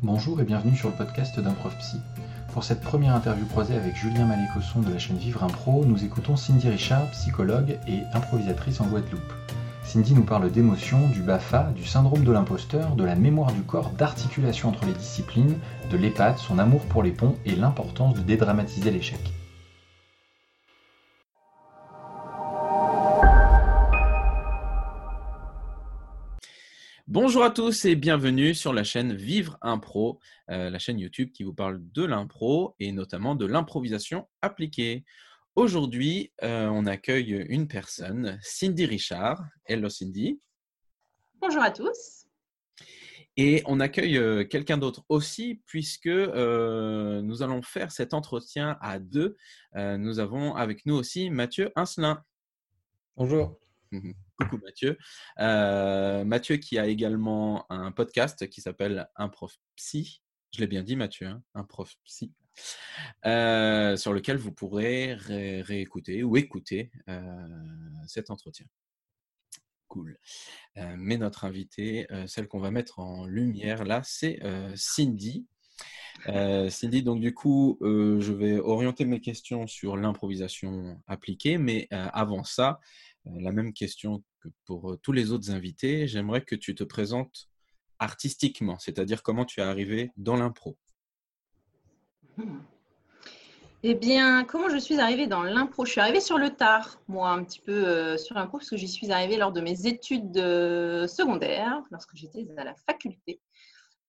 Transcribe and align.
Bonjour 0.00 0.40
et 0.40 0.44
bienvenue 0.44 0.76
sur 0.76 0.90
le 0.90 0.94
podcast 0.94 1.40
d'Improv 1.40 1.76
Psy. 1.80 1.96
Pour 2.52 2.62
cette 2.62 2.80
première 2.80 3.16
interview 3.16 3.44
croisée 3.46 3.74
avec 3.74 3.96
Julien 3.96 4.26
Malécosson 4.26 4.80
de 4.80 4.92
la 4.92 4.98
chaîne 5.00 5.16
Vivre 5.16 5.42
Impro, 5.42 5.84
nous 5.84 6.04
écoutons 6.04 6.36
Cindy 6.36 6.68
Richard, 6.68 7.10
psychologue 7.10 7.80
et 7.88 8.02
improvisatrice 8.14 8.80
en 8.80 8.86
Guadeloupe. 8.86 9.32
Cindy 9.82 10.14
nous 10.14 10.22
parle 10.22 10.52
d'émotions, 10.52 11.08
du 11.08 11.20
BAFA, 11.20 11.72
du 11.74 11.84
syndrome 11.84 12.22
de 12.22 12.30
l'imposteur, 12.30 12.94
de 12.94 13.02
la 13.02 13.16
mémoire 13.16 13.50
du 13.50 13.62
corps, 13.62 13.90
d'articulation 13.90 14.68
entre 14.68 14.86
les 14.86 14.92
disciplines, 14.92 15.58
de 15.90 15.96
l'EHPAD, 15.96 16.38
son 16.38 16.60
amour 16.60 16.82
pour 16.82 17.02
les 17.02 17.10
ponts 17.10 17.34
et 17.44 17.56
l'importance 17.56 18.14
de 18.14 18.20
dédramatiser 18.20 18.92
l'échec. 18.92 19.18
Bonjour 27.20 27.42
à 27.42 27.50
tous 27.50 27.84
et 27.84 27.96
bienvenue 27.96 28.54
sur 28.54 28.72
la 28.72 28.84
chaîne 28.84 29.12
Vivre 29.12 29.58
Impro, 29.60 30.20
euh, 30.50 30.70
la 30.70 30.78
chaîne 30.78 31.00
YouTube 31.00 31.32
qui 31.32 31.42
vous 31.42 31.52
parle 31.52 31.80
de 31.90 32.04
l'impro 32.04 32.76
et 32.78 32.92
notamment 32.92 33.34
de 33.34 33.44
l'improvisation 33.44 34.28
appliquée. 34.40 35.04
Aujourd'hui, 35.56 36.32
euh, 36.44 36.68
on 36.68 36.86
accueille 36.86 37.44
une 37.48 37.66
personne, 37.66 38.38
Cindy 38.40 38.86
Richard. 38.86 39.42
Hello 39.64 39.88
Cindy. 39.88 40.40
Bonjour 41.40 41.60
à 41.60 41.72
tous. 41.72 42.28
Et 43.36 43.64
on 43.66 43.80
accueille 43.80 44.16
euh, 44.16 44.44
quelqu'un 44.44 44.78
d'autre 44.78 45.04
aussi, 45.08 45.60
puisque 45.66 46.06
nous 46.06 47.42
allons 47.42 47.62
faire 47.62 47.90
cet 47.90 48.14
entretien 48.14 48.78
à 48.80 49.00
deux. 49.00 49.36
nous 49.74 50.20
avons 50.20 50.54
avec 50.54 50.86
nous 50.86 50.94
aussi 50.94 51.30
Mathieu 51.30 51.72
Incelin. 51.74 52.22
Bonjour. 53.16 53.58
Mhm. 53.90 54.14
Coucou 54.38 54.58
Mathieu. 54.58 54.98
Euh, 55.38 56.24
Mathieu 56.24 56.56
qui 56.56 56.78
a 56.78 56.86
également 56.86 57.70
un 57.70 57.90
podcast 57.92 58.48
qui 58.48 58.60
s'appelle 58.60 59.08
Un 59.16 59.28
prof 59.28 59.56
psy. 59.76 60.22
Je 60.54 60.60
l'ai 60.60 60.66
bien 60.66 60.82
dit 60.82 60.96
Mathieu, 60.96 61.26
hein, 61.26 61.42
un 61.54 61.64
prof 61.64 61.94
psy. 62.04 62.32
Euh, 63.26 63.96
sur 63.96 64.12
lequel 64.12 64.36
vous 64.36 64.52
pourrez 64.52 65.14
réécouter 65.14 66.24
ou 66.24 66.36
écouter 66.36 66.90
euh, 67.08 67.48
cet 68.06 68.30
entretien. 68.30 68.66
Cool. 69.86 70.18
mais 70.76 71.16
notre 71.16 71.46
invitée, 71.46 72.06
celle 72.26 72.46
qu'on 72.46 72.60
va 72.60 72.70
mettre 72.70 72.98
en 72.98 73.24
lumière 73.24 73.84
là, 73.84 74.02
c'est 74.04 74.38
Cindy. 74.74 75.46
Cindy, 76.26 77.02
donc 77.02 77.20
du 77.20 77.32
coup, 77.32 77.78
je 77.80 78.32
vais 78.32 78.58
orienter 78.58 79.06
mes 79.06 79.20
questions 79.22 79.66
sur 79.66 79.96
l'improvisation 79.96 81.02
appliquée, 81.06 81.56
mais 81.56 81.88
avant 81.90 82.44
ça, 82.44 82.80
la 83.24 83.52
même 83.52 83.72
question 83.72 84.22
que 84.40 84.48
pour 84.64 84.92
euh, 84.92 84.96
tous 84.96 85.12
les 85.12 85.32
autres 85.32 85.50
invités. 85.50 86.06
J'aimerais 86.06 86.42
que 86.42 86.54
tu 86.54 86.74
te 86.74 86.84
présentes 86.84 87.48
artistiquement, 87.98 88.78
c'est-à-dire 88.78 89.22
comment 89.22 89.44
tu 89.44 89.60
es 89.60 89.62
arrivé 89.62 90.12
dans 90.16 90.36
l'impro. 90.36 90.76
Eh 93.82 93.94
bien, 93.94 94.44
comment 94.44 94.68
je 94.68 94.78
suis 94.78 95.00
arrivée 95.00 95.26
dans 95.26 95.42
l'impro? 95.42 95.84
Je 95.84 95.92
suis 95.92 96.00
arrivée 96.00 96.20
sur 96.20 96.38
le 96.38 96.50
tard, 96.50 97.00
moi, 97.08 97.30
un 97.30 97.42
petit 97.42 97.60
peu 97.60 97.86
euh, 97.86 98.16
sur 98.16 98.36
l'impro, 98.36 98.58
parce 98.58 98.70
que 98.70 98.76
j'y 98.76 98.88
suis 98.88 99.10
arrivée 99.10 99.36
lors 99.36 99.52
de 99.52 99.60
mes 99.60 99.86
études 99.86 100.36
secondaires, 100.36 101.82
lorsque 101.90 102.14
j'étais 102.14 102.46
à 102.56 102.64
la 102.64 102.74
faculté. 102.74 103.40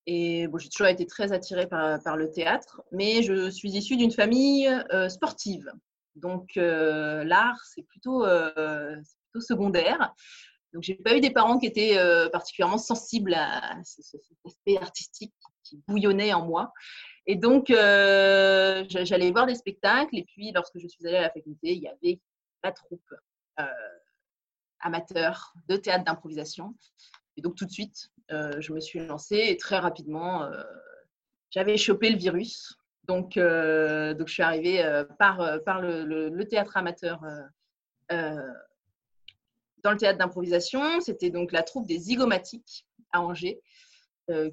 Et 0.05 0.47
bon, 0.47 0.57
j'ai 0.57 0.69
toujours 0.69 0.87
été 0.87 1.05
très 1.05 1.31
attirée 1.33 1.67
par, 1.67 2.17
le 2.17 2.31
théâtre, 2.31 2.81
mais 2.91 3.21
je 3.21 3.49
suis 3.49 3.69
issue 3.69 3.95
d'une 3.95 4.11
famille 4.11 4.69
sportive. 5.07 5.71
Donc, 6.19 6.57
euh, 6.57 7.23
l'art, 7.23 7.59
c'est 7.63 7.83
plutôt, 7.83 8.25
euh, 8.25 8.95
plutôt, 9.31 9.45
secondaire. 9.45 10.13
Donc, 10.73 10.83
j'ai 10.83 10.95
pas 10.95 11.15
eu 11.15 11.21
des 11.21 11.31
parents 11.31 11.57
qui 11.57 11.65
étaient 11.65 11.97
euh, 11.97 12.29
particulièrement 12.29 12.77
sensibles 12.77 13.33
à 13.33 13.79
cet 13.83 14.21
aspect 14.45 14.77
artistique 14.77 15.33
qui 15.63 15.81
bouillonnait 15.87 16.33
en 16.33 16.45
moi. 16.45 16.71
Et 17.25 17.35
donc, 17.35 17.67
j'allais 17.69 19.31
voir 19.31 19.45
des 19.45 19.55
spectacles. 19.55 20.17
Et 20.17 20.25
puis, 20.25 20.51
lorsque 20.51 20.77
je 20.77 20.87
suis 20.87 21.05
allée 21.07 21.17
à 21.17 21.21
la 21.21 21.31
faculté, 21.31 21.73
il 21.73 21.81
y 21.81 21.87
avait 21.87 22.19
la 22.63 22.71
troupe 22.71 23.13
amateur 24.81 25.53
de 25.67 25.75
théâtre 25.75 26.05
d'improvisation. 26.05 26.75
Et 27.37 27.41
donc, 27.41 27.55
tout 27.55 27.65
de 27.65 27.71
suite, 27.71 28.09
je 28.29 28.73
me 28.73 28.79
suis 28.79 28.99
lancée 28.99 29.45
et 29.47 29.57
très 29.57 29.77
rapidement, 29.77 30.49
j'avais 31.51 31.77
chopé 31.77 32.09
le 32.09 32.17
virus. 32.17 32.78
Donc, 33.09 33.37
euh, 33.37 34.13
donc 34.13 34.27
je 34.27 34.33
suis 34.33 34.43
arrivée 34.43 34.85
euh, 34.85 35.03
par, 35.03 35.41
euh, 35.41 35.57
le, 35.65 36.43
théâtre 36.43 36.77
amateur 36.77 37.19
dans 38.11 39.91
le 39.91 39.97
théâtre 39.97 40.19
d'improvisation. 40.19 41.01
C'était 41.01 41.31
donc 41.31 41.51
la 41.51 41.63
troupe 41.63 41.87
des 41.87 41.97
zygomatiques 41.97 42.85
à 43.11 43.21
Angers, 43.23 43.59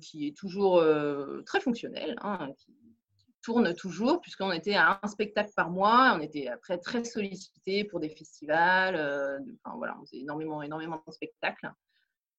qui 0.00 0.28
est 0.28 0.34
toujours 0.34 0.82
très 1.44 1.60
fonctionnelle, 1.60 2.16
hein, 2.22 2.48
qui, 2.56 2.72
tourne 3.42 3.74
toujours, 3.74 4.22
puisqu'on 4.22 4.50
était 4.50 4.74
à 4.74 5.00
un 5.02 5.06
spectacle 5.06 5.52
par 5.54 5.68
mois. 5.70 6.14
On 6.16 6.20
était 6.20 6.48
après 6.48 6.78
très 6.78 7.04
sollicité 7.04 7.84
pour 7.84 8.00
des 8.00 8.08
festivals. 8.08 8.96
enfin, 9.64 9.76
voilà, 9.76 9.98
on 10.00 10.06
faisait 10.06 10.20
énormément, 10.20 10.62
énormément 10.62 11.02
de 11.06 11.12
spectacles. 11.12 11.70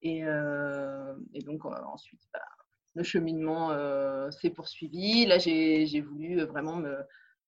Et, 0.02 0.22
et 0.22 1.42
donc, 1.44 1.64
ensuite, 1.66 2.22
bah, 2.34 2.42
le 2.98 3.04
cheminement 3.04 3.72
euh, 3.72 4.30
s'est 4.32 4.50
poursuivi. 4.50 5.26
Là, 5.26 5.38
j'ai 5.38 6.02
voulu 6.02 6.42
euh, 6.42 6.46
vraiment 6.46 6.76
me, 6.76 6.98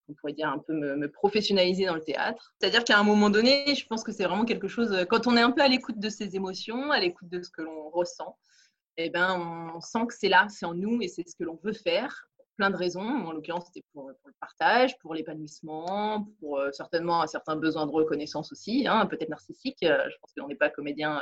on 0.07 0.13
pourrait 0.13 0.33
dire 0.33 0.47
un 0.47 0.59
peu 0.59 0.73
me, 0.73 1.11
professionnaliser 1.11 1.85
dans 1.85 1.95
le 1.95 2.03
théâtre. 2.03 2.53
C'est-à-dire 2.59 2.83
qu'à 2.83 2.99
un 2.99 3.03
moment 3.03 3.29
donné, 3.29 3.75
je 3.75 3.85
pense 3.87 4.03
que 4.03 4.11
c'est 4.11 4.25
vraiment 4.25 4.45
quelque 4.45 4.67
chose, 4.67 4.93
euh, 4.93 5.05
quand 5.05 5.27
on 5.27 5.35
est 5.35 5.41
un 5.41 5.51
peu 5.51 5.61
à 5.61 5.67
l'écoute 5.67 5.99
de 5.99 6.09
ses 6.09 6.35
émotions, 6.35 6.91
à 6.91 6.99
l'écoute 6.99 7.29
de 7.29 7.41
ce 7.41 7.49
que 7.49 7.63
l'on 7.63 7.89
ressent, 7.89 8.37
eh 8.97 9.09
ben, 9.09 9.73
on 9.75 9.81
sent 9.81 10.05
que 10.07 10.13
c'est 10.13 10.29
là, 10.29 10.47
c'est 10.49 10.65
en 10.65 10.73
nous 10.73 11.01
et 11.01 11.07
c'est 11.07 11.27
ce 11.27 11.35
que 11.35 11.43
l'on 11.43 11.59
veut 11.63 11.73
faire 11.73 12.27
plein 12.57 12.69
de 12.69 12.75
raisons. 12.75 13.01
En 13.01 13.31
l'occurrence, 13.31 13.67
c'était 13.67 13.85
pour, 13.93 14.09
le 14.09 14.33
partage, 14.41 14.99
pour 14.99 15.15
l'épanouissement, 15.15 16.27
pour 16.41 16.61
certainement 16.73 17.21
un 17.21 17.27
certain 17.27 17.55
besoin 17.55 17.87
de 17.87 17.91
reconnaissance 17.91 18.51
aussi, 18.51 18.85
hein, 18.85 19.05
peut-être 19.05 19.29
narcissique. 19.29 19.77
je 19.81 20.17
pense 20.19 20.33
qu'on 20.37 20.49
n'est 20.49 20.55
pas 20.55 20.69
comédien 20.69 21.21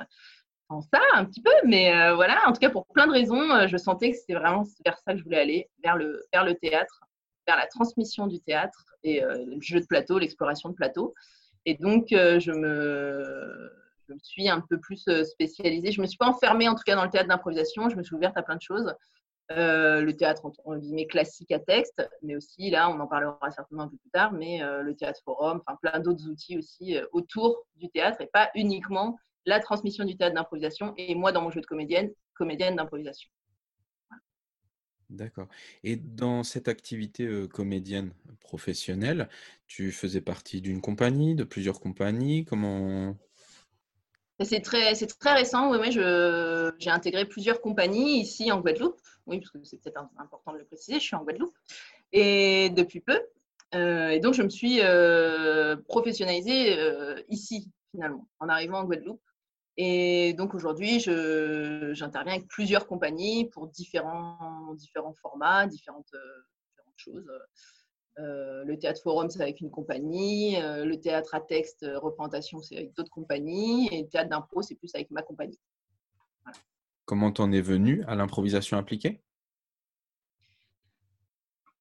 en 0.69 0.81
ça 0.81 1.00
un 1.13 1.25
petit 1.25 1.41
peu, 1.41 1.51
mais 1.66 1.95
euh, 1.95 2.16
voilà, 2.16 2.41
en 2.47 2.51
tout 2.51 2.59
cas 2.59 2.69
pour 2.69 2.85
plein 2.88 3.07
de 3.07 3.11
raisons, 3.11 3.51
euh, 3.51 3.67
je 3.67 3.78
sentais 3.78 4.11
que 4.11 4.17
c'était 4.17 4.33
vraiment 4.33 4.63
vers 4.85 4.97
ça 5.00 5.13
que 5.13 5.19
je 5.19 5.23
voulais 5.23 5.39
aller, 5.39 5.69
vers 5.83 5.95
le, 5.95 6.23
vers 6.33 6.44
le 6.44 6.55
théâtre, 6.55 7.01
vers 7.47 7.57
la 7.57 7.67
transmission 7.67 8.28
du 8.28 8.39
théâtre 8.41 8.83
et 9.03 9.23
euh, 9.23 9.45
le 9.45 9.61
jeu 9.61 9.79
de 9.79 9.85
plateau, 9.85 10.19
l'exploration 10.19 10.69
de 10.69 10.75
plateau. 10.75 11.13
Et 11.66 11.75
donc 11.75 12.07
je 12.11 12.51
me, 12.51 13.72
je 14.07 14.13
me 14.13 14.19
suis 14.19 14.47
un 14.47 14.61
peu 14.61 14.79
plus 14.79 15.03
spécialisée. 15.25 15.91
Je 15.91 16.00
me 16.00 16.07
suis 16.07 16.17
pas 16.17 16.27
enfermée 16.27 16.69
en 16.69 16.75
tout 16.75 16.83
cas 16.85 16.95
dans 16.95 17.03
le 17.03 17.09
théâtre 17.09 17.27
d'improvisation, 17.27 17.89
je 17.89 17.97
me 17.97 18.03
suis 18.03 18.16
ouverte 18.16 18.38
à 18.38 18.41
plein 18.41 18.56
de 18.56 18.61
choses. 18.61 18.94
le 19.50 20.11
théâtre 20.13 20.50
en 20.63 20.77
guillemets 20.77 21.07
classique 21.07 21.51
à 21.51 21.59
texte, 21.59 22.09
mais 22.22 22.38
aussi 22.38 22.69
là, 22.69 22.89
on 22.89 22.97
en 23.01 23.07
parlera 23.07 23.51
certainement 23.51 23.83
un 23.83 23.89
peu 23.89 23.97
plus 23.97 24.09
tard, 24.11 24.31
mais 24.31 24.61
le 24.81 24.95
théâtre 24.95 25.19
forum, 25.25 25.61
enfin 25.67 25.77
plein 25.81 26.00
d'autres 26.00 26.25
outils 26.29 26.57
aussi 26.57 26.97
autour 27.11 27.66
du 27.75 27.89
théâtre 27.89 28.22
et 28.22 28.27
pas 28.27 28.50
uniquement 28.56 29.17
la 29.47 29.59
transmission 29.59 30.03
du 30.06 30.16
théâtre 30.16 30.35
d'improvisation 30.35 30.94
et 30.97 31.16
moi 31.16 31.31
dans 31.31 31.41
mon 31.41 31.50
jeu 31.50 31.62
de 31.62 31.66
comédienne, 31.66 32.12
comédienne 32.35 32.75
d'improvisation. 32.75 33.30
D'accord. 35.09 35.47
Et 35.85 35.96
dans 35.96 36.44
cette 36.44 36.68
activité 36.68 37.25
euh, 37.25 37.47
comédienne 37.47 38.12
professionnelle, 38.41 39.30
tu 39.66 39.94
faisais 39.94 40.19
partie 40.19 40.59
d'une 40.59 40.81
compagnie, 40.81 41.34
de 41.34 41.46
plusieurs 41.46 41.80
compagnies? 41.80 42.44
Comment? 42.44 43.18
C'est 44.44 44.59
très, 44.59 44.96
c'est 44.96 45.07
très 45.07 45.34
récent. 45.34 45.72
Oui, 45.72 45.78
oui 45.80 45.91
j'ai 45.91 46.90
intégré 46.90 47.25
plusieurs 47.25 47.62
compagnies 47.62 48.19
ici 48.19 48.52
en 48.52 48.59
Guadeloupe. 48.59 49.00
Oui, 49.28 49.40
parce 49.40 49.52
que 49.52 49.63
c'est 49.63 49.81
peut-être 49.81 50.09
important 50.18 50.52
de 50.52 50.57
le 50.57 50.66
préciser, 50.66 51.00
je 51.00 51.06
suis 51.06 51.16
en 51.16 51.24
Guadeloupe. 51.24 51.56
Et 52.12 52.69
depuis 52.72 53.00
peu. 53.00 53.19
Euh, 53.75 54.09
et 54.09 54.19
donc, 54.19 54.34
je 54.34 54.44
me 54.44 54.50
suis 54.50 54.81
euh, 54.81 55.78
professionnalisée 55.88 56.78
ici, 57.30 57.72
finalement, 57.91 58.28
en 58.40 58.50
arrivant 58.50 58.80
en 58.80 58.84
Guadeloupe. 58.84 59.22
Et 59.77 60.33
donc 60.33 60.55
aujourd'hui, 60.55 60.99
j'interviens 60.99 62.33
avec 62.33 62.47
plusieurs 62.47 62.88
compagnies 62.88 63.45
pour 63.45 63.67
différents, 63.67 64.75
formats, 65.21 65.68
différentes, 65.68 66.13
euh, 66.15 66.41
choses. 66.95 67.31
Euh, 68.18 68.63
le 68.63 68.79
théâtre 68.79 69.03
forum, 69.03 69.29
c'est 69.29 69.41
avec 69.41 69.62
une 69.62 69.69
compagnie. 69.69 70.59
Euh, 70.59 70.83
le 70.83 71.00
théâtre 71.00 71.35
à 71.35 71.41
texte, 71.41 71.85
représentation, 71.95 72.59
c'est 72.63 72.75
avec 72.75 72.94
d'autres 72.95 73.12
compagnies. 73.12 73.88
Et 73.91 74.01
le 74.01 74.07
théâtre 74.07 74.31
d'impro, 74.31 74.63
c'est 74.63 74.74
plus 74.74 74.89
avec 74.95 75.12
ma 75.12 75.21
compagnie. 75.21 75.59
Comment 77.06 77.31
t'en 77.31 77.51
es 77.51 77.62
venu 77.62 78.03
à 78.07 78.15
l'improvisation 78.15 78.77
appliquée? 78.77 79.21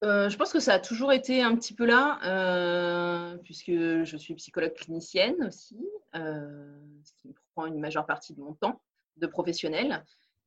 Je 0.02 0.36
pense 0.36 0.52
que 0.52 0.60
ça 0.60 0.74
a 0.74 0.78
toujours 0.78 1.12
été 1.12 1.42
un 1.42 1.56
petit 1.56 1.74
peu 1.74 1.86
là, 1.86 3.36
puisque 3.44 3.70
je 3.70 4.16
suis 4.16 4.34
psychologue 4.34 4.74
clinicienne 4.74 5.44
aussi, 5.46 5.78
ce 6.14 7.12
qui 7.20 7.28
me 7.28 7.34
une 7.66 7.80
majeure 7.80 8.06
partie 8.06 8.34
de 8.34 8.40
mon 8.40 8.52
temps 8.52 8.80
de 9.16 9.26
professionnel. 9.26 10.04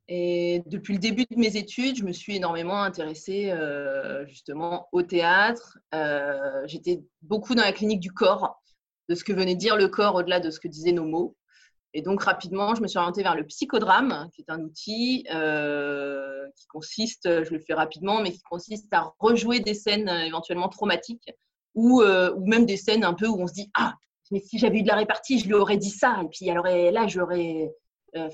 Et 0.08 0.64
depuis 0.66 0.94
le 0.94 1.00
début 1.00 1.26
de 1.30 1.38
mes 1.38 1.56
études, 1.56 1.96
je 1.96 2.04
me 2.04 2.12
suis 2.12 2.36
énormément 2.36 2.82
intéressée 2.82 3.52
euh, 3.52 4.26
justement 4.26 4.88
au 4.92 5.04
théâtre. 5.04 5.78
Euh, 5.94 6.64
j'étais 6.66 7.04
beaucoup 7.22 7.54
dans 7.54 7.62
la 7.62 7.72
clinique 7.72 8.00
du 8.00 8.12
corps, 8.12 8.60
de 9.08 9.14
ce 9.14 9.24
que 9.24 9.34
venait 9.34 9.56
dire 9.56 9.78
le 9.78 9.88
corps 9.88 10.16
au-delà 10.16 10.40
de 10.40 10.50
ce 10.50 10.60
que 10.60 10.68
disaient 10.68 10.92
nos 10.92 11.06
mots. 11.06 11.36
Et 11.94 12.02
donc, 12.02 12.24
rapidement, 12.24 12.76
je 12.76 12.82
me 12.82 12.88
suis 12.88 13.00
orientée 13.00 13.24
vers 13.24 13.36
le 13.36 13.46
psychodrame, 13.46 14.30
qui 14.34 14.42
est 14.42 14.52
un 14.52 14.62
outil 14.62 15.26
euh, 15.34 16.48
qui 16.56 16.68
consiste, 16.68 17.44
je 17.44 17.52
le 17.52 17.60
fais 17.60 17.74
rapidement, 17.74 18.22
mais 18.22 18.32
qui 18.32 18.42
consiste 18.44 18.94
à 18.94 19.14
rejouer 19.18 19.60
des 19.60 19.74
scènes 19.74 20.08
euh, 20.08 20.26
éventuellement 20.26 20.70
traumatiques 20.70 21.34
ou, 21.74 22.02
euh, 22.02 22.32
ou 22.36 22.46
même 22.48 22.66
des 22.66 22.78
scènes 22.78 23.04
un 23.04 23.16
peu 23.16 23.28
où 23.28 23.42
on 23.42 23.48
se 23.48 23.54
dit 23.54 23.72
Ah, 23.74 23.96
mais 24.30 24.40
si 24.40 24.60
j'avais 24.60 24.78
eu 24.78 24.84
de 24.84 24.88
la 24.88 24.96
répartie, 24.96 25.40
je 25.40 25.48
lui 25.48 25.56
aurais 25.56 25.78
dit 25.78 25.90
ça. 25.90 26.22
Et 26.24 26.28
puis, 26.28 26.48
elle 26.48 26.60
aurait, 26.60 26.92
là, 26.92 27.08
j'aurais 27.08 27.72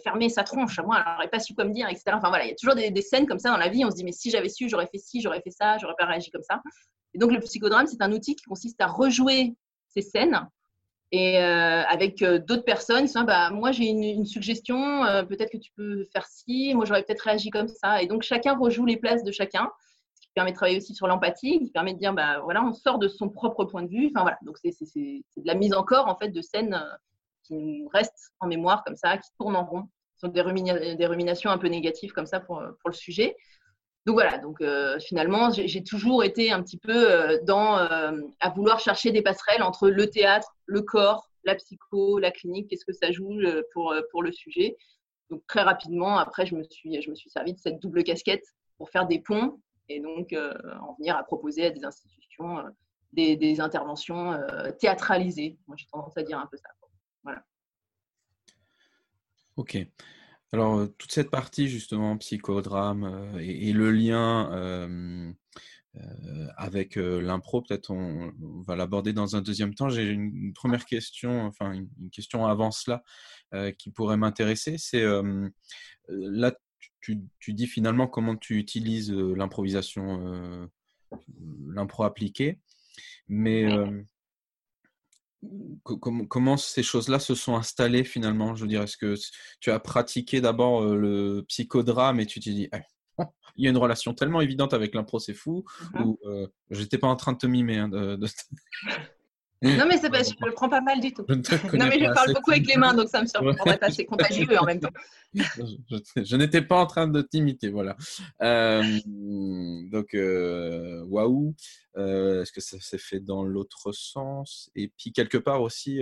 fermé 0.04 0.30
sa 0.30 0.44
tronche. 0.44 0.80
Moi, 0.80 0.98
elle 0.98 1.14
n'aurait 1.14 1.30
pas 1.30 1.40
su 1.40 1.54
quoi 1.54 1.64
me 1.66 1.74
dire, 1.74 1.88
etc. 1.88 2.04
Enfin, 2.14 2.30
voilà, 2.30 2.46
il 2.46 2.50
y 2.50 2.52
a 2.52 2.56
toujours 2.56 2.76
des, 2.76 2.92
des, 2.92 3.02
scènes 3.02 3.26
comme 3.26 3.40
ça 3.40 3.52
dans 3.52 3.58
la 3.58 3.70
vie. 3.70 3.86
On 3.86 3.92
se 3.92 3.96
dit 3.96 4.04
Mais 4.04 4.12
si 4.12 4.32
j'avais 4.32 4.50
su, 4.50 4.68
j'aurais 4.68 4.88
fait 4.88 4.98
ci, 4.98 5.22
j'aurais 5.22 5.42
fait 5.42 5.52
ça, 5.52 5.78
j'aurais 5.78 5.96
pas 5.98 6.06
réagi 6.06 6.30
comme 6.32 6.44
ça. 6.44 6.62
Et 7.14 7.18
donc, 7.18 7.32
le 7.32 7.40
psychodrame, 7.40 7.88
c'est 7.88 8.02
un 8.02 8.12
outil 8.12 8.36
qui 8.36 8.44
consiste 8.44 8.82
à 8.82 8.88
rejouer 8.88 9.56
ces 9.88 10.02
scènes 10.02 10.46
et 11.12 11.40
euh, 11.40 11.84
avec 11.84 12.22
euh, 12.22 12.40
d'autres 12.40 12.64
personnes, 12.64 13.08
bah, 13.26 13.50
moi 13.52 13.72
j'ai 13.72 13.86
une, 13.86 14.26
suggestion, 14.26 15.06
euh, 15.06 15.24
peut-être 15.24 15.52
que 15.52 15.58
tu 15.58 15.72
peux 15.76 16.04
faire 16.12 16.26
ci, 16.26 16.74
moi 16.74 16.86
j'aurais 16.86 17.04
peut-être 17.04 17.22
réagi 17.22 17.50
comme 17.52 17.68
ça. 17.68 18.02
Et 18.02 18.08
donc 18.08 18.24
chacun 18.24 18.58
rejoue 18.58 18.86
les 18.86 18.98
places 18.98 19.24
de 19.24 19.32
chacun, 19.32 19.70
ce 20.16 20.22
qui 20.22 20.30
permet 20.34 20.52
de 20.52 20.56
travailler 20.56 20.78
aussi 20.78 20.96
sur 20.96 21.08
l'empathie, 21.08 21.60
qui 21.60 21.72
permet 21.72 21.94
de 21.94 22.00
dire 22.00 22.14
bah 22.14 22.40
voilà, 22.44 22.64
on 22.64 22.74
sort 22.74 22.98
de 22.98 23.08
son 23.08 23.30
propre 23.30 23.66
point 23.66 23.84
de 23.84 23.90
vue. 23.90 24.12
Enfin 24.14 24.24
voilà, 24.24 24.38
donc 24.42 24.58
c'est 24.58 24.72
de 24.72 25.48
la 25.48 25.56
mise 25.56 25.74
en 25.74 25.84
corps 25.84 26.08
en 26.08 26.16
fait 26.16 26.30
de 26.30 26.42
scènes 26.42 26.84
qui 27.44 27.54
nous 27.54 27.88
restent 27.90 28.34
en 28.40 28.48
mémoire 28.48 28.84
comme 28.84 28.96
ça, 28.96 29.18
qui 29.18 29.30
tournent 29.38 29.56
en 29.56 29.66
rond. 29.66 29.84
Ce 30.16 30.22
sont 30.22 30.30
des, 30.30 30.96
des 30.96 31.06
ruminations 31.06 31.52
un 31.52 31.58
peu 31.58 31.68
négatives 31.68 32.14
comme 32.14 32.26
ça 32.26 32.40
pour, 32.40 32.64
pour 32.82 32.90
le 32.90 32.96
sujet. 32.96 33.36
Donc 34.06 34.14
voilà, 34.14 34.38
donc 34.38 34.64
finalement, 35.00 35.50
j'ai 35.52 35.84
toujours 35.84 36.24
été 36.24 36.52
un 36.52 36.62
petit 36.62 36.78
peu 36.78 37.40
dans 37.44 37.76
à 37.76 38.50
vouloir 38.56 38.80
chercher 38.80 39.12
des 39.12 39.24
passerelles 39.24 39.64
entre 39.64 39.90
le 39.90 40.10
théâtre, 40.10 40.56
le 40.68 40.82
corps, 40.82 41.28
la 41.46 41.56
psycho, 41.56 42.20
la 42.20 42.32
clinique, 42.32 42.70
qu'est-ce 42.70 42.86
que 42.86 42.94
ça 42.94 43.12
joue 43.12 43.40
euh, 43.40 43.62
pour, 43.74 43.92
euh, 43.92 44.02
le 44.22 44.32
sujet. 44.32 44.76
Donc 45.30 45.46
très 45.48 45.62
rapidement, 45.62 46.18
après, 46.18 46.46
je 46.46 46.56
me 46.56 46.64
suis, 46.64 47.02
je 47.02 47.10
me 47.10 47.16
suis 47.16 47.30
servi 47.30 47.54
de 47.54 47.60
cette 47.60 47.80
double 47.80 48.04
casquette 48.04 48.46
pour 48.78 48.90
faire 48.90 49.08
des 49.08 49.20
ponts 49.20 49.60
et 49.88 50.00
donc 50.00 50.34
euh, 50.34 50.54
en 50.82 50.96
venir 50.96 51.16
à 51.16 51.24
proposer 51.24 51.68
à 51.68 51.70
des 51.70 51.86
institutions 51.86 52.64
des, 53.14 53.38
des, 53.38 53.62
interventions 53.62 54.38
théâtralisées. 54.80 55.58
Moi, 55.68 55.78
j'ai 55.78 55.86
tendance 55.86 56.18
à 56.18 56.24
dire 56.24 56.38
un 56.38 56.48
peu 56.48 56.58
ça. 56.58 56.68
Voilà. 57.24 57.42
Ok. 59.56 59.78
Alors, 60.56 60.88
toute 60.98 61.12
cette 61.12 61.30
partie, 61.30 61.68
justement, 61.68 62.18
psychodrame 62.18 63.36
et, 63.40 63.70
et, 63.70 63.74
le 63.74 63.92
lien 63.92 65.34
euh, 65.98 66.48
avec 66.58 66.98
euh, 66.98 67.22
l'impro, 67.22 67.62
peut-être 67.62 67.92
on, 67.92 68.32
va 68.66 68.76
l'aborder 68.76 69.14
dans 69.14 69.36
un 69.36 69.42
deuxième 69.42 69.74
temps. 69.74 69.90
J'ai 69.90 70.04
une, 70.04 70.54
première 70.54 70.86
question, 70.86 71.46
enfin 71.46 71.74
une, 71.74 72.10
question 72.10 72.46
avant 72.46 72.72
cela 72.72 73.04
euh, 73.54 73.72
qui 73.72 73.92
pourrait 73.92 74.18
m'intéresser. 74.18 74.78
C'est 74.78 75.04
là, 76.08 76.54
tu, 77.02 77.54
dis 77.54 77.68
finalement 77.68 78.08
comment 78.08 78.38
tu 78.38 78.58
utilises 78.58 79.12
l'improvisation, 79.12 80.70
l'impro 81.68 82.04
appliquée, 82.04 82.60
mais 83.28 83.68
comment 85.84 86.58
ces 86.58 86.84
choses-là 86.84 87.20
se 87.20 87.36
sont 87.36 87.56
installées 87.56 88.04
finalement? 88.04 88.56
Je 88.56 88.64
veux 88.64 88.68
dire, 88.68 88.82
est-ce 88.84 88.98
que 88.98 89.16
tu 89.60 89.72
as 89.72 89.80
pratiqué 89.80 90.42
d'abord 90.42 90.84
le 90.84 91.44
psychodrame 91.48 92.20
et 92.20 92.26
tu 92.26 92.40
t'es 92.40 92.52
dit, 92.52 92.70
il 93.56 93.64
y 93.64 93.68
a 93.68 93.70
une 93.70 93.78
relation 93.78 94.14
tellement 94.14 94.42
évidente 94.42 94.74
avec 94.74 94.94
l'impro, 94.94 95.20
c'est 95.20 95.34
fou, 95.34 95.64
mm-hmm. 95.66 96.04
ou 96.04 96.20
euh, 96.26 96.48
j'étais 96.70 96.98
pas 96.98 97.08
en 97.08 97.16
train 97.16 97.34
de 97.34 97.38
te 97.38 97.48
mimer. 97.48 97.78
Hein, 97.78 97.90
de, 97.90 98.28
Non, 99.66 99.86
mais 99.88 100.00
pas, 100.10 100.24
je 100.24 100.46
le 100.46 100.52
prends 100.54 100.70
pas 100.70 100.82
mal 100.82 101.00
du 101.00 101.14
tout. 101.14 101.26
non, 101.28 101.88
mais 101.88 102.00
je 102.00 102.14
parle 102.14 102.34
beaucoup 102.34 102.52
avec 102.52 102.68
les 102.68 102.78
mains, 102.78 102.94
donc 102.94 103.10
ça 103.10 103.22
me 103.22 103.28
surprendrait 103.28 103.78
pas. 103.78 103.90
C'est 103.90 104.06
contagieux 104.06 104.48
en 104.60 104.66
même 104.66 104.80
temps. 104.80 104.90
je, 105.34 106.36
n'étais 106.36 106.62
pas 106.62 106.80
en 106.80 106.86
train 106.86 107.08
de 107.08 107.22
t'imiter, 107.22 107.70
voilà. 107.70 107.98
Euh, 108.42 108.84
donc, 109.06 110.14
euh, 110.14 111.04
waouh. 111.06 111.56
Euh, 111.98 112.42
est-ce 112.42 112.52
que 112.52 112.62
ça 112.62 112.80
s'est 112.80 112.98
fait 112.98 113.20
dans 113.20 113.44
l'autre 113.44 113.92
sens? 113.92 114.70
Et 114.76 114.90
puis, 114.98 115.12
quelque 115.12 115.38
part 115.38 115.62
aussi, 115.62 116.02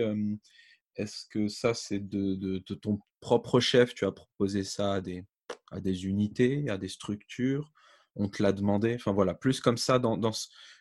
est-ce 0.96 1.26
que 1.30 1.48
ça, 1.48 1.74
c'est 1.74 2.00
de, 2.00 2.36
de, 2.36 2.64
de, 2.68 2.74
ton 2.76 3.00
propre 3.22 3.60
chef? 3.60 3.94
Tu 3.94 4.06
as 4.06 4.12
proposé 4.12 4.64
ça 4.64 4.96
à 4.96 5.02
des, 5.02 5.24
à 5.72 5.80
des 5.80 6.06
unités, 6.06 6.70
à 6.70 6.78
des 6.78 6.90
structures? 6.90 7.72
On 8.16 8.30
te 8.30 8.44
l'a 8.44 8.52
demandé. 8.52 8.96
Enfin 8.96 9.12
voilà, 9.12 9.34
plus 9.34 9.60
comme 9.60 9.78
ça, 9.78 10.00
dans, 10.00 10.18
dans 10.18 10.32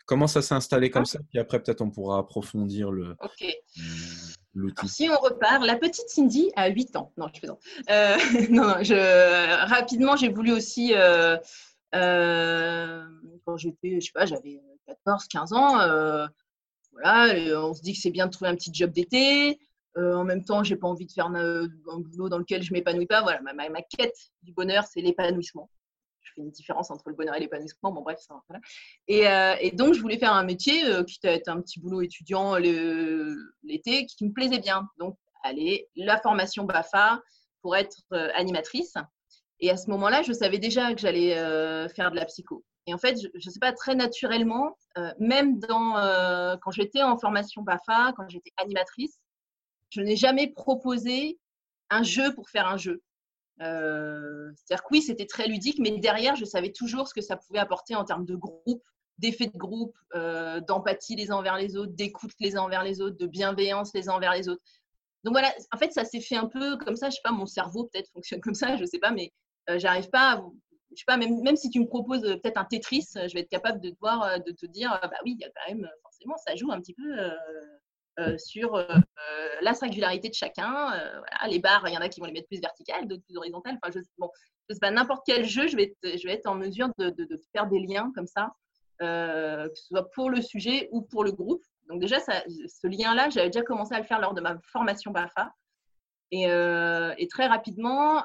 comment 0.06 0.26
ça 0.26 0.42
s'est 0.42 0.54
installé 0.54 0.90
comme 0.90 1.04
ça. 1.04 1.18
Puis 1.30 1.38
après, 1.38 1.62
peut-être 1.62 1.80
on 1.80 1.90
pourra 1.90 2.18
approfondir 2.18 2.90
le. 2.90 3.16
l'outil. 4.54 4.88
Si 4.88 5.08
on 5.08 5.16
repart, 5.18 5.64
la 5.64 5.76
petite 5.76 6.08
Cindy 6.08 6.50
a 6.56 6.68
8 6.68 6.96
ans. 6.96 7.12
Non, 7.16 7.28
je 7.34 7.40
fais 7.40 7.48
Euh, 7.90 8.16
non, 8.50 8.66
non 8.66 8.82
je, 8.82 9.66
rapidement, 9.68 10.16
j'ai 10.16 10.28
voulu 10.28 10.52
aussi, 10.52 10.92
euh, 10.94 11.36
euh, 11.94 13.04
quand 13.44 13.56
j'étais, 13.56 14.00
je 14.00 14.06
sais 14.06 14.12
pas, 14.12 14.26
j'avais 14.26 14.60
14, 14.86 15.26
15 15.28 15.52
ans, 15.52 16.28
voilà, 16.92 17.34
on 17.58 17.72
se 17.72 17.80
dit 17.80 17.94
que 17.94 17.98
c'est 17.98 18.10
bien 18.10 18.26
de 18.26 18.32
trouver 18.32 18.50
un 18.50 18.54
petit 18.54 18.70
job 18.72 18.92
d'été. 18.92 19.58
Euh, 19.98 20.14
en 20.14 20.24
même 20.24 20.44
temps, 20.44 20.64
j'ai 20.64 20.76
pas 20.76 20.88
envie 20.88 21.06
de 21.06 21.12
faire 21.12 21.26
un, 21.26 21.68
boulot 21.86 22.28
dans 22.28 22.38
lequel 22.38 22.62
je 22.62 22.72
m'épanouis 22.72 23.06
pas. 23.06 23.22
Voilà, 23.22 23.40
ma, 23.42 23.52
ma, 23.52 23.82
quête 23.82 24.16
du 24.42 24.52
bonheur, 24.52 24.84
c'est 24.84 25.00
l'épanouissement. 25.00 25.68
Fais 26.34 26.40
une 26.40 26.50
différence 26.50 26.90
entre 26.90 27.08
le 27.08 27.14
bonheur 27.14 27.34
et 27.36 27.40
l'épanouissement. 27.40 27.92
Bon, 27.92 28.02
bref, 28.02 28.18
ça, 28.20 28.40
euh, 29.10 29.56
et, 29.60 29.70
donc, 29.72 29.94
je 29.94 30.00
voulais 30.00 30.18
faire 30.18 30.32
un 30.32 30.44
métier, 30.44 30.84
euh, 30.86 31.04
qui 31.04 31.18
était 31.22 31.48
un 31.48 31.60
petit 31.60 31.80
boulot 31.80 32.02
étudiant 32.02 32.56
l'été, 32.56 34.06
qui 34.06 34.24
me 34.24 34.32
plaisait 34.32 34.58
bien. 34.58 34.88
Donc, 34.98 35.16
allez, 35.42 35.88
la 35.96 36.18
formation 36.20 36.64
BAFA 36.64 37.20
pour 37.60 37.76
être 37.76 37.96
animatrice. 38.34 38.94
Et 39.60 39.70
à 39.70 39.76
ce 39.76 39.88
moment-là, 39.90 40.22
je 40.22 40.32
savais 40.32 40.58
déjà 40.58 40.92
que 40.92 41.00
j'allais 41.00 41.34
faire 41.90 42.10
de 42.10 42.16
la 42.16 42.24
psycho. 42.24 42.64
Et 42.86 42.94
en 42.94 42.98
fait, 42.98 43.16
je 43.20 43.28
ne 43.34 43.52
sais 43.52 43.60
pas, 43.60 43.72
très 43.72 43.94
naturellement, 43.94 44.76
même 45.20 45.60
dans, 45.60 46.58
quand 46.60 46.72
j'étais 46.72 47.02
en 47.02 47.16
formation 47.18 47.62
BAFA, 47.62 48.12
quand 48.16 48.28
j'étais 48.28 48.50
animatrice, 48.56 49.20
je 49.90 50.00
n'ai 50.00 50.16
jamais 50.16 50.48
proposé 50.48 51.38
un 51.90 52.02
jeu 52.02 52.34
pour 52.34 52.48
faire 52.48 52.66
un 52.66 52.78
jeu. 52.78 53.02
Euh, 53.62 54.50
c'est-à-dire 54.54 54.82
que 54.82 54.88
oui, 54.90 55.02
c'était 55.02 55.26
très 55.26 55.46
ludique, 55.46 55.78
mais 55.78 55.90
derrière, 55.98 56.36
je 56.36 56.44
savais 56.44 56.72
toujours 56.72 57.08
ce 57.08 57.14
que 57.14 57.20
ça 57.20 57.36
pouvait 57.36 57.58
apporter 57.58 57.94
en 57.94 58.04
termes 58.04 58.24
de 58.24 58.34
groupe, 58.34 58.82
d'effet 59.18 59.46
de 59.46 59.56
groupe, 59.56 59.96
euh, 60.14 60.60
d'empathie 60.60 61.16
les 61.16 61.30
uns 61.30 61.36
envers 61.36 61.56
les 61.56 61.76
autres, 61.76 61.92
d'écoute 61.92 62.32
les 62.40 62.56
uns 62.56 62.62
envers 62.62 62.82
les 62.82 63.00
autres, 63.00 63.16
de 63.16 63.26
bienveillance 63.26 63.92
les 63.94 64.08
uns 64.08 64.14
envers 64.14 64.32
les 64.32 64.48
autres. 64.48 64.62
Donc 65.24 65.34
voilà, 65.34 65.52
en 65.72 65.78
fait, 65.78 65.92
ça 65.92 66.04
s'est 66.04 66.20
fait 66.20 66.36
un 66.36 66.46
peu 66.46 66.76
comme 66.78 66.96
ça. 66.96 67.08
Je 67.08 67.16
sais 67.16 67.20
pas, 67.22 67.30
mon 67.30 67.46
cerveau 67.46 67.84
peut-être 67.84 68.10
fonctionne 68.14 68.40
comme 68.40 68.54
ça, 68.54 68.76
je 68.76 68.84
sais 68.84 68.98
pas, 68.98 69.12
mais 69.12 69.32
euh, 69.70 69.78
j'arrive 69.78 70.10
pas 70.10 70.32
à, 70.32 70.44
je 70.90 70.98
sais 70.98 71.04
pas, 71.06 71.16
même, 71.16 71.40
même 71.42 71.56
si 71.56 71.70
tu 71.70 71.80
me 71.80 71.86
proposes 71.86 72.22
peut-être 72.22 72.58
un 72.58 72.64
Tetris, 72.64 73.08
je 73.14 73.32
vais 73.32 73.40
être 73.40 73.48
capable 73.48 73.80
de, 73.80 73.94
voir, 74.00 74.40
de 74.44 74.52
te 74.52 74.66
dire, 74.66 74.98
bah 75.02 75.16
oui, 75.24 75.36
il 75.38 75.40
y 75.40 75.44
a 75.44 75.50
quand 75.50 75.72
même, 75.72 75.88
forcément, 76.02 76.36
ça 76.36 76.54
joue 76.56 76.70
un 76.70 76.80
petit 76.80 76.92
peu 76.92 77.16
euh, 78.18 78.36
sur 78.36 78.74
euh, 78.74 78.86
la 79.62 79.72
singularité 79.72 80.28
de 80.28 80.34
chacun. 80.34 80.92
Les 81.48 81.58
barres, 81.58 81.84
il 81.88 81.94
y 81.94 81.96
en 81.96 82.02
a 82.02 82.08
qui 82.08 82.20
vont 82.20 82.26
les 82.26 82.32
mettre 82.32 82.48
plus 82.48 82.60
verticales, 82.60 83.08
d'autres 83.08 83.24
plus 83.24 83.36
horizontales. 83.36 83.78
Enfin, 83.82 83.92
je 83.94 84.04
bon, 84.18 84.30
sais 84.68 84.78
pas, 84.80 84.90
n'importe 84.90 85.22
quel 85.26 85.46
jeu, 85.46 85.66
je 85.66 85.76
vais, 85.76 85.84
être, 85.84 86.18
je 86.18 86.26
vais 86.26 86.34
être 86.34 86.46
en 86.46 86.54
mesure 86.54 86.90
de, 86.98 87.14
faire 87.52 87.66
des 87.68 87.80
liens 87.80 88.12
comme 88.14 88.26
ça, 88.26 88.52
euh, 89.00 89.66
que 89.66 89.74
ce 89.76 89.86
soit 89.86 90.10
pour 90.10 90.28
le 90.28 90.42
sujet 90.42 90.88
ou 90.92 91.00
pour 91.00 91.24
le 91.24 91.32
groupe. 91.32 91.62
Donc 91.88 92.00
déjà, 92.00 92.20
ce 92.20 92.86
lien-là, 92.86 93.30
j'avais 93.30 93.48
déjà 93.48 93.64
commencé 93.64 93.94
à 93.94 93.98
le 93.98 94.04
faire 94.04 94.20
lors 94.20 94.34
de 94.34 94.40
ma 94.42 94.58
formation 94.72 95.10
BAFA. 95.10 95.50
Et 96.30 97.28
très 97.28 97.46
rapidement, 97.46 98.24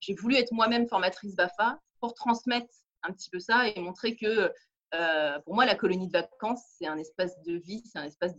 j'ai 0.00 0.14
voulu 0.14 0.36
être 0.36 0.52
moi-même 0.52 0.88
formatrice 0.88 1.36
BAFA 1.36 1.78
pour 2.00 2.14
transmettre 2.14 2.72
un 3.02 3.12
petit 3.12 3.30
peu 3.30 3.38
ça 3.38 3.68
et 3.68 3.78
montrer 3.80 4.16
que 4.16 4.50
euh, 4.94 5.38
pour 5.40 5.54
moi, 5.54 5.66
la 5.66 5.74
colonie 5.74 6.06
de 6.06 6.12
vacances, 6.12 6.62
c'est 6.78 6.86
un 6.86 6.96
espace 6.96 7.40
de 7.42 7.54
vie, 7.54 7.82
c'est 7.84 7.98
un 7.98 8.04
espace 8.04 8.36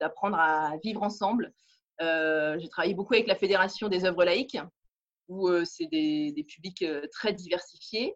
d'apprendre 0.00 0.38
à 0.38 0.76
vivre 0.82 1.02
ensemble. 1.02 1.52
Euh, 2.02 2.58
j'ai 2.58 2.68
travaillé 2.68 2.94
beaucoup 2.94 3.14
avec 3.14 3.26
la 3.26 3.36
Fédération 3.36 3.88
des 3.88 4.04
œuvres 4.04 4.24
laïques, 4.24 4.58
où 5.28 5.48
euh, 5.48 5.64
c'est 5.64 5.86
des, 5.86 6.44
publics 6.48 6.84
très 7.12 7.32
diversifiés. 7.32 8.14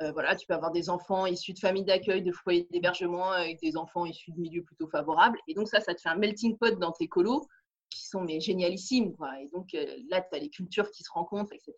voilà, 0.00 0.34
tu 0.34 0.46
peux 0.46 0.54
avoir 0.54 0.70
des 0.70 0.88
enfants 0.88 1.26
issus 1.26 1.52
de 1.52 1.58
familles 1.58 1.84
d'accueil, 1.84 2.22
de 2.22 2.32
foyers 2.32 2.66
d'hébergement, 2.70 3.32
avec 3.32 3.60
des 3.60 3.76
enfants 3.76 4.06
issus 4.06 4.32
de 4.32 4.40
milieux 4.40 4.62
plutôt 4.62 4.88
favorables. 4.88 5.38
Et 5.46 5.54
donc 5.54 5.68
ça, 5.68 5.80
ça 5.80 5.94
te 5.94 6.00
fait 6.00 6.08
un 6.08 6.16
melting 6.16 6.56
pot 6.56 6.78
dans 6.78 6.92
tes 6.92 7.08
colos 7.08 7.46
qui 7.90 8.06
sont 8.06 8.22
mais 8.22 8.40
génialissimes. 8.40 9.14
Et 9.42 9.48
donc 9.48 9.72
là, 10.08 10.22
tu 10.22 10.36
as 10.36 10.38
les 10.38 10.48
cultures 10.48 10.90
qui 10.90 11.02
se 11.02 11.10
rencontrent, 11.12 11.52
etc. 11.52 11.74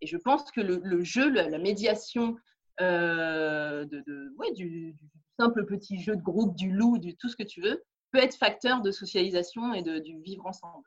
Et 0.00 0.06
je 0.06 0.16
pense 0.16 0.50
que 0.52 0.60
le, 0.60 1.02
jeu, 1.02 1.30
la 1.30 1.58
médiation 1.58 2.36
euh, 2.80 3.84
de, 3.86 4.32
ouais, 4.38 4.52
du, 4.52 4.96
simple 5.38 5.64
petit 5.66 6.00
jeu 6.00 6.16
de 6.16 6.22
groupe, 6.22 6.56
du 6.56 6.72
loup, 6.72 6.98
du 6.98 7.16
tout 7.16 7.28
ce 7.28 7.36
que 7.36 7.42
tu 7.42 7.60
veux, 7.60 7.82
peut 8.12 8.18
être 8.18 8.36
facteur 8.36 8.82
de 8.82 8.90
socialisation 8.90 9.74
et 9.74 9.82
de, 9.82 9.98
du 9.98 10.18
vivre 10.20 10.46
ensemble. 10.46 10.84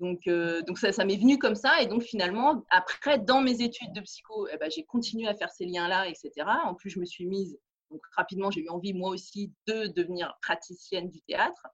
Donc, 0.00 0.26
euh, 0.26 0.62
donc 0.62 0.78
ça, 0.78 0.92
ça 0.92 1.04
m'est 1.04 1.16
venu 1.16 1.38
comme 1.38 1.54
ça. 1.54 1.80
Et 1.80 1.86
donc 1.86 2.02
finalement, 2.02 2.64
après, 2.70 3.18
dans 3.18 3.40
mes 3.40 3.62
études 3.62 3.92
de 3.92 4.00
psycho, 4.00 4.48
eh 4.52 4.56
ben, 4.58 4.70
j'ai 4.70 4.84
continué 4.84 5.28
à 5.28 5.34
faire 5.34 5.50
ces 5.50 5.66
liens-là, 5.66 6.08
etc. 6.08 6.30
En 6.64 6.74
plus, 6.74 6.90
je 6.90 6.98
me 6.98 7.04
suis 7.04 7.26
mise, 7.26 7.58
donc 7.90 8.00
rapidement, 8.16 8.50
j'ai 8.50 8.62
eu 8.62 8.68
envie 8.68 8.92
moi 8.92 9.10
aussi 9.10 9.52
de 9.66 9.86
devenir 9.88 10.36
praticienne 10.42 11.10
du 11.10 11.20
théâtre. 11.22 11.66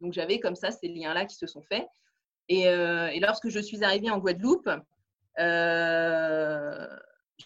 Donc 0.00 0.12
j'avais 0.12 0.40
comme 0.40 0.56
ça 0.56 0.70
ces 0.70 0.88
liens-là 0.88 1.24
qui 1.24 1.36
se 1.36 1.46
sont 1.46 1.62
faits. 1.62 1.86
Et, 2.48 2.62
et, 2.62 3.20
lorsque 3.20 3.48
je 3.48 3.58
suis 3.58 3.82
arrivée 3.82 4.08
en 4.08 4.18
Guadeloupe, 4.18 4.70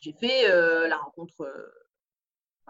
j'ai 0.01 0.13
fait 0.13 0.49
la 0.89 0.97
rencontre 0.97 1.47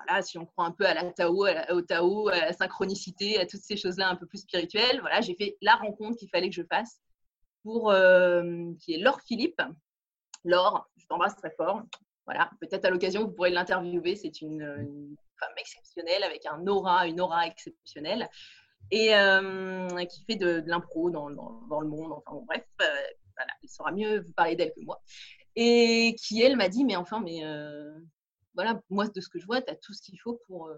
voilà, 0.07 0.23
si 0.23 0.39
on 0.39 0.47
croit 0.47 0.65
un 0.65 0.71
peu 0.71 0.87
à 0.87 0.95
la 0.95 1.05
Tao, 1.13 1.47
au 1.71 1.83
Tao, 1.83 2.29
à 2.29 2.39
la 2.39 2.53
synchronicité, 2.53 3.39
à 3.39 3.47
toutes 3.47 3.61
ces 3.61 3.77
choses-là 3.77 4.09
un 4.09 4.17
peu 4.17 4.27
plus 4.27 4.39
spirituelles, 4.39 5.01
voilà, 5.01 5.21
j'ai 5.21 5.35
fait 5.35 5.57
la 5.61 5.75
rencontre 5.75 6.17
qu'il 6.17 6.31
fallait 6.31 6.49
que 6.49 6.55
je 6.55 6.63
fasse 6.63 7.01
pour 7.63 7.91
euh, 7.91 8.73
qui 8.81 8.95
est 8.95 8.99
Laure 8.99 9.21
Philippe. 9.21 9.61
Laure, 10.45 10.89
je 10.97 11.07
t'embrasse 11.07 11.37
très 11.37 11.51
fort. 11.51 11.83
Voilà, 12.25 12.51
peut-être 12.61 12.85
à 12.85 12.91
l'occasion 12.91 13.25
vous 13.25 13.33
pourrez 13.33 13.51
l'interviewer. 13.51 14.17
C'est 14.17 14.41
une, 14.41 15.17
femme 15.39 15.55
exceptionnelle 15.57 16.23
avec 16.23 16.45
un 16.45 16.67
aura, 16.67 17.07
une 17.07 17.19
aura 17.19 17.47
exceptionnelle 17.47 18.29
et 18.91 19.15
euh, 19.15 20.05
qui 20.05 20.23
fait 20.25 20.37
de, 20.37 20.63
l'impro 20.67 21.09
dans, 21.11 21.31
dans, 21.31 21.81
le 21.81 21.89
monde. 21.89 22.13
Enfin 22.13 22.43
bref, 22.47 22.65
euh, 22.83 22.85
voilà, 23.37 23.53
elle 23.63 23.69
saura 23.69 23.93
mieux 23.93 24.21
vous 24.21 24.33
parler 24.33 24.55
d'elle 24.55 24.73
que 24.75 24.81
moi. 24.81 25.03
Et 25.57 26.15
qui 26.19 26.43
elle 26.43 26.57
m'a 26.57 26.69
dit 26.69 26.85
mais 26.85 26.97
enfin 26.97 27.21
mais 27.21 27.43
voilà, 28.55 28.81
moi, 28.91 29.07
de 29.09 29.21
ce 29.21 29.29
que 29.29 29.39
je 29.39 29.47
vois, 29.47 29.63
tu 29.63 29.71
as 29.71 29.77
tout 29.77 29.93
ce 29.93 30.03
qu'il 30.03 30.19
faut 30.21 30.41
pour, 30.47 30.69
euh, 30.69 30.77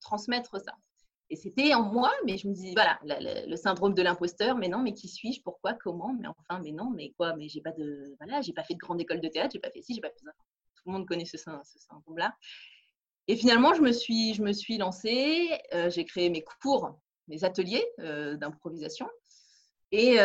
transmettre 0.00 0.60
ça. 0.60 0.74
Et 1.30 1.36
c'était 1.36 1.72
en 1.74 1.82
moi, 1.82 2.12
mais 2.26 2.36
je 2.36 2.46
me 2.48 2.52
dis, 2.52 2.74
voilà, 2.74 2.98
le, 3.04 3.56
syndrome 3.56 3.94
de 3.94 4.02
l'imposteur, 4.02 4.56
mais 4.56 4.68
non, 4.68 4.80
mais 4.80 4.92
qui 4.92 5.08
suis-je, 5.08 5.40
pourquoi, 5.40 5.72
comment, 5.72 6.12
mais 6.12 6.28
enfin, 6.28 6.60
mais 6.62 6.72
non, 6.72 6.90
mais 6.90 7.12
quoi, 7.16 7.34
mais 7.36 7.48
j'ai 7.48 7.62
pas 7.62 7.72
de, 7.72 8.14
voilà, 8.20 8.42
j'ai 8.42 8.52
pas 8.52 8.62
fait 8.62 8.74
de 8.74 8.78
grande 8.78 9.00
école 9.00 9.20
de 9.20 9.28
théâtre, 9.28 9.52
j'ai 9.54 9.58
pas 9.58 9.70
fait 9.70 9.80
ci, 9.80 9.94
j'ai 9.94 10.02
pas 10.02 10.10
fait 10.10 10.18
ça. 10.18 10.32
Tout 10.76 10.82
le 10.86 10.92
monde 10.92 11.06
connaît 11.06 11.24
ce, 11.24 11.38
syndrome-là. 11.38 12.36
Et 13.26 13.36
finalement, 13.36 13.72
je 13.72 13.80
me 13.80 13.92
suis, 13.92 14.34
je 14.34 14.42
me 14.42 14.52
suis 14.52 14.76
lancée, 14.76 15.48
euh, 15.72 15.88
j'ai 15.88 16.04
créé 16.04 16.28
mes 16.28 16.44
cours, 16.44 17.00
mes 17.28 17.42
ateliers 17.42 17.86
euh, 18.00 18.36
d'improvisation. 18.36 19.08
Et, 19.96 20.16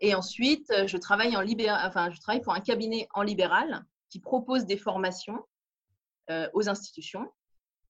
et, 0.00 0.14
ensuite, 0.14 0.72
je 0.86 0.96
travaille, 0.96 1.36
en 1.36 1.42
enfin, 1.86 2.10
je 2.10 2.20
travaille 2.20 2.42
pour 2.42 2.54
un 2.54 2.60
cabinet 2.60 3.08
en 3.12 3.22
libéral 3.22 3.84
qui 4.08 4.20
propose 4.20 4.66
des 4.66 4.76
formations 4.76 5.42
euh, 6.30 6.48
aux 6.52 6.68
institutions. 6.68 7.32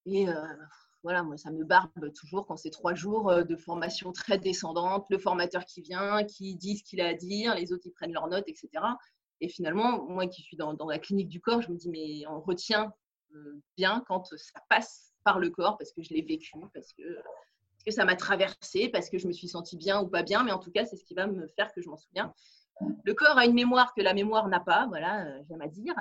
Et 0.06 0.28
euh, 0.28 0.34
voilà, 1.02 1.22
moi, 1.22 1.36
ça 1.36 1.50
me 1.50 1.64
barbe 1.64 2.12
toujours 2.14 2.46
quand 2.46 2.56
c'est 2.56 2.70
trois 2.70 2.94
jours 2.94 3.30
euh, 3.30 3.42
de 3.42 3.56
formation 3.56 4.12
très 4.12 4.38
descendante, 4.38 5.06
le 5.10 5.18
formateur 5.18 5.64
qui 5.66 5.82
vient, 5.82 6.24
qui 6.24 6.54
dit 6.54 6.78
ce 6.78 6.84
qu'il 6.84 7.00
a 7.00 7.08
à 7.08 7.14
dire, 7.14 7.54
les 7.54 7.72
autres, 7.72 7.82
ils 7.86 7.92
prennent 7.92 8.12
leurs 8.12 8.28
notes, 8.28 8.48
etc. 8.48 8.68
Et 9.40 9.48
finalement, 9.48 10.04
moi 10.04 10.26
qui 10.26 10.42
suis 10.42 10.56
dans, 10.56 10.74
la 10.88 10.98
clinique 10.98 11.28
du 11.28 11.40
corps, 11.40 11.60
je 11.60 11.70
me 11.70 11.76
dis, 11.76 11.90
mais 11.90 12.26
on 12.28 12.40
retient 12.40 12.92
bien 13.76 14.02
quand 14.06 14.24
ça 14.36 14.60
passe 14.68 15.12
par 15.24 15.38
le 15.38 15.50
corps, 15.50 15.78
parce 15.78 15.92
que 15.92 16.02
je 16.02 16.12
l'ai 16.14 16.22
vécu, 16.22 16.52
parce 16.74 16.92
que, 16.92 17.02
que 17.84 17.90
ça 17.90 18.04
m'a 18.04 18.16
traversé, 18.16 18.88
parce 18.88 19.10
que 19.10 19.18
je 19.18 19.26
me 19.26 19.32
suis 19.32 19.48
sentie 19.48 19.76
bien 19.76 20.00
ou 20.00 20.08
pas 20.08 20.22
bien, 20.22 20.42
mais 20.44 20.52
en 20.52 20.58
tout 20.58 20.70
cas, 20.70 20.84
c'est 20.84 20.96
ce 20.96 21.04
qui 21.04 21.14
va 21.14 21.26
me 21.26 21.46
faire 21.48 21.72
que 21.72 21.80
je 21.80 21.88
m'en 21.88 21.96
souviens. 21.96 22.32
Le 23.04 23.14
corps 23.14 23.36
a 23.36 23.44
une 23.44 23.54
mémoire 23.54 23.92
que 23.94 24.00
la 24.00 24.14
mémoire 24.14 24.48
n'a 24.48 24.60
pas, 24.60 24.86
voilà, 24.88 25.26
j'aime 25.48 25.60
à 25.62 25.68
dire. 25.68 25.94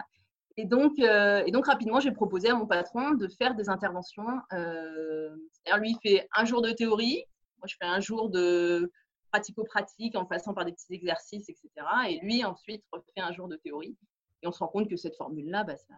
Et 0.61 0.65
donc, 0.65 0.99
euh, 0.99 1.41
et 1.45 1.51
donc 1.51 1.67
rapidement, 1.67 2.01
j'ai 2.01 2.11
proposé 2.11 2.49
à 2.49 2.55
mon 2.55 2.67
patron 2.67 3.11
de 3.11 3.29
faire 3.29 3.55
des 3.55 3.69
interventions. 3.69 4.27
Euh, 4.51 5.33
c'est-à-dire, 5.53 5.81
lui, 5.81 5.91
il 5.91 5.99
fait 6.09 6.27
un 6.35 6.43
jour 6.43 6.61
de 6.61 6.71
théorie. 6.71 7.23
Moi, 7.59 7.67
je 7.67 7.75
fais 7.79 7.87
un 7.87 8.01
jour 8.01 8.29
de 8.29 8.91
pratico-pratique 9.31 10.17
en 10.17 10.25
passant 10.25 10.53
par 10.53 10.65
des 10.65 10.73
petits 10.73 10.93
exercices, 10.93 11.47
etc. 11.47 11.69
Et 12.09 12.19
lui, 12.19 12.43
ensuite, 12.43 12.83
refait 12.91 13.21
un 13.21 13.31
jour 13.31 13.47
de 13.47 13.55
théorie. 13.55 13.95
Et 14.41 14.47
on 14.47 14.51
se 14.51 14.59
rend 14.59 14.67
compte 14.67 14.89
que 14.89 14.97
cette 14.97 15.15
formule-là, 15.15 15.63
bah, 15.63 15.77
ça, 15.77 15.93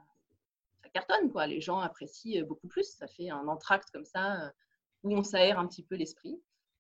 ça, 0.84 0.90
cartonne. 0.90 1.32
Quoi. 1.32 1.48
Les 1.48 1.60
gens 1.60 1.80
apprécient 1.80 2.46
beaucoup 2.46 2.68
plus. 2.68 2.84
Ça 2.84 3.08
fait 3.08 3.32
un 3.32 3.48
entracte 3.48 3.90
comme 3.92 4.06
ça 4.06 4.44
euh, 4.44 4.50
où 5.04 5.14
on 5.16 5.24
s'aère 5.24 5.60
un 5.60 5.68
petit 5.68 5.84
peu 5.84 5.96
l'esprit. 5.96 6.40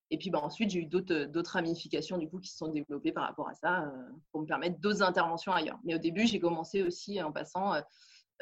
Et 0.10 0.18
puis 0.18 0.30
bah, 0.30 0.40
ensuite, 0.44 0.70
j'ai 0.72 0.80
eu 0.80 0.86
d'autres 0.86 1.52
ramifications 1.52 2.18
du 2.18 2.30
coup, 2.30 2.40
qui 2.40 2.50
se 2.50 2.58
sont 2.58 2.68
développées 2.68 3.14
par 3.14 3.28
rapport 3.28 3.48
à 3.48 3.56
ça 3.56 3.84
euh, 3.84 4.10
pour 4.32 4.42
me 4.42 4.46
permettre 4.46 4.80
d'autres 4.80 5.02
interventions 5.04 5.54
ailleurs. 5.54 5.80
Mais 5.84 5.96
au 5.96 6.00
début, 6.00 6.28
j'ai 6.28 6.40
commencé 6.40 6.84
aussi 6.84 7.22
en 7.22 7.32
passant 7.32 7.74
euh, 7.74 7.82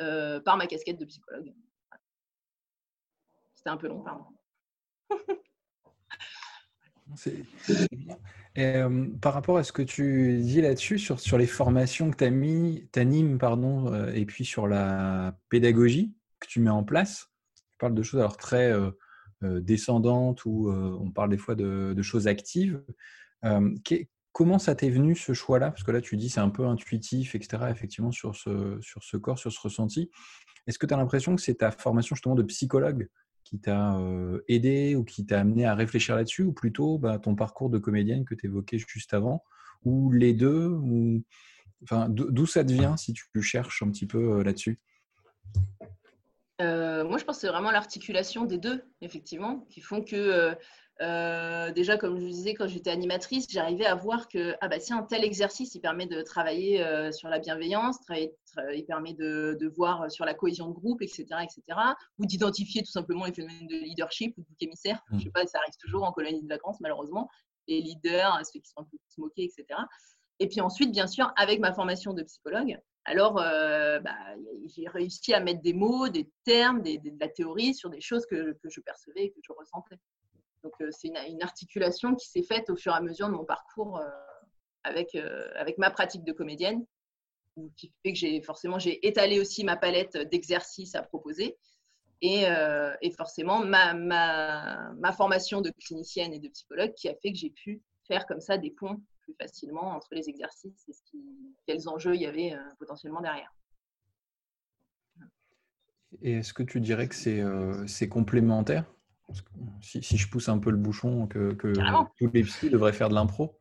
euh, 0.02 0.40
par 0.40 0.58
ma 0.58 0.66
casquette 0.66 1.00
de 1.00 1.06
psychologue. 1.06 1.54
C'était 3.56 3.70
un 3.70 3.78
peu 3.78 3.88
long, 3.88 4.02
pardon. 4.02 4.26
Par 9.22 9.34
rapport 9.34 9.58
à 9.58 9.64
ce 9.64 9.72
que 9.72 9.82
tu 9.82 10.40
dis 10.42 10.62
là-dessus, 10.62 10.98
sur, 11.00 11.38
les 11.38 11.48
formations 11.48 12.10
que 12.12 12.18
tu 12.18 12.24
as 12.24 12.30
mis, 12.30 12.90
animes, 12.96 13.38
pardon, 13.38 13.94
et 14.10 14.26
puis 14.26 14.46
sur 14.46 14.68
la 14.68 15.38
pédagogie 15.50 16.16
que 16.40 16.48
tu 16.48 16.60
mets 16.60 16.70
en 16.70 16.84
place, 16.84 17.30
tu 17.72 17.78
parles 17.78 17.96
de 17.96 18.04
choses 18.04 18.20
alors 18.20 18.38
très 18.38 18.72
euh, 18.72 18.92
descendante 19.42 20.46
ou 20.46 20.70
euh, 20.70 20.98
on 21.00 21.12
parle 21.12 21.30
des 21.30 21.38
fois 21.38 21.56
de, 21.56 22.02
choses 22.02 22.28
actives. 22.28 22.84
Euh, 23.46 23.74
comment 24.32 24.60
ça 24.60 24.76
t'est 24.76 24.90
venu 24.90 25.16
ce 25.16 25.34
choix-là? 25.34 25.72
Parce 25.72 25.84
que 25.84 25.92
là, 25.92 26.02
tu 26.02 26.18
dis 26.18 26.30
c'est 26.30 26.40
un 26.40 26.50
peu 26.50 26.66
intuitif, 26.66 27.36
etc., 27.36 27.64
effectivement, 27.70 28.12
sur 28.12 28.36
ce, 28.36 29.18
corps, 29.18 29.40
sur 29.40 29.52
ce 29.52 29.60
ressenti. 29.60 30.10
Est-ce 30.68 30.78
que 30.78 30.86
tu 30.86 30.94
as 30.94 30.98
l'impression 30.98 31.36
que 31.36 31.42
c'est 31.42 31.56
ta 31.56 31.72
formation 31.72 32.16
justement 32.16 32.36
de 32.36 32.44
psychologue 32.44 33.08
qui 33.44 33.60
t'a 33.60 34.00
aidé 34.48 34.96
ou 34.96 35.04
qui 35.04 35.26
t'a 35.26 35.40
amené 35.40 35.66
à 35.66 35.74
réfléchir 35.74 36.16
là-dessus, 36.16 36.44
ou 36.44 36.54
plutôt 36.54 37.00
bah, 37.00 37.18
ton 37.18 37.36
parcours 37.36 37.70
de 37.70 37.80
comédienne 37.80 38.26
que 38.26 38.36
tu 38.36 38.46
évoquais 38.46 38.78
juste 38.78 39.14
avant, 39.14 39.44
ou 39.84 40.12
les 40.12 40.34
deux? 40.34 40.68
Ou... 40.68 41.24
enfin, 41.84 42.08
D'où 42.10 42.46
ça 42.46 42.64
te 42.64 42.72
vient 42.72 42.98
si 42.98 43.14
tu 43.14 43.42
cherches 43.42 43.82
un 43.82 43.90
petit 43.90 44.06
peu 44.06 44.44
là-dessus? 44.44 44.80
Euh, 46.62 47.04
moi, 47.06 47.18
je 47.18 47.24
pense 47.24 47.38
que 47.38 47.42
c'est 47.42 47.48
vraiment 47.48 47.72
l'articulation 47.72 48.46
des 48.46 48.58
deux, 48.58 48.84
effectivement, 49.02 49.66
qui 49.70 49.80
font 49.80 50.04
que, 50.04 50.16
euh, 50.16 50.56
euh, 51.02 51.72
déjà, 51.72 51.98
comme 51.98 52.18
je 52.18 52.22
vous 52.22 52.30
disais, 52.30 52.54
quand 52.54 52.68
j'étais 52.68 52.90
animatrice, 52.90 53.48
j'arrivais 53.50 53.86
à 53.86 53.96
voir 53.96 54.28
que, 54.28 54.56
ah 54.60 54.68
bah 54.68 54.76
un 54.90 55.04
tel 55.04 55.24
exercice, 55.24 55.74
il 55.76 55.80
permet 55.80 56.06
de 56.06 56.22
travailler 56.22 56.86
sur 57.14 57.30
la 57.30 57.40
bienveillance, 57.40 57.98
il 58.10 58.86
permet 58.86 59.14
de, 59.14 59.74
voir 59.78 60.12
sur 60.12 60.26
la 60.26 60.34
cohésion 60.34 60.68
de 60.68 60.74
groupe, 60.74 61.02
etc., 61.02 61.26
etc., 61.42 61.62
ou 62.18 62.26
d'identifier 62.26 62.84
tout 62.84 62.92
simplement 62.92 63.26
les 63.26 63.34
phénomènes 63.34 63.68
de 63.68 63.76
leadership 63.76 64.38
ou 64.38 64.42
de 64.42 64.48
bouc 64.48 64.58
émissaire. 64.62 65.02
Je 65.12 65.16
ne 65.16 65.20
sais 65.22 65.30
mmh. 65.30 65.32
pas, 65.32 65.48
ça 65.48 65.60
arrive 65.60 65.76
toujours 65.80 66.04
en 66.04 66.12
colonie 66.12 66.44
de 66.44 66.50
vacances, 66.50 66.82
malheureusement, 66.82 67.30
les 67.70 67.80
leaders, 67.80 68.38
ceux 68.46 68.60
qui 68.60 68.68
sont 68.68 68.82
un 68.82 68.84
peu 68.84 68.98
moqués, 69.18 69.44
etc. 69.44 69.80
Et 70.40 70.48
puis 70.48 70.60
ensuite, 70.60 70.92
bien 70.92 71.08
sûr, 71.08 71.32
avec 71.38 71.60
ma 71.60 71.72
formation 71.72 72.14
de 72.14 72.24
psychologue, 72.24 72.78
alors 73.10 73.40
euh, 73.40 74.00
bah, 74.02 74.16
j'ai 74.66 74.88
réussi 74.88 75.34
à 75.34 75.40
mettre 75.40 75.62
des 75.62 75.74
mots, 75.74 76.10
des 76.10 76.30
termes, 76.44 76.84
de 76.84 77.20
la 77.20 77.28
théorie 77.28 77.74
sur 77.74 77.90
des 77.90 78.02
choses 78.02 78.28
que, 78.28 78.56
je 78.64 78.82
percevais 78.82 79.26
et 79.26 79.32
que 79.32 79.40
je 79.42 79.52
ressentais. 79.52 79.98
Donc 80.64 80.74
euh, 80.82 80.90
c'est 80.92 81.08
une, 81.08 81.42
articulation 81.42 82.14
qui 82.14 82.30
s'est 82.30 82.44
faite 82.44 82.70
au 82.70 82.76
fur 82.76 82.94
et 82.94 82.98
à 82.98 83.02
mesure 83.02 83.28
de 83.28 83.34
mon 83.34 83.46
parcours 83.46 83.98
euh, 83.98 84.06
avec, 84.84 85.78
ma 85.80 85.90
pratique 85.90 86.24
de 86.24 86.32
comédienne, 86.32 86.86
qui 87.76 87.92
fait 88.04 88.14
que 88.14 88.20
j'ai 88.20 88.44
forcément 88.44 88.78
j'ai 88.78 89.06
étalé 89.08 89.40
aussi 89.40 89.64
ma 89.64 89.76
palette 89.76 90.16
d'exercices 90.16 90.94
à 90.94 91.02
proposer. 91.02 91.58
Et, 92.22 92.46
forcément, 93.18 93.66
ma, 93.66 95.14
formation 95.14 95.62
de 95.62 95.72
clinicienne 95.84 96.34
et 96.34 96.40
de 96.40 96.50
psychologue 96.50 96.94
qui 96.94 97.10
a 97.10 97.16
fait 97.16 97.32
que 97.32 97.38
j'ai 97.40 97.50
pu 97.50 97.82
faire 98.08 98.28
comme 98.28 98.42
ça 98.42 98.60
des 98.60 98.70
ponts 98.70 99.02
facilement 99.34 99.96
entre 99.96 100.08
les 100.12 100.30
exercices 100.30 100.88
et 100.88 100.94
ce 100.94 101.02
qui, 101.04 101.20
quels 101.66 101.88
enjeux 101.90 102.16
il 102.16 102.22
y 102.22 102.26
avait 102.26 102.54
euh, 102.54 102.60
potentiellement 102.78 103.22
derrière. 103.22 103.54
Et 106.22 106.34
est-ce 106.34 106.54
que 106.54 106.64
tu 106.64 106.80
dirais 106.80 107.08
que 107.08 107.16
c'est 107.16 107.40
euh, 107.40 107.86
complémentaire? 108.10 108.86
Si, 109.82 110.02
si, 110.02 110.18
je 110.18 110.28
pousse 110.28 110.50
un 110.50 110.58
peu 110.58 110.72
le 110.72 110.78
bouchon, 110.78 111.28
que, 111.28 111.54
que 111.54 111.72
tous 112.18 112.32
les 112.34 112.44
psys 112.44 112.72
devraient 112.72 112.94
faire 112.94 113.10
de 113.10 113.14
l'impro? 113.14 113.60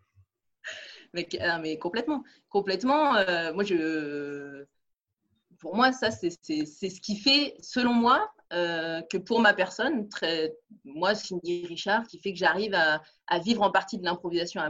Mais, 1.13 1.29
ah, 1.41 1.59
mais, 1.59 1.79
complètement. 1.79 2.25
Complètement. 2.49 3.17
Euh, 3.17 3.53
moi, 3.53 3.65
je, 3.65 4.65
pour 5.59 5.77
moi, 5.77 5.93
ça, 5.93 6.11
c'est 6.11 6.31
ce 6.31 7.01
qui 7.01 7.17
fait, 7.17 7.57
selon 7.61 7.93
moi, 7.93 8.33
euh, 8.53 9.03
que 9.11 9.19
pour 9.19 9.41
ma 9.41 9.53
personne, 9.53 10.09
très, 10.09 10.55
moi, 10.85 11.15
Cindy 11.15 11.67
Richard, 11.67 12.07
qui 12.07 12.19
fait 12.19 12.33
que 12.33 12.39
j'arrive 12.39 12.75
à, 12.75 13.39
vivre 13.41 13.63
en 13.63 13.71
partie 13.71 13.99
de 13.99 14.05
l'improvisation 14.05 14.63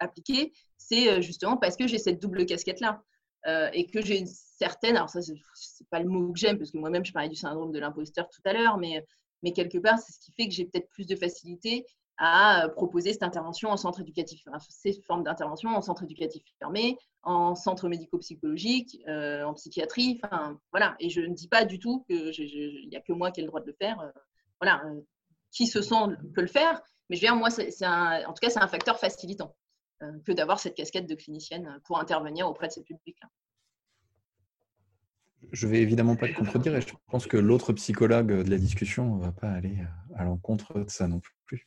appliquée, 0.00 0.52
c'est 0.76 1.08
euh, 1.08 1.20
justement 1.20 1.56
parce 1.56 1.76
que 1.76 1.86
j'ai 1.86 1.98
cette 1.98 2.20
double 2.20 2.44
casquette-là. 2.46 3.02
Euh, 3.46 3.70
et 3.72 3.86
que 3.86 4.02
j'ai 4.02 4.18
une 4.18 4.26
certaine, 4.26 4.96
alors 4.96 5.08
ça, 5.08 5.20
c'est 5.22 5.88
pas 5.90 6.00
le 6.00 6.08
mot 6.08 6.32
que 6.32 6.38
j'aime, 6.38 6.58
parce 6.58 6.72
que 6.72 6.78
moi-même, 6.78 7.04
je 7.04 7.12
parlais 7.12 7.28
du 7.28 7.36
syndrome 7.36 7.70
de 7.70 7.78
l'imposteur 7.78 8.28
tout 8.28 8.42
à 8.44 8.52
l'heure, 8.52 8.78
mais, 8.78 9.06
mais 9.44 9.52
quelque 9.52 9.78
part, 9.78 9.96
c'est 9.98 10.12
ce 10.12 10.18
qui 10.18 10.32
fait 10.32 10.48
que 10.48 10.54
j'ai 10.54 10.64
peut-être 10.64 10.88
plus 10.90 11.06
de 11.06 11.14
facilité 11.14 11.86
à 12.18 12.68
proposer 12.74 13.12
cette 13.12 13.22
intervention 13.22 13.70
en 13.70 13.76
centre 13.76 14.00
éducatif, 14.00 14.42
ces 14.68 15.00
formes 15.06 15.22
d'intervention 15.22 15.70
en 15.70 15.80
centre 15.80 16.02
éducatif 16.02 16.42
fermé, 16.58 16.98
en 17.22 17.54
centre 17.54 17.88
médico-psychologique, 17.88 18.98
euh, 19.06 19.44
en 19.44 19.54
psychiatrie, 19.54 20.20
enfin 20.22 20.58
voilà. 20.72 20.96
Et 20.98 21.10
je 21.10 21.20
ne 21.20 21.32
dis 21.32 21.46
pas 21.46 21.64
du 21.64 21.78
tout 21.78 22.04
qu'il 22.08 22.88
n'y 22.90 22.96
a 22.96 23.00
que 23.00 23.12
moi 23.12 23.30
qui 23.30 23.40
ai 23.40 23.44
le 23.44 23.48
droit 23.48 23.60
de 23.60 23.66
le 23.66 23.76
faire. 23.80 24.00
Euh, 24.00 24.10
voilà, 24.60 24.82
euh, 24.86 25.00
qui 25.52 25.68
se 25.68 25.80
sent 25.80 26.16
peut 26.34 26.40
le 26.40 26.48
faire, 26.48 26.82
mais 27.08 27.16
je 27.16 27.22
veux 27.22 27.28
dire, 27.28 27.36
moi, 27.36 27.50
c'est 27.50 27.70
en 27.86 28.32
tout 28.32 28.40
cas, 28.42 28.50
c'est 28.50 28.60
un 28.60 28.68
facteur 28.68 28.98
facilitant 28.98 29.56
que 30.24 30.32
d'avoir 30.32 30.60
cette 30.60 30.74
casquette 30.74 31.08
de 31.08 31.14
clinicienne 31.14 31.80
pour 31.84 31.98
intervenir 31.98 32.48
auprès 32.48 32.68
de 32.68 32.72
ces 32.72 32.82
publics-là. 32.82 33.28
Je 35.52 35.66
vais 35.66 35.80
évidemment 35.80 36.16
pas 36.16 36.28
te 36.28 36.34
contredire 36.34 36.76
et 36.76 36.80
je 36.80 36.92
pense 37.06 37.26
que 37.26 37.36
l'autre 37.36 37.72
psychologue 37.72 38.44
de 38.44 38.50
la 38.50 38.58
discussion 38.58 39.16
ne 39.16 39.22
va 39.22 39.32
pas 39.32 39.48
aller 39.48 39.78
à 40.16 40.24
l'encontre 40.24 40.80
de 40.80 40.90
ça 40.90 41.08
non 41.08 41.20
plus. 41.20 41.66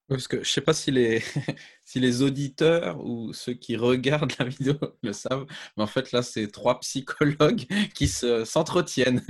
Parce 0.11 0.27
que 0.27 0.37
je 0.37 0.41
ne 0.41 0.45
sais 0.45 0.59
pas 0.61 0.73
si 0.73 0.91
les, 0.91 1.21
si 1.85 2.01
les 2.01 2.21
auditeurs 2.21 2.99
ou 2.99 3.31
ceux 3.31 3.53
qui 3.53 3.77
regardent 3.77 4.33
la 4.39 4.45
vidéo 4.45 4.75
le 5.03 5.13
savent, 5.13 5.45
mais 5.77 5.83
en 5.83 5.87
fait 5.87 6.11
là, 6.11 6.21
c'est 6.21 6.47
trois 6.51 6.81
psychologues 6.81 7.65
qui 7.95 8.09
s'entretiennent. 8.09 9.23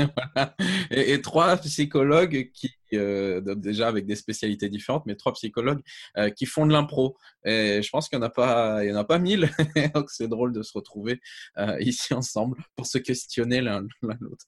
et, 0.89 1.21
trois 1.21 1.55
psychologues 1.57 2.49
qui, 2.51 2.71
euh, 2.93 3.41
déjà 3.55 3.87
avec 3.87 4.07
des 4.07 4.15
spécialités 4.15 4.69
différentes, 4.69 5.05
mais 5.05 5.15
trois 5.15 5.33
psychologues 5.33 5.83
euh, 6.17 6.31
qui 6.31 6.47
font 6.47 6.65
de 6.65 6.71
l'impro. 6.71 7.15
Et 7.45 7.83
je 7.83 7.89
pense 7.91 8.09
qu'il 8.09 8.17
n'y 8.17 8.25
en, 8.25 8.27
a 8.27 8.31
pas, 8.31 8.83
en 8.83 8.95
a 8.95 9.03
pas 9.03 9.19
mille. 9.19 9.51
Donc 9.93 10.09
c'est 10.09 10.27
drôle 10.27 10.51
de 10.51 10.63
se 10.63 10.73
retrouver 10.73 11.21
euh, 11.59 11.77
ici 11.79 12.15
ensemble 12.15 12.57
pour 12.75 12.87
se 12.87 12.97
questionner 12.97 13.61
l'un 13.61 13.85
l'autre. 14.01 14.45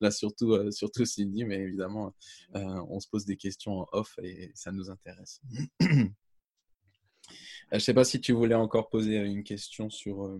Là, 0.00 0.10
surtout, 0.10 0.72
surtout 0.72 1.04
Cindy, 1.04 1.44
mais 1.44 1.56
évidemment, 1.56 2.14
on 2.54 2.98
se 2.98 3.08
pose 3.08 3.26
des 3.26 3.36
questions 3.36 3.80
en 3.80 3.86
off 3.92 4.14
et 4.22 4.52
ça 4.54 4.72
nous 4.72 4.90
intéresse. 4.90 5.42
Je 7.72 7.76
ne 7.76 7.80
sais 7.80 7.94
pas 7.94 8.04
si 8.04 8.20
tu 8.20 8.32
voulais 8.32 8.54
encore 8.54 8.88
poser 8.88 9.16
une 9.16 9.42
question 9.42 9.90
sur. 9.90 10.38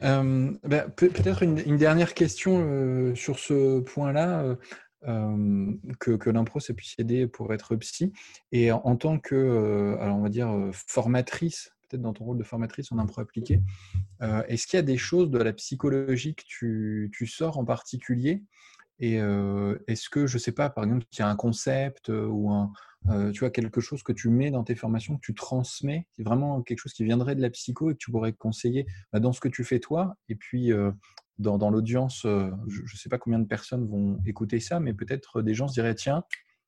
Ben, 0.00 0.56
peut-être 0.96 1.42
une, 1.42 1.76
dernière 1.76 2.14
question 2.14 3.14
sur 3.16 3.38
ce 3.38 3.80
point-là. 3.80 4.56
que, 5.02 6.30
l'impro 6.30 6.60
ça 6.60 6.72
puisse 6.72 6.94
aider 6.98 7.26
pour 7.26 7.52
être 7.52 7.74
psy 7.76 8.12
et 8.52 8.70
en, 8.70 8.96
tant 8.96 9.18
que 9.18 9.96
alors 10.00 10.16
on 10.16 10.22
va 10.22 10.28
dire 10.28 10.70
formatrice 10.72 11.72
peut-être 11.88 12.02
dans 12.02 12.12
ton 12.12 12.24
rôle 12.26 12.38
de 12.38 12.44
formatrice 12.44 12.92
en 12.92 12.98
impro 12.98 13.20
appliqué 13.20 13.60
est-ce 14.20 14.68
qu'il 14.68 14.76
y 14.76 14.80
a 14.80 14.82
des 14.82 14.98
choses 14.98 15.30
de 15.30 15.38
la 15.38 15.52
psychologie 15.52 16.36
que 16.36 17.08
tu 17.10 17.26
sors 17.26 17.58
en 17.58 17.64
particulier 17.64 18.44
et 19.00 19.20
est-ce 19.86 20.08
que 20.08 20.26
je 20.26 20.38
sais 20.38 20.52
pas 20.52 20.70
par 20.70 20.84
exemple 20.84 21.06
il 21.12 21.18
y 21.20 21.22
a 21.22 21.28
un 21.28 21.36
concept 21.36 22.08
ou 22.08 22.50
tu 23.32 23.40
vois, 23.40 23.50
quelque 23.50 23.80
chose 23.80 24.02
que 24.02 24.12
tu 24.12 24.28
mets 24.28 24.50
dans 24.50 24.64
tes 24.64 24.74
formations, 24.74 25.16
que 25.16 25.24
tu 25.24 25.34
transmets, 25.34 26.06
c'est 26.16 26.22
vraiment 26.22 26.62
quelque 26.62 26.80
chose 26.80 26.92
qui 26.92 27.04
viendrait 27.04 27.34
de 27.34 27.42
la 27.42 27.50
psycho 27.50 27.90
et 27.90 27.94
que 27.94 27.98
tu 27.98 28.10
pourrais 28.10 28.32
conseiller 28.32 28.86
bah, 29.12 29.20
dans 29.20 29.32
ce 29.32 29.40
que 29.40 29.48
tu 29.48 29.64
fais 29.64 29.78
toi? 29.78 30.16
Et 30.28 30.34
puis, 30.34 30.72
dans, 31.38 31.70
l'audience, 31.70 32.22
je 32.24 32.82
ne 32.82 32.96
sais 32.96 33.08
pas 33.08 33.18
combien 33.18 33.38
de 33.38 33.46
personnes 33.46 33.86
vont 33.86 34.20
écouter 34.26 34.60
ça, 34.60 34.80
mais 34.80 34.92
peut-être 34.92 35.42
des 35.42 35.54
gens 35.54 35.68
se 35.68 35.74
diraient, 35.74 35.94
tiens, 35.94 36.24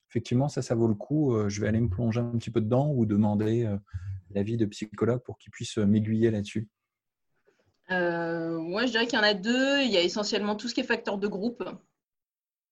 effectivement, 0.08 0.48
ça, 0.48 0.62
ça 0.62 0.74
vaut 0.74 0.88
le 0.88 0.94
coup, 0.94 1.36
je 1.48 1.60
vais 1.60 1.68
aller 1.68 1.80
me 1.80 1.88
plonger 1.88 2.20
un 2.20 2.38
petit 2.38 2.50
peu 2.50 2.60
dedans 2.60 2.90
ou 2.94 3.06
demander 3.06 3.68
l'avis 4.30 4.56
de 4.56 4.66
psychologue 4.66 5.22
pour 5.24 5.36
qu'ils 5.36 5.50
puissent 5.50 5.78
m'aiguiller 5.78 6.30
là-dessus? 6.30 6.68
moi, 7.90 8.86
je 8.86 8.92
dirais 8.92 9.06
qu'il 9.06 9.18
y 9.18 9.20
en 9.20 9.24
a 9.24 9.34
deux. 9.34 9.82
Il 9.82 9.90
y 9.90 9.96
a 9.96 10.02
essentiellement 10.02 10.54
tout 10.54 10.68
ce 10.68 10.74
qui 10.74 10.80
est 10.80 10.84
facteur 10.84 11.18
de 11.18 11.26
groupe. 11.26 11.64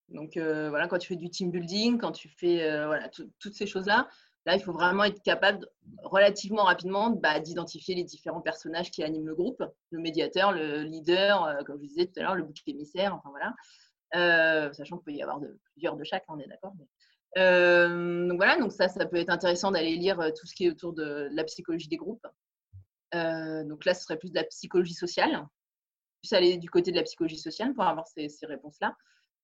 Donc 0.08 0.36
euh, 0.36 0.70
voilà, 0.70 0.88
quand 0.88 0.98
tu 0.98 1.08
fais 1.08 1.16
du 1.16 1.30
team 1.30 1.50
building, 1.50 1.98
quand 1.98 2.12
tu 2.12 2.28
fais 2.28 2.62
euh, 2.62 2.86
voilà, 2.86 3.08
toutes 3.08 3.54
ces 3.54 3.66
choses-là, 3.66 4.08
là, 4.46 4.56
il 4.56 4.62
faut 4.62 4.72
vraiment 4.72 5.04
être 5.04 5.22
capable 5.22 5.66
relativement 6.02 6.64
rapidement 6.64 7.10
bah, 7.10 7.40
d'identifier 7.40 7.94
les 7.94 8.04
différents 8.04 8.40
personnages 8.40 8.90
qui 8.90 9.02
animent 9.02 9.26
le 9.26 9.34
groupe, 9.34 9.62
le 9.90 9.98
médiateur, 9.98 10.52
le 10.52 10.82
leader, 10.82 11.44
euh, 11.44 11.62
comme 11.64 11.78
je 11.82 11.88
disais 11.88 12.06
tout 12.06 12.20
à 12.20 12.22
l'heure, 12.22 12.34
le 12.36 12.44
bouc 12.44 12.56
émissaire, 12.66 13.14
enfin 13.14 13.30
voilà. 13.30 14.72
sachant 14.72 14.96
qu'il 14.96 15.04
peut 15.04 15.18
y 15.18 15.22
avoir 15.22 15.40
plusieurs 15.72 15.96
de 15.96 16.04
chaque, 16.04 16.24
on 16.28 16.38
est 16.38 16.48
d'accord. 16.48 16.72
donc 16.72 18.36
voilà, 18.36 18.58
donc 18.58 18.72
ça, 18.72 18.88
ça 18.88 19.04
peut 19.04 19.18
être 19.18 19.30
intéressant 19.30 19.70
d'aller 19.70 19.96
lire 19.96 20.16
tout 20.38 20.46
ce 20.46 20.54
qui 20.54 20.64
est 20.64 20.70
autour 20.70 20.94
de, 20.94 21.28
la 21.32 21.44
psychologie 21.44 21.88
des 21.88 21.98
groupes. 21.98 22.26
donc 23.12 23.84
là, 23.84 23.92
ce 23.92 24.04
serait 24.04 24.16
plus 24.16 24.30
de 24.30 24.36
la 24.36 24.44
psychologie 24.44 24.94
sociale, 24.94 25.46
plus 26.22 26.32
aller 26.32 26.56
du 26.56 26.70
côté 26.70 26.92
de 26.92 26.96
la 26.96 27.02
psychologie 27.02 27.38
sociale 27.38 27.74
pour 27.74 27.84
avoir 27.84 28.06
ces 28.06 28.30
réponses-là. 28.44 28.96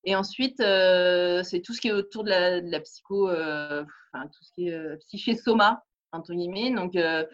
Et 0.04 0.14
ensuite, 0.14 0.60
euh, 0.60 1.42
c'est 1.42 1.60
tout 1.60 1.72
ce 1.72 1.80
qui 1.80 1.88
est 1.88 1.92
autour 1.92 2.24
de 2.24 2.30
la, 2.30 2.80
psycho, 2.80 3.28
euh, 3.30 3.84
enfin, 4.12 4.26
tout 4.26 4.44
ce 4.44 4.52
qui 4.52 4.68
est 4.68 4.74
euh, 4.74 4.96
psyché 5.06 5.34
soma, 5.34 5.82
entre 6.12 6.34
guillemets. 6.34 6.70
Donc, 6.70 6.92
ce 6.94 7.26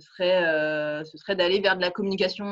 serait, 0.00 1.04
serait 1.04 1.36
d'aller 1.36 1.60
vers 1.60 1.76
de 1.76 1.82
la 1.82 1.90
communication 1.90 2.44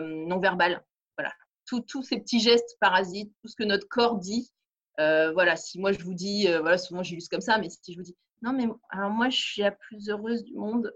non 0.00 0.38
verbale. 0.40 0.84
Voilà. 1.16 1.32
Tous 1.66 2.02
ces 2.02 2.18
petits 2.18 2.40
gestes 2.40 2.76
parasites, 2.80 3.32
tout 3.40 3.48
ce 3.48 3.56
que 3.56 3.64
notre 3.64 3.88
corps 3.88 4.18
dit. 4.18 4.50
voilà, 4.98 5.56
si 5.56 5.78
moi 5.78 5.92
je 5.92 6.02
vous 6.02 6.14
dis, 6.14 6.48
voilà, 6.48 6.76
souvent 6.76 7.02
j'illustre 7.04 7.30
comme 7.30 7.40
ça, 7.40 7.58
mais 7.58 7.68
si 7.70 7.92
je 7.92 7.98
vous 7.98 8.04
dis, 8.04 8.16
non, 8.42 8.52
mais 8.52 8.66
alors 8.90 9.10
moi 9.10 9.30
je 9.30 9.38
suis 9.38 9.62
la 9.62 9.70
plus 9.70 10.10
heureuse 10.10 10.42
du 10.44 10.54
monde, 10.54 10.92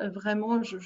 vraiment, 0.00 0.62
je, 0.62 0.76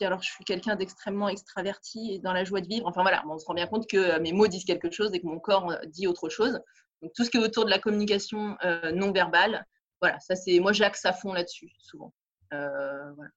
alors 0.00 0.22
je 0.22 0.30
suis 0.30 0.44
quelqu'un 0.44 0.76
d'extrêmement 0.76 1.28
extraverti 1.28 2.14
et 2.14 2.18
dans 2.18 2.32
la 2.32 2.44
joie 2.44 2.60
de 2.60 2.66
vivre. 2.66 2.86
Enfin 2.86 3.02
voilà, 3.02 3.22
on 3.28 3.38
se 3.38 3.46
rend 3.46 3.54
bien 3.54 3.66
compte 3.66 3.86
que 3.86 3.96
euh, 3.96 4.20
mes 4.20 4.32
mots 4.32 4.46
disent 4.46 4.64
quelque 4.64 4.90
chose 4.90 5.12
et 5.14 5.20
que 5.20 5.26
mon 5.26 5.38
corps 5.38 5.70
euh, 5.70 5.76
dit 5.86 6.06
autre 6.06 6.28
chose. 6.28 6.60
Donc 7.02 7.12
tout 7.14 7.24
ce 7.24 7.30
qui 7.30 7.36
est 7.36 7.40
autour 7.40 7.66
de 7.66 7.70
la 7.70 7.78
communication 7.78 8.56
non 8.94 9.12
verbale, 9.12 9.66
voilà, 10.00 10.18
ça 10.20 10.34
c'est 10.34 10.58
moi 10.60 10.72
j'axe 10.72 11.04
à 11.04 11.12
fond 11.12 11.34
là-dessus 11.34 11.70
souvent. 11.78 12.14
voilà. 12.50 13.30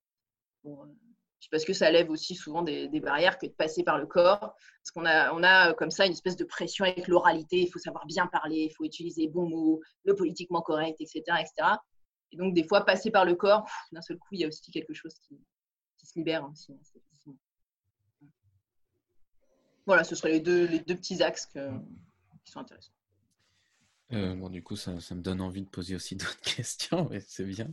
parce 1.51 1.65
que 1.65 1.73
ça 1.73 1.91
lève 1.91 2.09
aussi 2.09 2.35
souvent 2.35 2.61
des, 2.61 2.87
barrières 3.01 3.37
que 3.37 3.47
de 3.47 3.51
passer 3.51 3.83
par 3.83 3.97
le 3.97 4.05
corps. 4.05 4.39
Parce 4.39 4.91
qu'on 4.93 5.05
a, 5.05 5.33
on 5.33 5.43
a 5.43 5.73
comme 5.73 5.91
ça 5.91 6.05
une 6.05 6.13
espèce 6.13 6.37
de 6.37 6.45
pression 6.45 6.85
avec 6.85 7.09
l'oralité. 7.09 7.57
Il 7.59 7.67
faut 7.69 7.79
savoir 7.79 8.05
bien 8.05 8.27
parler, 8.27 8.69
il 8.69 8.73
faut 8.73 8.85
utiliser 8.85 9.23
les 9.23 9.27
bons 9.27 9.49
mots, 9.49 9.81
le 10.05 10.15
politiquement 10.15 10.61
correct, 10.61 10.95
etc., 11.01 11.21
etc. 11.41 11.75
Et 12.31 12.37
donc, 12.37 12.53
des 12.53 12.63
fois, 12.63 12.85
passer 12.85 13.11
par 13.11 13.25
le 13.25 13.35
corps, 13.35 13.67
d'un 13.91 14.01
seul 14.01 14.17
coup, 14.17 14.29
il 14.33 14.41
y 14.41 14.43
a 14.43 14.47
aussi 14.47 14.71
quelque 14.71 14.93
chose 14.93 15.15
qui, 15.19 15.39
se 16.03 16.17
libère 16.17 16.47
aussi. 16.49 16.73
Hein, 16.73 17.33
voilà, 19.85 20.03
ce 20.03 20.15
seraient 20.15 20.31
les 20.31 20.39
deux, 20.39 20.67
les 20.67 20.79
deux 20.79 20.95
petits 20.95 21.21
axes 21.23 21.47
qui 21.47 22.51
sont 22.51 22.59
intéressants. 22.59 22.93
Euh, 24.13 24.35
bon, 24.35 24.49
du 24.49 24.63
coup, 24.63 24.75
ça, 24.75 24.91
me 24.93 25.21
donne 25.21 25.41
envie 25.41 25.63
de 25.63 25.67
poser 25.67 25.95
aussi 25.95 26.15
d'autres 26.15 26.39
questions, 26.41 27.07
mais 27.09 27.19
c'est 27.19 27.45
bien. 27.45 27.67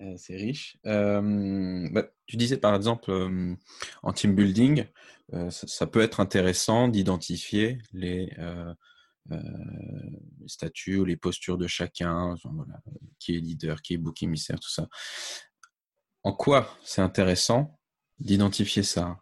Euh, 0.00 0.14
c'est 0.16 0.36
riche. 0.36 0.78
Euh, 0.86 1.88
bah, 1.92 2.04
tu 2.26 2.36
disais 2.36 2.56
par 2.56 2.74
exemple 2.74 3.12
en 4.02 4.12
team 4.12 4.34
building, 4.34 4.86
ça, 5.50 5.86
peut 5.86 6.00
être 6.00 6.20
intéressant 6.20 6.88
d'identifier 6.88 7.78
les, 7.92 8.34
les 9.30 9.36
euh, 9.36 10.46
statuts 10.46 10.98
ou 10.98 11.04
les 11.04 11.16
postures 11.16 11.58
de 11.58 11.66
chacun, 11.66 12.36
qui 13.18 13.36
est 13.36 13.40
leader, 13.40 13.82
qui 13.82 13.94
est 13.94 13.98
bouc 13.98 14.22
émissaire, 14.22 14.60
tout 14.60 14.70
ça. 14.70 14.88
En 16.22 16.32
quoi 16.32 16.76
c'est 16.82 17.02
intéressant 17.02 17.78
d'identifier 18.18 18.82
ça? 18.82 19.18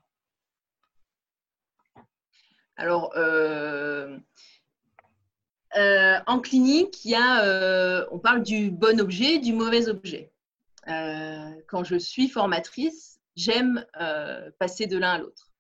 Alors, 2.76 3.12
euh, 3.16 4.18
euh, 5.76 6.18
en 6.26 6.40
clinique, 6.40 7.04
y 7.04 7.14
a, 7.14 8.06
on 8.10 8.18
parle 8.18 8.42
du 8.42 8.70
bon 8.70 9.00
objet, 9.00 9.38
du 9.38 9.52
mauvais 9.52 9.88
objet. 9.88 10.32
quand 10.86 11.84
je 11.84 11.96
suis 11.96 12.28
formatrice, 12.28 13.20
j'aime 13.36 13.84
passer 14.58 14.86
de 14.86 14.98
l'un 14.98 15.12
à 15.12 15.18
l'autre. 15.18 15.52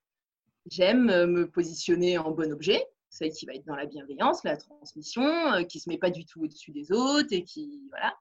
J'aime 0.70 1.06
me 1.26 1.50
positionner 1.50 2.18
en 2.18 2.30
bon 2.30 2.52
objet, 2.52 2.86
celle 3.12 3.30
qui 3.30 3.44
va 3.44 3.52
être 3.52 3.66
dans 3.66 3.76
la 3.76 3.86
bienveillance, 3.86 4.42
la 4.42 4.56
transmission, 4.56 5.22
euh, 5.52 5.64
qui 5.64 5.78
se 5.78 5.88
met 5.88 5.98
pas 5.98 6.10
du 6.10 6.24
tout 6.24 6.42
au-dessus 6.42 6.72
des 6.72 6.90
autres 6.90 7.28
et 7.30 7.44
qui 7.44 7.82
voilà. 7.90 8.16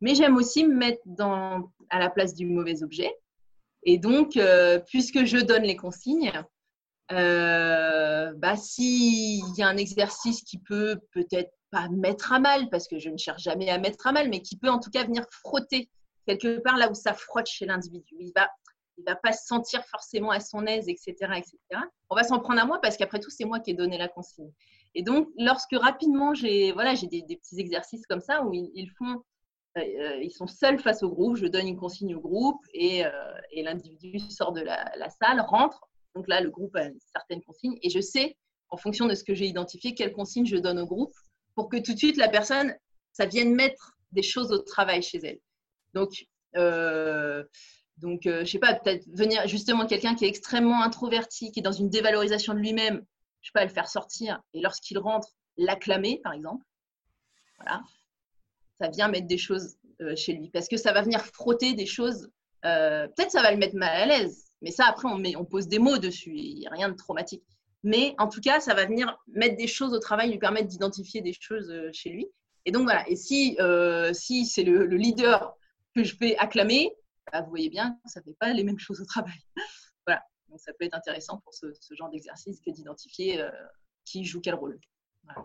Mais 0.00 0.14
j'aime 0.14 0.36
aussi 0.36 0.64
me 0.64 0.74
mettre 0.74 1.02
dans, 1.04 1.70
à 1.90 1.98
la 1.98 2.08
place 2.08 2.34
du 2.34 2.46
mauvais 2.46 2.82
objet. 2.82 3.14
Et 3.82 3.98
donc, 3.98 4.38
euh, 4.38 4.78
puisque 4.78 5.24
je 5.24 5.36
donne 5.36 5.62
les 5.62 5.76
consignes, 5.76 6.32
euh, 7.12 8.32
bah, 8.36 8.56
s'il 8.56 9.44
y 9.56 9.62
a 9.62 9.68
un 9.68 9.76
exercice 9.76 10.42
qui 10.42 10.58
peut 10.58 10.98
peut-être 11.12 11.52
pas 11.70 11.88
mettre 11.90 12.32
à 12.32 12.38
mal, 12.38 12.70
parce 12.70 12.88
que 12.88 12.98
je 12.98 13.10
ne 13.10 13.18
cherche 13.18 13.42
jamais 13.42 13.68
à 13.68 13.78
mettre 13.78 14.06
à 14.06 14.12
mal, 14.12 14.30
mais 14.30 14.40
qui 14.40 14.56
peut 14.56 14.70
en 14.70 14.78
tout 14.78 14.90
cas 14.90 15.04
venir 15.04 15.26
frotter 15.30 15.90
quelque 16.26 16.60
part 16.60 16.78
là 16.78 16.90
où 16.90 16.94
ça 16.94 17.12
frotte 17.12 17.46
chez 17.46 17.66
l'individu. 17.66 18.16
Il 18.18 18.32
va 18.34 18.48
il 19.00 19.04
va 19.06 19.16
pas 19.16 19.32
se 19.32 19.46
sentir 19.46 19.84
forcément 19.84 20.30
à 20.30 20.40
son 20.40 20.66
aise, 20.66 20.88
etc., 20.88 21.14
etc. 21.36 21.58
On 22.10 22.14
va 22.14 22.22
s'en 22.22 22.38
prendre 22.38 22.60
à 22.60 22.66
moi 22.66 22.80
parce 22.80 22.96
qu'après 22.96 23.18
tout, 23.18 23.30
c'est 23.30 23.44
moi 23.44 23.60
qui 23.60 23.70
ai 23.70 23.74
donné 23.74 23.98
la 23.98 24.08
consigne. 24.08 24.50
Et 24.94 25.02
donc, 25.02 25.28
lorsque 25.38 25.74
rapidement, 25.74 26.34
j'ai 26.34 26.72
voilà, 26.72 26.94
j'ai 26.94 27.06
des, 27.06 27.22
petits 27.22 27.60
exercices 27.60 28.06
comme 28.06 28.20
ça 28.20 28.42
où 28.44 28.52
ils, 28.52 28.90
font, 28.98 29.22
euh, 29.78 29.80
euh, 29.80 30.22
ils 30.22 30.32
sont 30.32 30.46
seuls 30.46 30.78
face 30.78 31.02
au 31.02 31.08
groupe. 31.08 31.36
Je 31.36 31.46
donne 31.46 31.66
une 31.66 31.78
consigne 31.78 32.14
au 32.14 32.20
groupe 32.20 32.60
et, 32.74 33.04
euh, 33.04 33.10
et 33.52 33.62
l'individu 33.62 34.18
sort 34.30 34.52
de 34.52 34.60
la, 34.60 35.10
salle, 35.10 35.40
rentre. 35.40 35.80
Donc 36.14 36.28
là, 36.28 36.40
le 36.40 36.50
groupe 36.50 36.74
a 36.76 36.88
certaines 37.12 37.42
consignes 37.42 37.78
et 37.82 37.90
je 37.90 38.00
sais, 38.00 38.36
en 38.68 38.76
fonction 38.76 39.06
de 39.06 39.14
ce 39.14 39.24
que 39.24 39.34
j'ai 39.34 39.46
identifié, 39.46 39.94
quelle 39.94 40.12
consigne 40.12 40.46
je 40.46 40.56
donne 40.56 40.78
au 40.78 40.86
groupe 40.86 41.14
pour 41.54 41.68
que 41.68 41.76
tout 41.76 41.92
de 41.92 41.98
suite 41.98 42.16
la 42.16 42.28
personne, 42.28 42.74
ça 43.12 43.26
vienne 43.26 43.54
mettre 43.54 43.96
des 44.12 44.22
choses 44.22 44.52
au 44.52 44.58
travail 44.58 45.02
chez 45.02 45.18
elle. 45.18 45.38
Donc, 45.94 46.10
donc, 48.00 48.22
je 48.24 48.30
euh, 48.30 48.44
je 48.44 48.50
sais 48.50 48.58
pas, 48.58 48.74
peut-être 48.74 49.06
venir 49.12 49.46
justement 49.46 49.86
quelqu'un 49.86 50.14
qui 50.14 50.24
est 50.24 50.28
extrêmement 50.28 50.82
introverti, 50.82 51.52
qui 51.52 51.60
est 51.60 51.62
dans 51.62 51.72
une 51.72 51.90
dévalorisation 51.90 52.54
de 52.54 52.58
lui-même, 52.58 53.04
je 53.42 53.48
sais 53.48 53.52
pas, 53.52 53.64
le 53.64 53.70
faire 53.70 53.88
sortir 53.88 54.40
et 54.54 54.60
lorsqu'il 54.60 54.98
rentre, 54.98 55.28
l'acclamer, 55.56 56.20
par 56.22 56.32
exemple. 56.32 56.64
Voilà. 57.58 57.82
Ça 58.80 58.88
vient 58.88 59.08
mettre 59.08 59.26
des 59.26 59.38
choses 59.38 59.76
euh, 60.00 60.16
chez 60.16 60.32
lui 60.32 60.48
parce 60.50 60.68
que 60.68 60.78
ça 60.78 60.92
va 60.92 61.02
venir 61.02 61.24
frotter 61.26 61.74
des 61.74 61.84
choses. 61.84 62.30
Euh, 62.64 63.06
peut-être 63.08 63.30
ça 63.30 63.42
va 63.42 63.50
le 63.50 63.58
mettre 63.58 63.76
mal 63.76 63.94
à 63.94 64.06
l'aise, 64.06 64.46
mais 64.62 64.70
ça, 64.70 64.86
après, 64.86 65.08
on, 65.08 65.18
met, 65.18 65.36
on 65.36 65.44
pose 65.44 65.68
des 65.68 65.78
mots 65.78 65.98
dessus. 65.98 66.32
Il 66.34 66.58
n'y 66.58 66.66
a 66.66 66.70
rien 66.70 66.88
de 66.88 66.96
traumatique. 66.96 67.44
Mais 67.82 68.14
en 68.18 68.28
tout 68.28 68.40
cas, 68.40 68.60
ça 68.60 68.74
va 68.74 68.86
venir 68.86 69.18
mettre 69.28 69.56
des 69.56 69.66
choses 69.66 69.92
au 69.92 69.98
travail, 69.98 70.30
lui 70.30 70.38
permettre 70.38 70.68
d'identifier 70.68 71.22
des 71.22 71.34
choses 71.38 71.72
chez 71.92 72.10
lui. 72.10 72.26
Et 72.66 72.72
donc 72.72 72.82
voilà, 72.82 73.08
et 73.08 73.16
si, 73.16 73.56
si 74.12 74.44
c'est 74.44 74.64
le, 74.64 74.84
leader 74.84 75.54
que 75.94 76.04
je 76.04 76.14
vais 76.18 76.36
acclamer, 76.36 76.94
bah, 77.32 77.42
vous 77.42 77.50
voyez 77.50 77.70
bien 77.70 77.98
que 78.04 78.10
ça 78.10 78.20
ne 78.20 78.24
fait 78.24 78.36
pas 78.38 78.52
les 78.52 78.64
mêmes 78.64 78.78
choses 78.78 79.00
au 79.00 79.04
travail. 79.04 79.40
voilà, 80.06 80.22
donc 80.48 80.60
ça 80.60 80.72
peut 80.72 80.84
être 80.84 80.94
intéressant 80.94 81.38
pour 81.38 81.54
ce, 81.54 81.66
genre 81.92 82.10
d'exercice 82.10 82.60
que 82.60 82.70
d'identifier 82.70 83.44
qui 84.04 84.24
joue 84.24 84.40
quel 84.40 84.54
rôle. 84.54 84.78
Je 85.28 85.32
ne 85.32 85.44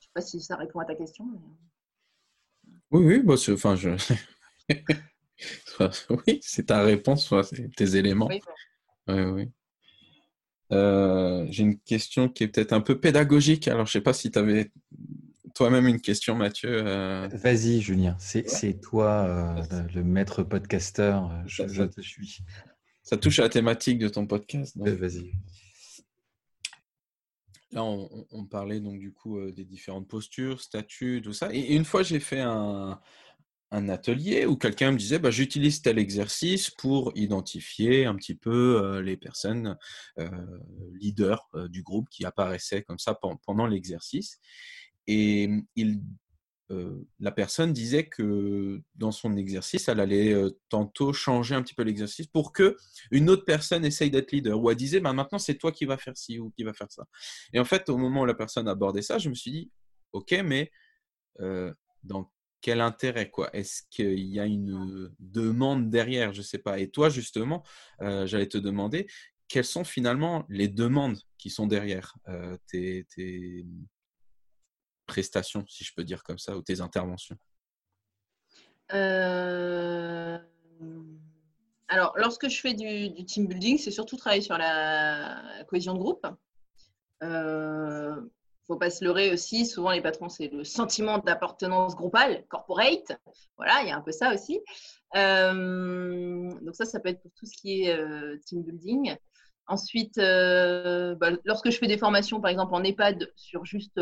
sais 0.00 0.10
pas 0.14 0.20
si 0.20 0.40
ça 0.40 0.56
répond 0.56 0.80
à 0.80 0.84
ta 0.84 0.94
question. 0.94 1.26
Oui, 2.90 3.04
oui, 3.04 3.22
bah, 3.22 3.34
enfin, 3.50 3.76
je... 3.76 3.90
oui, 6.26 6.40
c'est 6.42 6.66
ta 6.66 6.82
réponse, 6.82 7.32
c'est 7.42 7.74
tes 7.74 7.96
éléments. 7.96 8.28
Oui, 8.28 8.40
oui. 9.08 9.50
Euh, 10.70 11.46
j'ai 11.48 11.62
une 11.62 11.78
question 11.78 12.28
qui 12.28 12.44
est 12.44 12.48
peut-être 12.48 12.72
un 12.72 12.80
peu 12.80 13.00
pédagogique. 13.00 13.68
Alors, 13.68 13.86
je 13.86 13.90
ne 13.90 13.92
sais 13.92 14.02
pas 14.02 14.12
si 14.12 14.30
tu 14.30 14.38
avais 14.38 14.70
toi-même 15.58 15.88
une 15.88 16.00
question, 16.00 16.36
Mathieu. 16.36 16.70
Euh. 16.86 17.26
Vas-y, 17.32 17.80
Julien. 17.80 18.16
C'est 18.20 18.80
toi 18.80 19.26
euh, 19.26 19.82
le 19.92 20.04
maître 20.04 20.44
podcasteur. 20.44 21.32
Je, 21.46 21.82
te 21.82 22.00
suis. 22.00 22.38
Ça 23.02 23.16
touche 23.16 23.40
à 23.40 23.42
la 23.42 23.48
thématique 23.48 23.98
de 23.98 24.06
ton 24.06 24.24
podcast. 24.24 24.76
Vas-y. 24.76 25.32
Là, 27.72 27.82
on, 27.82 28.46
parlait 28.46 28.78
donc 28.78 29.00
du 29.00 29.12
coup 29.12 29.50
des 29.50 29.64
différentes 29.64 30.06
postures, 30.06 30.60
statuts, 30.60 31.22
tout 31.24 31.32
ça. 31.32 31.52
Et 31.52 31.74
une 31.74 31.84
fois, 31.84 32.04
j'ai 32.04 32.20
fait 32.20 32.40
un, 32.40 33.00
un 33.70 33.88
atelier 33.88 34.46
où 34.46 34.56
quelqu'un 34.56 34.92
me 34.92 34.96
disait 34.96 35.18
bah, 35.18 35.30
j'utilise 35.30 35.82
tel 35.82 35.98
exercice 35.98 36.70
pour 36.70 37.12
identifier 37.14 38.06
un 38.06 38.14
petit 38.14 38.34
peu 38.34 38.82
euh, 38.82 39.02
les 39.02 39.16
personnes 39.16 39.76
euh, 40.18 40.30
leaders 40.94 41.46
euh, 41.54 41.68
du 41.68 41.82
groupe 41.82 42.08
qui 42.08 42.24
apparaissaient 42.24 42.82
comme 42.82 42.98
ça 42.98 43.18
pendant, 43.44 43.66
l'exercice. 43.66 44.40
Et 45.08 45.50
il, 45.74 46.00
la 47.18 47.32
personne 47.32 47.72
disait 47.72 48.06
que 48.06 48.80
dans 48.94 49.10
son 49.10 49.36
exercice, 49.36 49.88
elle 49.88 50.00
allait 50.00 50.36
tantôt 50.68 51.14
changer 51.14 51.54
un 51.54 51.62
petit 51.62 51.74
peu 51.74 51.82
l'exercice 51.82 52.26
pour 52.26 52.52
que 52.52 52.76
une 53.10 53.30
autre 53.30 53.46
personne 53.46 53.84
essaye 53.84 54.10
d'être 54.10 54.32
leader. 54.32 54.62
Ou 54.62 54.70
elle 54.70 54.76
disait 54.76 55.00
bah, 55.00 55.14
maintenant 55.14 55.38
c'est 55.38 55.56
toi 55.56 55.72
qui 55.72 55.86
vas 55.86 55.96
faire 55.96 56.16
ci 56.16 56.38
ou 56.38 56.50
qui 56.50 56.64
va 56.64 56.74
faire 56.74 56.92
ça. 56.92 57.06
Et 57.54 57.58
en 57.58 57.64
fait, 57.64 57.88
au 57.88 57.96
moment 57.96 58.20
où 58.20 58.26
la 58.26 58.34
personne 58.34 58.68
abordait 58.68 59.02
ça, 59.02 59.18
je 59.18 59.30
me 59.30 59.34
suis 59.34 59.50
dit 59.50 59.70
ok, 60.12 60.32
mais 60.44 60.70
dans 62.04 62.30
quel 62.60 62.82
intérêt 62.82 63.30
quoi? 63.30 63.48
Est-ce 63.56 63.84
qu'il 63.88 64.26
y 64.26 64.38
a 64.38 64.44
une 64.44 65.10
demande 65.20 65.88
derrière? 65.88 66.34
Je 66.34 66.40
ne 66.40 66.44
sais 66.44 66.58
pas. 66.58 66.78
Et 66.80 66.90
toi, 66.90 67.08
justement, 67.08 67.62
j'allais 67.98 68.48
te 68.48 68.58
demander 68.58 69.06
quelles 69.48 69.64
sont 69.64 69.84
finalement 69.84 70.44
les 70.50 70.68
demandes 70.68 71.18
qui 71.38 71.48
sont 71.48 71.66
derrière 71.66 72.14
tes, 72.66 73.06
prestations, 75.08 75.64
si 75.68 75.82
je 75.82 75.92
peux 75.92 76.04
dire 76.04 76.22
comme 76.22 76.38
ça, 76.38 76.56
ou 76.56 76.62
tes 76.62 76.80
interventions? 76.80 77.36
Euh, 78.94 80.38
Alors, 81.88 82.12
lorsque 82.16 82.48
je 82.48 82.60
fais 82.60 82.74
du, 82.74 83.24
team 83.24 83.48
building, 83.48 83.78
c'est 83.78 83.90
surtout 83.90 84.16
travailler 84.16 84.42
sur 84.42 84.56
la 84.56 85.64
cohésion 85.66 85.94
de 85.94 85.98
groupe 85.98 86.26
faut 88.68 88.76
pas 88.76 88.90
se 88.90 89.04
leurrer 89.04 89.32
aussi. 89.32 89.66
Souvent, 89.66 89.90
les 89.90 90.02
patrons, 90.02 90.28
c'est 90.28 90.48
le 90.48 90.62
sentiment 90.62 91.18
d'appartenance 91.18 91.96
groupale, 91.96 92.44
corporate. 92.48 93.12
Voilà, 93.56 93.80
il 93.82 93.88
y 93.88 93.90
a 93.90 93.96
un 93.96 94.02
peu 94.02 94.12
ça 94.12 94.32
aussi. 94.32 94.60
Euh, 95.16 96.50
donc 96.60 96.76
ça, 96.76 96.84
ça 96.84 97.00
peut 97.00 97.08
être 97.08 97.22
pour 97.22 97.32
tout 97.32 97.46
ce 97.46 97.56
qui 97.56 97.82
est 97.82 97.98
euh, 97.98 98.38
team 98.44 98.62
building. 98.62 99.16
Ensuite, 99.68 100.16
euh, 100.18 101.14
bah, 101.16 101.30
lorsque 101.44 101.70
je 101.70 101.78
fais 101.78 101.86
des 101.86 101.98
formations, 101.98 102.40
par 102.40 102.50
exemple 102.50 102.74
en 102.74 102.82
EHPAD, 102.82 103.30
sur 103.36 103.64
juste 103.64 104.00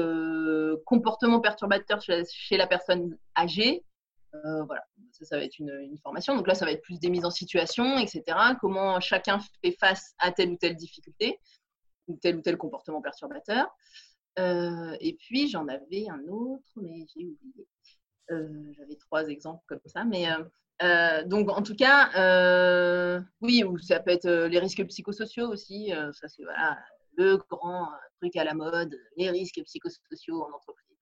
comportement 0.85 1.41
perturbateur 1.41 2.01
chez 2.01 2.57
la, 2.57 2.67
personne 2.67 3.19
âgée, 3.37 3.85
voilà, 4.33 4.85
ça, 5.11 5.39
va 5.39 5.45
être 5.45 5.59
une, 5.59 5.77
une, 5.81 5.99
formation. 5.99 6.37
Donc 6.37 6.47
là, 6.47 6.55
ça 6.55 6.67
va 6.67 6.73
être 6.73 6.83
plus 6.83 7.01
des 7.01 7.09
mises 7.09 7.25
en 7.25 7.31
situation, 7.31 7.99
etc. 7.99 8.23
Comment 8.61 9.01
chacun 9.01 9.41
fait 9.63 9.77
face 9.81 10.15
à 10.19 10.31
telle 10.31 10.51
ou 10.51 10.57
telle 10.57 10.77
difficulté, 10.77 11.41
ou 12.07 12.17
tel 12.17 12.37
ou 12.37 12.43
tel 12.43 12.57
comportement 12.57 13.01
perturbateur. 13.01 13.75
Euh, 14.39 14.97
et 15.01 15.15
puis, 15.15 15.49
j'en 15.49 15.67
avais 15.69 16.09
un 16.09 16.27
autre, 16.29 16.69
mais 16.77 17.07
j'ai 17.15 17.25
oublié. 17.25 17.67
Euh, 18.31 18.73
j'avais 18.77 18.97
trois 18.97 19.29
exemples 19.29 19.63
comme 19.67 19.81
ça. 19.87 20.05
Mais 20.05 20.27
euh, 20.83 21.25
donc, 21.25 21.51
en 21.51 21.62
tout 21.62 21.75
cas, 21.75 22.11
oui, 23.41 23.65
ou 23.65 23.79
ça 23.79 24.01
peut 24.01 24.11
être 24.11 24.29
les 24.29 24.59
risques 24.59 24.85
psychosociaux 24.87 25.49
aussi. 25.49 25.93
ça, 26.12 26.29
c'est 26.29 26.43
le 27.17 27.39
grand 27.49 27.89
truc 28.21 28.37
à 28.37 28.45
la 28.45 28.55
mode, 28.55 28.99
les 29.17 29.31
risques 29.31 29.62
psychosociaux 29.65 30.43
en 30.43 30.55
entreprise. 30.55 30.97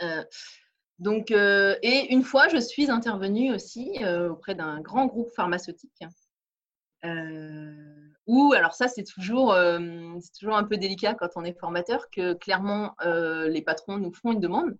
voilà. 0.00 0.26
donc, 0.98 1.30
et 1.30 2.12
une 2.12 2.22
fois, 2.22 2.48
je 2.48 2.58
suis 2.58 2.90
intervenue 2.90 3.54
aussi 3.54 3.98
auprès 4.30 4.54
d'un 4.54 4.80
grand 4.80 5.06
groupe 5.06 5.32
pharmaceutique 5.34 6.04
ou, 8.26 8.52
alors 8.54 8.74
ça, 8.74 8.88
c'est 8.88 9.04
toujours, 9.04 9.52
euh, 9.52 10.18
toujours 10.38 10.56
un 10.56 10.64
peu 10.64 10.76
délicat 10.76 11.14
quand 11.14 11.30
on 11.36 11.44
est 11.44 11.58
formateur, 11.58 12.10
que 12.10 12.34
clairement, 12.34 12.94
euh, 13.04 13.48
les 13.48 13.62
patrons 13.62 13.98
nous 13.98 14.12
font 14.12 14.32
une 14.32 14.40
demande 14.40 14.76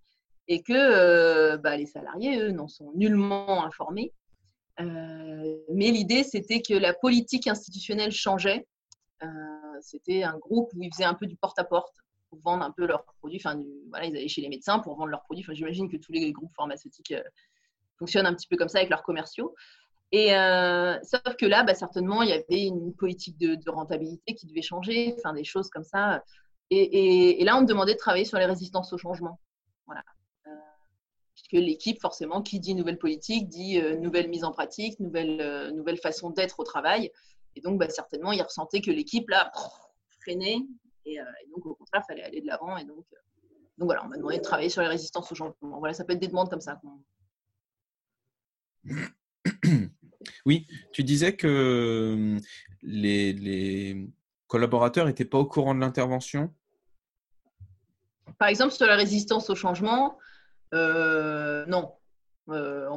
et 0.47 0.61
que 0.61 0.73
euh, 0.73 1.57
bah, 1.57 1.77
les 1.77 1.85
salariés, 1.85 2.39
eux, 2.39 2.51
n'en 2.51 2.67
sont 2.67 2.91
nullement 2.95 3.65
informés. 3.65 4.13
mais 4.79 5.91
l'idée, 5.91 6.23
c'était 6.23 6.61
que 6.61 6.73
la 6.73 6.93
politique 6.93 7.47
institutionnelle 7.47 8.11
changeait. 8.11 8.67
c'était 9.81 10.23
un 10.23 10.37
groupe 10.37 10.71
où 10.75 10.83
ils 10.83 10.93
faisaient 10.93 11.03
un 11.03 11.15
peu 11.15 11.27
du 11.27 11.35
porte-à-porte 11.35 11.95
pour 12.29 12.39
vendre 12.41 12.63
un 12.63 12.71
peu 12.71 12.85
leurs 12.85 13.03
produits. 13.19 13.41
Enfin, 13.43 13.61
ils 14.03 14.15
allaient 14.15 14.27
chez 14.27 14.41
les 14.41 14.49
médecins 14.49 14.79
pour 14.79 14.95
vendre 14.95 15.09
leurs 15.09 15.23
produits. 15.23 15.43
Enfin, 15.43 15.53
J'imagine 15.53 15.89
que 15.89 15.97
tous 15.97 16.11
les 16.11 16.31
groupes 16.31 16.53
pharmaceutiques 16.55 17.13
fonctionnent 17.97 18.27
un 18.27 18.33
petit 18.33 18.47
peu 18.47 18.57
comme 18.57 18.69
ça 18.69 18.79
avec 18.79 18.89
leurs 18.89 19.03
commerciaux. 19.03 19.55
Et 20.11 20.35
euh, 20.35 20.97
sauf 21.03 21.35
que 21.37 21.45
là, 21.45 21.63
bah, 21.63 21.73
certainement, 21.73 22.21
il 22.23 22.29
y 22.29 22.33
avait 22.33 22.63
une 22.65 22.93
politique 22.93 23.37
de, 23.37 23.69
rentabilité 23.69 24.35
qui 24.35 24.47
devait 24.47 24.61
changer, 24.61 25.15
enfin 25.17 25.33
des 25.33 25.43
choses 25.43 25.69
comme 25.69 25.83
ça. 25.83 26.23
Et, 26.69 27.43
là, 27.43 27.57
on 27.57 27.61
me 27.61 27.65
demandait 27.65 27.93
de 27.93 27.99
travailler 27.99 28.25
sur 28.25 28.37
les 28.37 28.45
résistances 28.45 28.91
au 28.93 28.97
changement. 28.97 29.39
Voilà. 29.85 30.03
Euh, 31.47 31.57
puisque 31.57 31.65
l'équipe, 31.65 32.01
forcément, 32.01 32.41
qui 32.41 32.59
dit 32.59 32.75
nouvelle 32.75 32.97
politique, 32.97 33.47
dit 33.47 33.79
euh, 33.79 33.95
nouvelle 33.97 34.29
mise 34.29 34.43
en 34.43 34.51
pratique, 34.51 34.99
nouvelle, 34.99 35.71
nouvelle 35.75 35.97
façon 35.97 36.29
d'être 36.29 36.59
au 36.59 36.63
travail. 36.63 37.11
Et 37.55 37.61
donc, 37.61 37.79
bah, 37.79 37.89
certainement, 37.89 38.31
il 38.31 38.41
ressentait 38.41 38.81
que 38.81 38.91
l'équipe, 38.91 39.29
là, 39.29 39.51
freinait. 40.21 40.59
Et, 41.05 41.17
donc, 41.55 41.65
au 41.65 41.75
contraire, 41.75 42.03
il 42.03 42.13
fallait 42.13 42.23
aller 42.23 42.41
de 42.41 42.47
l'avant. 42.47 42.77
Et 42.77 42.83
donc, 42.83 43.05
donc, 43.77 43.87
voilà, 43.87 44.03
on 44.05 44.09
m'a 44.09 44.17
demandé 44.17 44.37
de 44.37 44.43
travailler 44.43 44.69
sur 44.69 44.81
les 44.81 44.87
résistances 44.87 45.31
au 45.31 45.35
changement. 45.35 45.79
Voilà, 45.79 45.93
ça 45.93 46.03
peut 46.03 46.13
être 46.13 46.19
des 46.19 46.27
demandes 46.27 46.49
comme 46.49 46.61
ça. 46.61 46.79
Oui, 50.45 50.67
tu 50.93 51.03
disais 51.03 51.35
que 51.35 52.13
hum, 52.13 52.39
les, 52.81 54.07
collaborateurs 54.47 55.05
n'étaient 55.05 55.25
pas 55.25 55.39
au 55.39 55.45
courant 55.45 55.75
de 55.75 55.79
l'intervention? 55.79 56.53
Par 58.39 58.47
exemple, 58.47 58.73
sur 58.73 58.85
la 58.85 58.95
résistance 58.95 59.49
au 59.49 59.55
changement, 59.55 60.11
euh, 60.11 60.13
non. 60.73 61.93
Euh, 62.49 62.89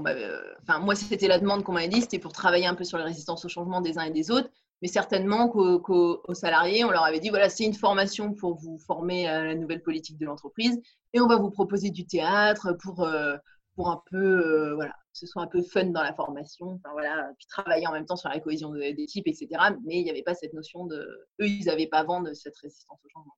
enfin, 0.62 0.78
moi, 0.78 0.94
c'était 0.94 1.28
la 1.28 1.38
demande 1.38 1.64
qu'on 1.64 1.72
m'avait 1.72 1.88
dit, 1.88 2.00
c'était 2.00 2.18
pour 2.18 2.33
travailler 2.33 2.66
un 2.66 2.74
peu 2.74 2.85
sur 2.85 2.98
la 2.98 3.04
résistance 3.04 3.44
au 3.44 3.48
changement 3.48 3.80
des 3.80 3.98
uns 3.98 4.04
et 4.04 4.11
des 4.11 4.30
autres, 4.30 4.48
mais 4.83 4.88
certainement 4.88 5.48
qu'aux 5.48 6.35
salariés, 6.35 6.85
on 6.85 6.90
leur 6.90 7.04
avait 7.04 7.20
dit, 7.20 7.30
voilà, 7.30 7.48
c'est 7.48 7.64
une 7.64 7.74
formation 7.74 8.33
pour 8.33 8.54
vous 8.56 8.78
former 8.78 9.26
à 9.26 9.44
la 9.44 9.54
nouvelle 9.54 9.83
politique 9.83 10.18
de 10.18 10.26
l'entreprise, 10.26 10.80
et 11.12 11.20
on 11.20 11.26
va 11.26 11.37
vous 11.37 11.50
proposer 11.50 11.90
du 11.90 12.06
théâtre 12.06 12.76
pour, 12.80 13.02
euh, 13.02 13.37
pour 13.74 13.90
un 13.90 14.02
peu, 14.11 14.72
voilà, 14.74 14.94
ce 15.12 15.26
soit 15.26 15.42
un 15.42 15.48
peu 15.48 15.62
fun 15.62 15.87
dans 15.87 16.02
la 16.02 16.14
formation, 16.14 16.66
enfin, 16.66 16.90
voilà, 16.92 17.30
puis 17.37 17.46
travailler 17.48 17.87
en 17.87 17.92
même 17.92 18.06
temps 18.06 18.16
sur 18.16 18.28
la 18.28 18.38
cohésion 18.38 18.70
d'équipe, 18.72 19.26
etc. 19.26 19.48
Mais 19.85 19.98
il 19.98 20.04
n'y 20.04 20.11
avait 20.11 20.22
pas 20.22 20.35
cette 20.35 20.52
notion 20.52 20.87
de. 20.87 20.96
Eux, 21.40 21.48
ils 21.48 21.64
n'avaient 21.66 21.88
pas 21.88 22.04
vent 22.04 22.20
de 22.20 22.33
cette 22.33 22.56
résistance 22.59 23.00
au 23.04 23.09
changement. 23.09 23.35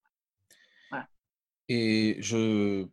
Voilà. 0.90 1.08
Et 1.68 2.18
je 2.20 2.86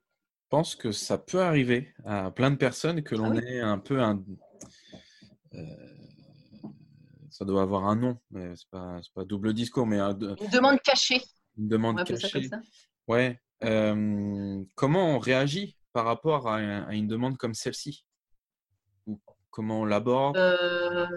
pense 0.50 0.76
que 0.76 0.92
ça 0.92 1.18
peut 1.18 1.42
arriver 1.42 1.94
à 2.06 2.32
plein 2.32 2.52
de 2.52 2.56
personnes 2.56 3.04
que 3.04 3.16
ah 3.16 3.18
l'on 3.18 3.36
ait 3.36 3.62
un 3.62 3.78
peu 3.80 4.02
un. 4.02 4.24
Euh, 5.54 5.60
ça 7.30 7.46
doit 7.46 7.62
avoir 7.62 7.86
un 7.86 7.96
nom, 7.96 8.18
mais 8.32 8.56
c'est 8.56 8.70
pas, 8.70 9.00
pas 9.14 9.26
double 9.26 9.54
discours, 9.54 9.88
mais 9.88 10.00
un, 10.00 10.18
une 10.18 10.50
demande 10.52 10.82
cachée. 10.82 11.22
Une 11.58 11.68
demande 11.68 12.04
cachée. 12.04 12.48
Ça 12.48 12.60
Ouais. 13.08 13.40
Euh, 13.64 14.64
comment 14.76 15.16
on 15.16 15.20
réagit 15.20 15.78
par 15.94 16.06
rapport 16.06 16.48
à 16.48 16.62
une 16.94 17.08
demande 17.08 17.38
comme 17.38 17.54
celle-ci? 17.54 18.06
Comment 19.50 19.82
on 19.82 19.86
l'aborde? 19.86 20.38
Euh, 20.38 21.08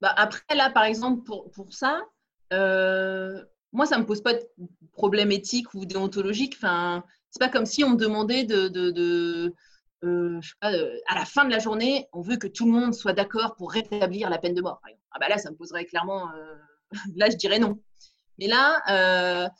bah 0.00 0.12
Après, 0.16 0.54
là, 0.54 0.70
par 0.70 0.84
exemple, 0.84 1.22
pour, 1.24 1.50
pour 1.50 1.72
ça, 1.72 2.02
euh, 2.52 3.44
moi, 3.72 3.86
ça 3.86 3.96
ne 3.96 4.02
me 4.02 4.06
pose 4.06 4.22
pas 4.22 4.34
de 4.34 4.42
problème 4.92 5.32
éthique 5.32 5.72
ou 5.74 5.86
déontologique. 5.86 6.54
Enfin, 6.56 7.04
c'est 7.32 7.40
pas 7.40 7.48
comme 7.48 7.66
si 7.66 7.82
on 7.82 7.90
me 7.90 7.96
demandait 7.96 8.44
de, 8.44 9.52
euh, 10.04 10.40
pas, 10.60 10.72
à 11.08 11.14
la 11.14 11.24
fin 11.24 11.44
de 11.44 11.50
la 11.50 11.58
journée, 11.58 12.06
on 12.12 12.20
veut 12.20 12.36
que 12.36 12.46
tout 12.46 12.66
le 12.66 12.72
monde 12.72 12.94
soit 12.94 13.14
d'accord 13.14 13.56
pour 13.56 13.72
rétablir 13.72 14.30
la 14.30 14.38
peine 14.38 14.54
de 14.54 14.62
mort. 14.62 14.80
Ah 15.12 15.18
bah 15.18 15.28
là, 15.28 15.38
ça 15.38 15.50
me 15.50 15.56
poserait 15.56 15.86
clairement. 15.86 16.28
là, 17.16 17.30
je 17.30 17.36
dirais 17.36 17.58
non. 17.58 17.80
Mais 18.38 18.48
là, 18.48 19.50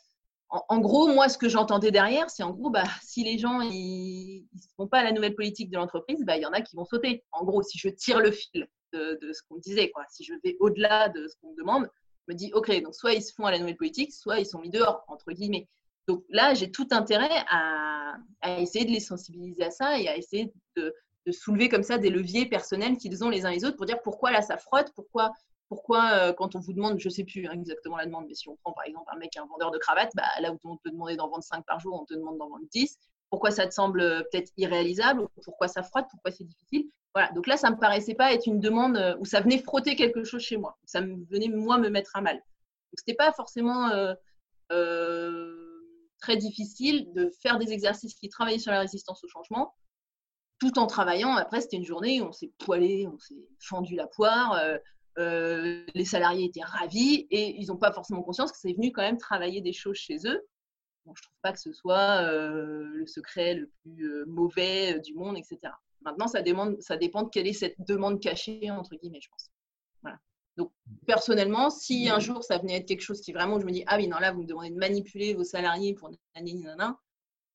en, 0.52 0.80
gros, 0.80 1.08
moi, 1.08 1.30
ce 1.30 1.38
que 1.38 1.48
j'entendais 1.48 1.90
derrière, 1.90 2.28
c'est 2.28 2.42
en 2.42 2.50
gros, 2.50 2.68
bah, 2.68 2.84
si 3.02 3.24
les 3.24 3.38
gens 3.38 3.62
ils 3.62 4.46
ne 4.52 4.60
font 4.76 4.86
pas 4.86 5.02
la 5.02 5.12
nouvelle 5.12 5.34
politique 5.34 5.70
de 5.70 5.76
l'entreprise, 5.76 6.22
bah, 6.26 6.36
il 6.36 6.42
y 6.42 6.46
en 6.46 6.52
a 6.52 6.60
qui 6.60 6.76
vont 6.76 6.84
sauter. 6.84 7.24
En 7.32 7.44
gros, 7.44 7.62
si 7.62 7.78
je 7.78 7.88
tire 7.88 8.20
le 8.20 8.30
fil 8.30 8.68
de, 8.92 9.18
ce 9.32 9.40
qu'on 9.48 9.56
disait, 9.56 9.90
quoi, 9.90 10.04
si 10.10 10.24
je 10.24 10.34
vais 10.44 10.56
au-delà 10.60 11.08
de 11.08 11.26
ce 11.26 11.36
qu'on 11.40 11.52
me 11.52 11.56
demande, 11.56 11.88
je 12.28 12.34
me 12.34 12.36
dis, 12.36 12.52
OK, 12.52 12.70
donc 12.82 12.94
soit 12.94 13.14
ils 13.14 13.22
se 13.22 13.32
font 13.32 13.46
à 13.46 13.50
la 13.50 13.58
nouvelle 13.58 13.76
politique, 13.76 14.12
soit 14.12 14.40
ils 14.40 14.46
sont 14.46 14.58
mis 14.58 14.68
dehors, 14.68 15.04
entre 15.08 15.32
guillemets. 15.32 15.68
Donc 16.08 16.24
là, 16.28 16.54
j'ai 16.54 16.70
tout 16.70 16.88
intérêt 16.90 17.44
à, 17.48 18.16
essayer 18.58 18.84
de 18.84 18.90
les 18.90 19.00
sensibiliser 19.00 19.64
à 19.64 19.70
ça 19.70 19.98
et 19.98 20.08
à 20.08 20.16
essayer 20.16 20.52
de, 20.76 20.94
soulever 21.30 21.68
comme 21.68 21.84
ça 21.84 21.98
des 21.98 22.10
leviers 22.10 22.46
personnels 22.46 22.96
qu'ils 22.96 23.22
ont 23.22 23.30
les 23.30 23.46
uns 23.46 23.52
les 23.52 23.64
autres 23.64 23.76
pour 23.76 23.86
dire 23.86 24.02
pourquoi 24.02 24.32
là 24.32 24.42
ça 24.42 24.58
frotte, 24.58 24.90
pourquoi 24.96 25.32
pourquoi, 25.72 26.10
euh, 26.12 26.32
quand 26.34 26.54
on 26.54 26.58
vous 26.58 26.74
demande, 26.74 27.00
je 27.00 27.08
ne 27.08 27.10
sais 27.10 27.24
plus 27.24 27.46
hein, 27.46 27.52
exactement 27.54 27.96
la 27.96 28.04
demande, 28.04 28.26
mais 28.28 28.34
si 28.34 28.46
on 28.46 28.56
prend 28.56 28.72
par 28.72 28.84
exemple 28.84 29.10
un 29.10 29.16
mec, 29.16 29.34
un 29.38 29.46
vendeur 29.46 29.70
de 29.70 29.78
cravates, 29.78 30.12
bah, 30.14 30.24
là 30.40 30.52
où 30.52 30.58
on 30.64 30.76
te 30.76 30.90
demandait 30.90 31.16
d'en 31.16 31.30
vendre 31.30 31.42
5 31.42 31.64
par 31.64 31.80
jour, 31.80 31.98
on 31.98 32.04
te 32.04 32.12
demande 32.12 32.36
d'en 32.36 32.50
vendre 32.50 32.66
10. 32.70 32.98
Pourquoi 33.30 33.50
ça 33.50 33.66
te 33.66 33.72
semble 33.72 34.02
euh, 34.02 34.20
peut-être 34.30 34.52
irréalisable 34.58 35.26
Pourquoi 35.42 35.68
ça 35.68 35.82
frotte 35.82 36.04
Pourquoi 36.10 36.30
c'est 36.30 36.44
difficile? 36.44 36.90
Voilà, 37.14 37.32
donc 37.32 37.46
là, 37.46 37.56
ça 37.56 37.70
ne 37.70 37.76
me 37.76 37.80
paraissait 37.80 38.12
pas 38.12 38.34
être 38.34 38.46
une 38.46 38.60
demande 38.60 38.98
euh, 38.98 39.16
où 39.18 39.24
ça 39.24 39.40
venait 39.40 39.56
frotter 39.56 39.96
quelque 39.96 40.24
chose 40.24 40.42
chez 40.42 40.58
moi. 40.58 40.76
Ça 40.84 41.00
me 41.00 41.24
venait, 41.30 41.48
moi, 41.48 41.78
me 41.78 41.88
mettre 41.88 42.14
à 42.16 42.20
mal. 42.20 42.36
Donc, 42.36 42.44
ce 42.98 43.04
n'était 43.06 43.16
pas 43.16 43.32
forcément 43.32 43.88
très 46.22 46.36
difficile 46.36 47.12
de 47.12 47.30
faire 47.42 47.58
des 47.58 47.72
exercices 47.72 48.14
qui 48.14 48.30
travaillaient 48.30 48.58
sur 48.58 48.72
la 48.72 48.80
résistance 48.80 49.22
au 49.24 49.28
changement, 49.28 49.74
tout 50.58 50.78
en 50.78 50.86
travaillant. 50.86 51.34
Après, 51.36 51.60
c'était 51.60 51.76
une 51.76 51.84
journée 51.84 52.22
où 52.22 52.26
on 52.26 52.32
s'est 52.32 52.52
poilé, 52.58 53.06
on 53.12 53.18
s'est 53.18 53.48
fendu 53.58 53.96
la 53.96 54.06
poire. 54.06 54.58
Euh, 55.18 55.84
les 55.94 56.04
salariés 56.06 56.46
étaient 56.46 56.62
ravis 56.62 57.26
et 57.30 57.60
ils 57.60 57.66
n'ont 57.66 57.76
pas 57.76 57.92
forcément 57.92 58.22
conscience 58.22 58.50
que 58.50 58.58
c'est 58.58 58.72
venu 58.72 58.92
quand 58.92 59.02
même 59.02 59.18
travailler 59.18 59.60
des 59.60 59.74
choses 59.74 59.96
chez 59.96 60.16
eux. 60.24 60.46
Je 61.04 61.10
ne 61.10 61.14
trouve 61.14 61.38
pas 61.42 61.52
que 61.52 61.60
ce 61.60 61.72
soit 61.72 62.22
euh, 62.22 62.84
le 62.94 63.06
secret 63.06 63.54
le 63.54 63.70
plus 63.82 64.08
euh, 64.08 64.24
mauvais 64.26 65.00
du 65.00 65.14
monde, 65.14 65.36
etc. 65.36 65.58
Maintenant, 66.02 66.28
ça, 66.28 66.42
ça 66.80 66.96
dépend 66.96 67.22
de 67.22 67.28
quelle 67.28 67.48
est 67.48 67.52
cette 67.52 67.76
demande 67.80 68.20
cachée, 68.20 68.70
entre 68.70 68.94
guillemets, 68.94 69.20
je 69.20 69.28
pense. 69.28 69.51
Donc, 70.56 70.70
personnellement, 71.06 71.70
si 71.70 72.08
un 72.08 72.18
jour 72.18 72.44
ça 72.44 72.58
venait 72.58 72.76
être 72.76 72.86
quelque 72.86 73.02
chose 73.02 73.20
qui 73.20 73.32
vraiment, 73.32 73.58
je 73.58 73.64
me 73.64 73.70
dis, 73.70 73.84
ah 73.86 73.96
oui, 73.96 74.08
non, 74.08 74.18
là, 74.18 74.32
vous 74.32 74.42
me 74.42 74.46
demandez 74.46 74.70
de 74.70 74.76
manipuler 74.76 75.34
vos 75.34 75.44
salariés 75.44 75.94
pour 75.94 76.10
nanana, 76.36 76.98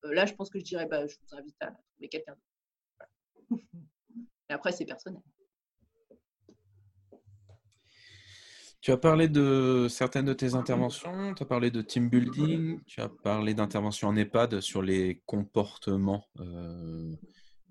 là, 0.02 0.26
je 0.26 0.34
pense 0.34 0.50
que 0.50 0.58
je 0.58 0.64
dirais, 0.64 0.86
bah, 0.86 1.06
je 1.06 1.14
vous 1.14 1.36
invite 1.36 1.56
à 1.60 1.66
trouver 1.66 2.08
quelqu'un 2.08 2.32
d'autre. 2.32 3.62
Et 4.50 4.52
après, 4.52 4.72
c'est 4.72 4.84
personnel. 4.84 5.22
Tu 8.80 8.92
as 8.92 8.96
parlé 8.96 9.28
de 9.28 9.86
certaines 9.90 10.24
de 10.24 10.32
tes 10.32 10.54
interventions, 10.54 11.34
tu 11.34 11.42
as 11.42 11.46
parlé 11.46 11.70
de 11.70 11.82
team 11.82 12.08
building, 12.08 12.80
tu 12.86 13.00
as 13.00 13.08
parlé 13.08 13.52
d'interventions 13.52 14.08
en 14.08 14.16
EHPAD 14.16 14.60
sur 14.60 14.82
les 14.82 15.20
comportements, 15.26 16.24
euh, 16.38 17.14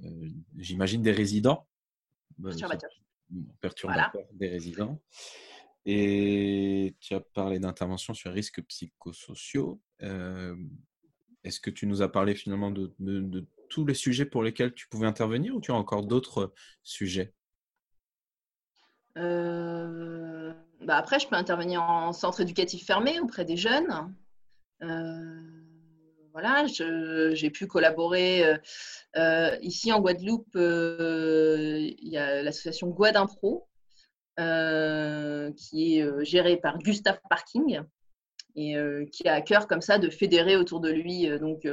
euh, 0.04 0.30
j'imagine, 0.58 1.02
des 1.02 1.14
résidents. 1.14 1.66
Bah, 2.38 2.52
perturbateurs. 3.62 4.12
Perturbateurs 4.12 4.38
des 4.38 4.50
résidents. 4.50 5.02
Et 5.86 6.96
tu 7.00 7.14
as 7.14 7.22
parlé 7.22 7.60
d'interventions 7.60 8.14
sur 8.14 8.30
les 8.30 8.36
risques 8.36 8.62
psychosociaux. 8.64 9.82
Euh, 10.04 10.56
est-ce 11.44 11.60
que 11.60 11.70
tu 11.70 11.88
nous 11.88 12.02
as 12.02 12.12
parlé 12.12 12.36
finalement 12.36 12.72
de, 12.72 12.94
tous 13.70 13.86
les 13.86 13.94
sujets 13.94 14.26
pour 14.26 14.44
lesquels 14.44 14.74
tu 14.74 14.88
pouvais 14.88 15.08
intervenir 15.08 15.56
ou 15.56 15.62
tu 15.62 15.72
as 15.72 15.76
encore 15.76 16.06
d'autres 16.06 16.54
sujets? 16.84 17.34
Bah, 20.88 20.96
après, 20.96 21.20
je 21.20 21.28
peux 21.28 21.36
intervenir 21.36 21.84
en 21.84 22.14
centre 22.14 22.40
éducatif 22.40 22.86
fermé 22.86 23.20
auprès 23.20 23.44
des 23.44 23.58
jeunes. 23.58 24.16
Euh, 24.84 25.67
voilà, 26.40 26.68
j'ai 26.68 27.50
pu 27.50 27.66
collaborer 27.66 28.46
euh, 28.46 28.58
euh, 29.16 29.58
ici 29.64 29.92
en 29.92 30.00
Guadeloupe. 30.00 30.46
il 30.54 32.10
y 32.10 32.16
a 32.16 32.44
l'association 32.44 32.90
Guadimpro 32.90 33.68
qui 34.38 35.98
est 35.98 36.24
gérée 36.24 36.58
par 36.58 36.78
Gustave 36.78 37.20
Parking 37.28 37.82
et 38.56 38.76
qui 39.12 39.28
a 39.28 39.34
à 39.34 39.42
cœur 39.42 39.66
comme 39.66 39.82
ça 39.82 39.98
de 39.98 40.12
fédérer 40.12 40.58
autour 40.58 40.80
de 40.80 40.92
lui 40.92 41.28
donc 41.40 41.68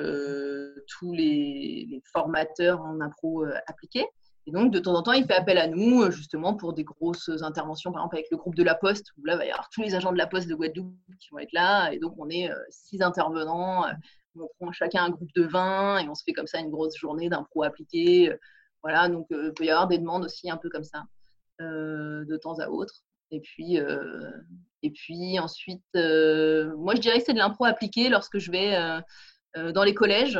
tous 0.89 1.13
les, 1.13 2.01
formateurs 2.11 2.81
en 2.81 3.03
impro 3.03 3.45
appliqués. 3.67 4.07
Et 4.47 4.53
donc, 4.53 4.73
de 4.73 4.79
temps 4.79 4.95
en 4.95 5.03
temps, 5.03 5.13
il 5.13 5.25
fait 5.25 5.35
appel 5.35 5.57
à 5.57 5.67
nous, 5.67 6.03
euh, 6.03 6.11
justement, 6.11 6.55
pour 6.55 6.75
des 6.75 6.85
grosses 6.85 7.31
interventions, 7.41 7.93
par 7.93 8.03
exemple 8.03 8.17
avec 8.17 8.31
le 8.31 8.37
groupe 8.37 8.55
de 8.55 8.63
la 8.63 8.75
Poste, 8.75 9.13
où 9.17 9.25
là, 9.25 9.35
il 9.35 9.39
va 9.39 9.47
y 9.47 9.51
avoir 9.51 9.71
tous 9.71 9.81
les 9.81 9.95
agents 9.95 10.13
de 10.13 10.19
la 10.19 10.27
Poste 10.27 10.49
de 10.49 10.55
Guadeloupe 10.55 10.95
qui 11.19 11.31
vont 11.31 11.39
être 11.39 11.53
là. 11.53 11.91
Et 11.93 11.99
donc, 11.99 12.15
on 12.19 12.29
est 12.29 12.51
euh, 12.51 12.57
six 12.69 13.01
intervenants. 13.01 13.87
Euh, 14.37 14.41
on 14.43 14.49
prend 14.59 14.73
chacun 14.73 15.05
un 15.05 15.11
groupe 15.11 15.33
de 15.35 15.45
20 15.45 15.99
et 15.99 16.09
on 16.09 16.15
se 16.15 16.23
fait 16.25 16.33
comme 16.33 16.47
ça 16.47 16.59
une 16.61 16.71
grosse 16.71 16.97
journée 16.97 17.29
d'impro 17.29 17.63
appliqué. 17.63 18.33
Voilà, 18.83 19.09
donc 19.09 19.27
il 19.31 19.53
peut 19.55 19.65
y 19.65 19.71
avoir 19.71 19.89
des 19.89 19.99
demandes 19.99 20.25
aussi 20.25 20.51
un 20.51 20.59
peu 20.59 20.69
comme 20.69 20.85
ça, 20.85 21.05
de 21.59 22.37
temps 22.37 22.59
à 22.59 22.69
autre. 22.69 23.03
Et 23.31 23.41
puis, 23.41 23.79
et 24.83 24.91
puis 24.91 25.39
ensuite, 25.39 25.83
moi, 25.95 26.95
je 26.95 27.01
dirais 27.01 27.19
que 27.19 27.25
c'est 27.25 27.33
de 27.33 27.39
l'impro 27.39 27.65
appliqué 27.65 28.11
lorsque 28.11 28.37
je 28.37 28.51
vais 28.51 28.77
dans 29.73 29.85
les 29.85 29.95
collèges 29.95 30.39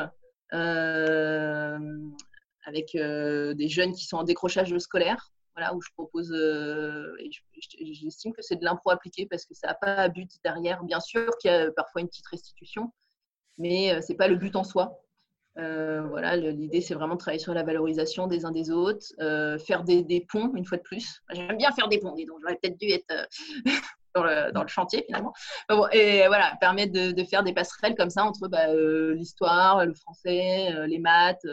avec 2.67 2.95
euh, 2.95 3.55
des 3.55 3.69
jeunes 3.69 3.93
qui 3.93 4.05
sont 4.05 4.17
en 4.17 4.25
décrochage 4.25 4.77
scolaire, 4.79 5.31
voilà, 5.55 5.75
où 5.75 5.81
je 5.81 5.91
propose, 5.93 6.33
euh, 6.33 7.15
j'estime 7.81 8.33
que 8.33 8.43
c'est 8.43 8.57
de 8.57 8.65
l'impro 8.65 8.91
appliqué 8.91 9.27
parce 9.27 9.45
que 9.45 9.55
ça 9.55 9.69
n'a 9.69 9.75
pas 9.75 10.09
but 10.09 10.31
derrière. 10.43 10.83
Bien 10.83 11.01
sûr 11.01 11.31
qu'il 11.39 11.51
y 11.51 11.55
a 11.55 11.71
parfois 11.71 12.01
une 12.01 12.09
petite 12.09 12.27
restitution, 12.27 12.93
mais 13.59 13.93
euh, 13.93 14.01
ce 14.01 14.13
n'est 14.13 14.17
pas 14.17 14.29
le 14.29 14.37
but 14.37 14.57
en 14.57 14.65
soi. 14.65 15.01
voilà, 15.57 16.37
l'idée 16.37 16.81
c'est 16.81 16.95
vraiment 16.95 17.15
de 17.15 17.21
travailler 17.21 17.43
sur 17.43 17.55
la 17.55 17.63
valorisation 17.63 18.27
des 18.27 18.45
uns 18.45 18.51
des 18.51 18.71
autres, 18.71 19.07
faire 19.65 19.85
des, 19.85 20.27
ponts 20.29 20.53
une 20.55 20.65
fois 20.65 20.79
de 20.79 20.83
plus. 20.83 21.23
J'aime 21.33 21.57
bien 21.57 21.73
faire 21.73 21.89
des 21.89 21.99
ponts, 21.99 22.15
donc 22.15 22.41
j'aurais 22.41 22.57
peut-être 22.57 22.79
dû 22.79 22.89
être 22.89 23.29
dans, 24.15 24.63
le, 24.63 24.69
chantier 24.69 25.05
finalement. 25.07 25.33
et 25.93 26.27
voilà, 26.27 26.57
permettre 26.61 26.93
de, 26.93 27.25
faire 27.25 27.45
des 27.45 27.53
passerelles 27.53 27.95
comme 27.95 28.11
ça 28.11 28.25
entre 28.25 28.49
bah, 28.49 28.75
l'histoire, 29.15 29.87
le 29.87 29.95
français, 29.95 30.87
les 30.87 30.99
maths, 30.99 31.47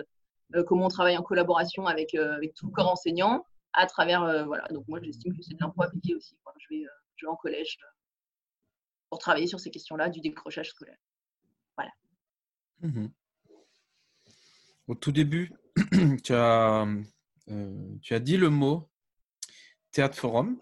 euh, 0.56 0.64
comment 0.64 0.86
on 0.86 0.90
travaille 0.90 1.18
en 1.18 1.24
collaboration 1.24 1.88
avec, 1.88 2.14
euh, 2.16 2.40
tout 2.56 2.68
le 2.68 2.72
corps 2.72 2.92
enseignant 2.92 3.46
à 3.74 3.86
travers. 3.86 4.24
Euh, 4.24 4.44
voilà. 4.44 4.68
Donc, 4.70 4.88
moi, 4.88 5.00
j'estime 5.02 5.36
que 5.36 5.42
c'est 5.42 5.54
de 5.54 5.60
l'impro 5.62 5.84
appliqué 5.84 6.16
aussi. 6.16 6.38
Je 7.18 7.26
vais 7.26 7.30
en 7.30 7.36
collège 7.36 7.78
pour 9.10 9.20
travailler 9.20 9.48
sur 9.48 9.60
ces 9.60 9.72
questions-là 9.72 10.10
du 10.10 10.22
décrochage 10.22 10.70
scolaire. 10.70 10.98
Voilà. 11.76 11.92
Mmh 12.82 13.08
Au 14.88 14.96
tout 14.96 15.12
début, 15.12 15.52
tu 16.24 16.34
as, 16.34 16.88
tu 18.02 18.14
as 18.14 18.20
dit 18.20 18.38
le 18.38 18.50
mot 18.50 18.92
théâtre 19.92 20.18
forum. 20.18 20.58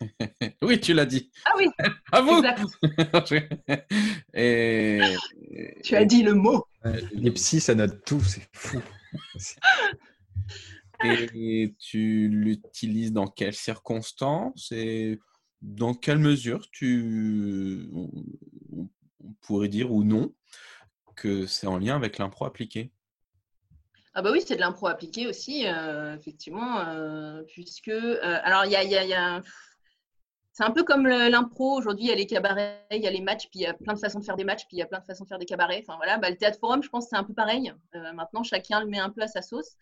oui, 0.62 0.80
tu 0.80 0.92
l'as 0.92 1.06
dit. 1.06 1.30
Ah 1.46 1.52
oui. 1.56 1.68
À 2.12 2.20
vous. 2.20 2.42
et, 4.34 5.00
tu 5.82 5.96
as 5.96 6.04
dit 6.04 6.22
le 6.22 6.34
mot. 6.34 6.64
Les 7.12 7.32
psys, 7.32 7.60
ça 7.60 7.74
note 7.74 8.04
tout, 8.04 8.20
c'est 8.20 8.48
fou. 8.52 8.80
Et 11.04 11.74
tu 11.78 12.28
l'utilises 12.28 13.12
dans 13.12 13.26
quelles 13.26 13.54
circonstances 13.54 14.70
et 14.70 15.18
dans 15.60 15.94
quelle 15.94 16.18
mesure 16.18 16.70
tu, 16.70 17.88
on, 19.24 19.32
pourrait 19.40 19.68
dire 19.68 19.92
ou 19.92 20.04
non 20.04 20.32
que 21.16 21.46
c'est 21.46 21.66
en 21.66 21.78
lien 21.78 21.96
avec 21.96 22.18
l'impro 22.18 22.44
appliqué 22.44 22.90
ah 24.16 24.22
bah 24.22 24.30
oui, 24.30 24.40
c'est 24.46 24.54
de 24.54 24.60
l'impro 24.60 24.86
appliqué 24.86 25.26
aussi, 25.26 25.66
euh, 25.66 26.14
effectivement, 26.14 26.78
euh, 26.86 27.42
puisque 27.48 27.88
euh, 27.88 28.38
alors 28.44 28.64
il 28.64 28.70
y 28.70 28.76
a, 28.76 29.42
c'est 30.52 30.62
un 30.62 30.70
peu 30.70 30.84
comme 30.84 31.08
l'impro. 31.08 31.76
Aujourd'hui, 31.76 32.04
il 32.04 32.08
y 32.10 32.12
a 32.12 32.14
les 32.14 32.26
cabarets, 32.26 32.86
il 32.92 33.02
y 33.02 33.08
a 33.08 33.10
les 33.10 33.20
matchs, 33.20 33.48
puis 33.50 33.58
il 33.58 33.62
y 33.62 33.66
a 33.66 33.74
plein 33.74 33.92
de 33.92 33.98
façons 33.98 34.20
de 34.20 34.24
faire 34.24 34.36
des 34.36 34.44
matchs, 34.44 34.66
puis 34.68 34.76
il 34.76 34.78
y 34.78 34.82
a 34.82 34.86
plein 34.86 35.00
de 35.00 35.04
façons 35.04 35.24
de 35.24 35.28
faire 35.28 35.40
des 35.40 35.46
cabarets. 35.46 35.82
Enfin 35.84 35.96
voilà, 35.96 36.18
bah, 36.18 36.30
le 36.30 36.36
théâtre 36.36 36.60
forum, 36.60 36.80
je 36.80 36.88
pense 36.88 37.08
c'est 37.08 37.16
un 37.16 37.24
peu 37.24 37.34
pareil. 37.34 37.72
Maintenant, 38.14 38.44
chacun 38.44 38.78
le 38.78 38.86
met 38.86 39.00
un 39.00 39.10
peu 39.10 39.22
à 39.22 39.26
sa 39.26 39.42
sauce. 39.42 39.72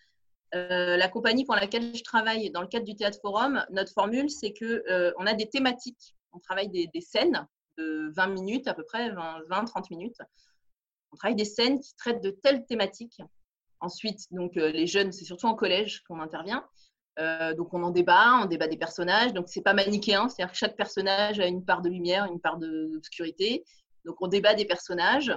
La 0.55 1.09
compagnie 1.09 1.45
pour 1.45 1.55
laquelle 1.55 1.95
je 1.95 2.03
travaille 2.03 2.51
dans 2.51 2.63
le 2.63 2.69
cadre 2.69 2.87
du 2.87 2.95
théâtre 2.95 3.19
forum, 3.21 3.63
notre 3.71 3.93
formule, 3.93 4.31
c'est 4.31 4.55
que 4.55 4.83
on 5.19 5.27
a 5.27 5.35
des 5.35 5.51
thématiques. 5.51 6.17
On 6.33 6.39
travaille 6.39 6.71
des, 6.71 7.01
scènes 7.03 7.47
de 7.79 8.13
20 8.15 8.27
minutes 8.29 8.69
à 8.69 8.75
peu 8.75 8.85
près, 8.85 9.11
20-30 9.11 9.87
minutes. 9.91 10.19
On 11.13 11.17
travaille 11.17 11.37
des 11.37 11.45
scènes 11.45 11.81
qui 11.81 11.95
traitent 11.97 12.23
de 12.23 12.31
telles 12.31 12.65
thématiques. 12.67 13.21
Ensuite, 13.81 14.21
donc 14.31 14.55
les 14.55 14.87
jeunes, 14.87 15.13
c'est 15.13 15.25
surtout 15.25 15.47
en 15.47 15.55
collège 15.55 16.03
qu'on 16.05 16.21
intervient. 16.21 16.65
Euh, 17.19 17.55
donc 17.55 17.75
on 17.75 17.83
en 17.83 17.91
débat, 17.91 18.41
on 18.43 18.47
débat 18.47 18.69
des 18.69 18.77
personnages. 18.77 19.33
Donc 19.33 19.49
c'est 19.49 19.63
pas 19.63 19.75
manichéen, 19.75 20.29
c'est-à-dire 20.29 20.53
que 20.53 20.59
chaque 20.59 20.77
personnage 20.77 21.41
a 21.41 21.47
une 21.47 21.65
part 21.65 21.83
de 21.83 21.89
lumière, 21.89 22.25
une 22.27 22.41
part 22.41 22.59
d'obscurité. 22.59 23.65
Donc 24.05 24.17
on 24.21 24.29
débat 24.29 24.55
des 24.55 24.65
personnages, 24.65 25.37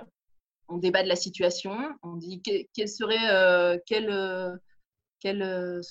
on 0.67 0.77
débat 0.77 1.03
de 1.03 1.09
la 1.09 1.15
situation, 1.15 1.77
on 2.01 2.15
dit 2.15 2.41
quelle 2.41 2.89
serait 2.89 3.29
euh, 3.29 3.77
quelle, 3.85 4.09
euh, 4.09 4.55
quelle 5.19 5.81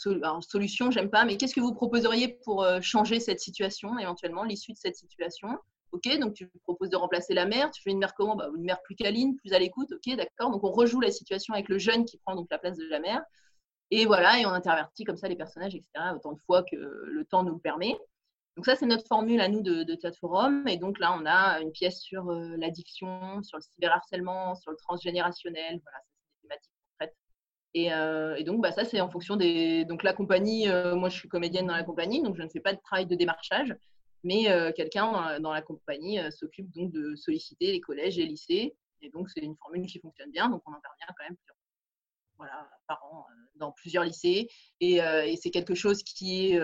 solution, 0.40 0.90
j'aime 0.90 1.11
pas, 1.11 1.24
mais 1.24 1.37
qu'est-ce 1.37 1.54
que 1.54 1.61
vous 1.61 1.74
proposeriez 1.74 2.38
pour 2.44 2.66
changer 2.80 3.20
cette 3.20 3.40
situation 3.40 3.98
éventuellement, 3.98 4.44
l'issue 4.44 4.72
de 4.72 4.78
cette 4.78 4.96
situation? 4.96 5.59
Ok, 5.94 6.09
donc 6.18 6.35
tu 6.35 6.48
proposes 6.64 6.90
de 6.90 6.96
remplacer 6.96 7.35
la 7.35 7.46
mère. 7.46 7.70
Tu 7.70 7.80
fais 7.80 7.90
une 7.90 7.98
mère 7.98 8.14
comment? 8.14 8.35
Bah, 8.35 8.48
Une 8.57 8.64
mère 8.64 8.83
plus 8.83 8.96
câline, 8.96 9.37
plus 9.37 9.52
à 9.52 9.61
l'écoute. 9.61 9.92
Ok, 9.92 10.16
d'accord. 10.16 10.50
Donc 10.50 10.64
on 10.64 10.72
rejoue 10.72 11.00
la 11.00 11.12
situation 11.12 11.54
avec 11.54 11.68
le 11.68 11.78
jeune 11.78 12.04
qui 12.04 12.18
prend 12.18 12.35
donc 12.35 12.48
la 12.50 12.59
place 12.59 12.76
de 12.76 12.88
la 12.88 12.98
mère. 12.98 13.22
Et 13.92 14.04
voilà, 14.04 14.40
et 14.40 14.46
on 14.46 14.50
intervertit 14.50 15.04
comme 15.04 15.16
ça 15.16 15.28
les 15.28 15.37
personnages, 15.37 15.76
etc. 15.76 15.90
Autant 16.16 16.33
de 16.33 16.40
fois 16.46 16.64
que 16.64 16.74
le 16.74 17.24
temps 17.24 17.44
nous 17.44 17.54
le 17.54 17.61
permet. 17.61 17.96
Donc 18.57 18.66
ça, 18.66 18.74
c'est 18.74 18.87
notre 18.87 19.07
formule 19.07 19.40
à 19.40 19.48
nous 19.48 19.62
de, 19.62 19.94
Théâtre 19.94 20.18
Forum. 20.18 20.66
Et 20.66 20.78
donc 20.78 20.98
là, 20.98 21.16
on 21.16 21.24
a 21.26 21.61
une 21.61 21.70
pièce 21.70 22.00
sur 22.00 22.28
euh, 22.28 22.57
l'addiction, 22.57 23.40
sur 23.44 23.59
le 23.59 23.62
cyberharcèlement, 23.62 24.57
sur 24.57 24.72
le 24.72 24.76
transgénérationnel. 24.76 25.80
Voilà, 25.80 25.98
c'est 26.02 26.48
des 26.48 26.48
thématiques. 26.48 26.70
Et, 27.74 27.92
euh, 27.92 28.37
et 28.37 28.44
donc, 28.44 28.61
bah, 28.62 28.72
ça, 28.72 28.85
c'est 28.85 29.00
en 29.00 29.11
fonction 29.11 29.37
des... 29.37 29.85
Donc 29.85 30.02
la 30.02 30.12
compagnie, 30.12 30.68
euh, 30.68 30.96
moi, 30.96 31.09
je 31.09 31.16
suis 31.16 31.28
comédienne 31.28 31.66
dans 31.66 31.76
la 31.76 31.85
compagnie, 31.85 32.22
donc 32.22 32.37
je 32.37 32.42
ne 32.42 32.48
fais 32.48 32.61
pas 32.61 32.72
de 32.72 32.80
travail 32.80 33.07
de 33.07 33.14
démarchage. 33.14 33.76
Mais 34.24 34.72
quelqu'un 34.74 35.38
dans, 35.40 35.52
la 35.52 35.62
compagnie 35.62 36.18
s'occupe 36.32 36.70
donc 36.72 36.90
de 36.92 37.14
solliciter 37.14 37.72
les 37.72 37.80
collèges 37.80 38.18
et 38.18 38.22
les 38.22 38.28
lycées. 38.28 38.74
Et 39.00 39.10
donc, 39.10 39.28
c'est 39.30 39.40
une 39.40 39.56
formule 39.56 39.87
qui 39.87 40.00
fonctionne 40.00 40.30
bien. 40.30 40.48
Donc, 40.48 40.62
on 40.66 40.72
intervient 40.72 41.06
quand 41.16 41.24
même 41.24 41.37
voilà, 42.37 42.68
par 42.88 43.04
an 43.04 43.26
dans 43.56 43.70
plusieurs 43.72 44.04
lycées. 44.04 44.48
Et, 44.80 44.94
et 44.96 45.37
c'est 45.37 45.50
quelque 45.50 45.74
chose 45.74 46.02
qui 46.02 46.52
est 46.52 46.60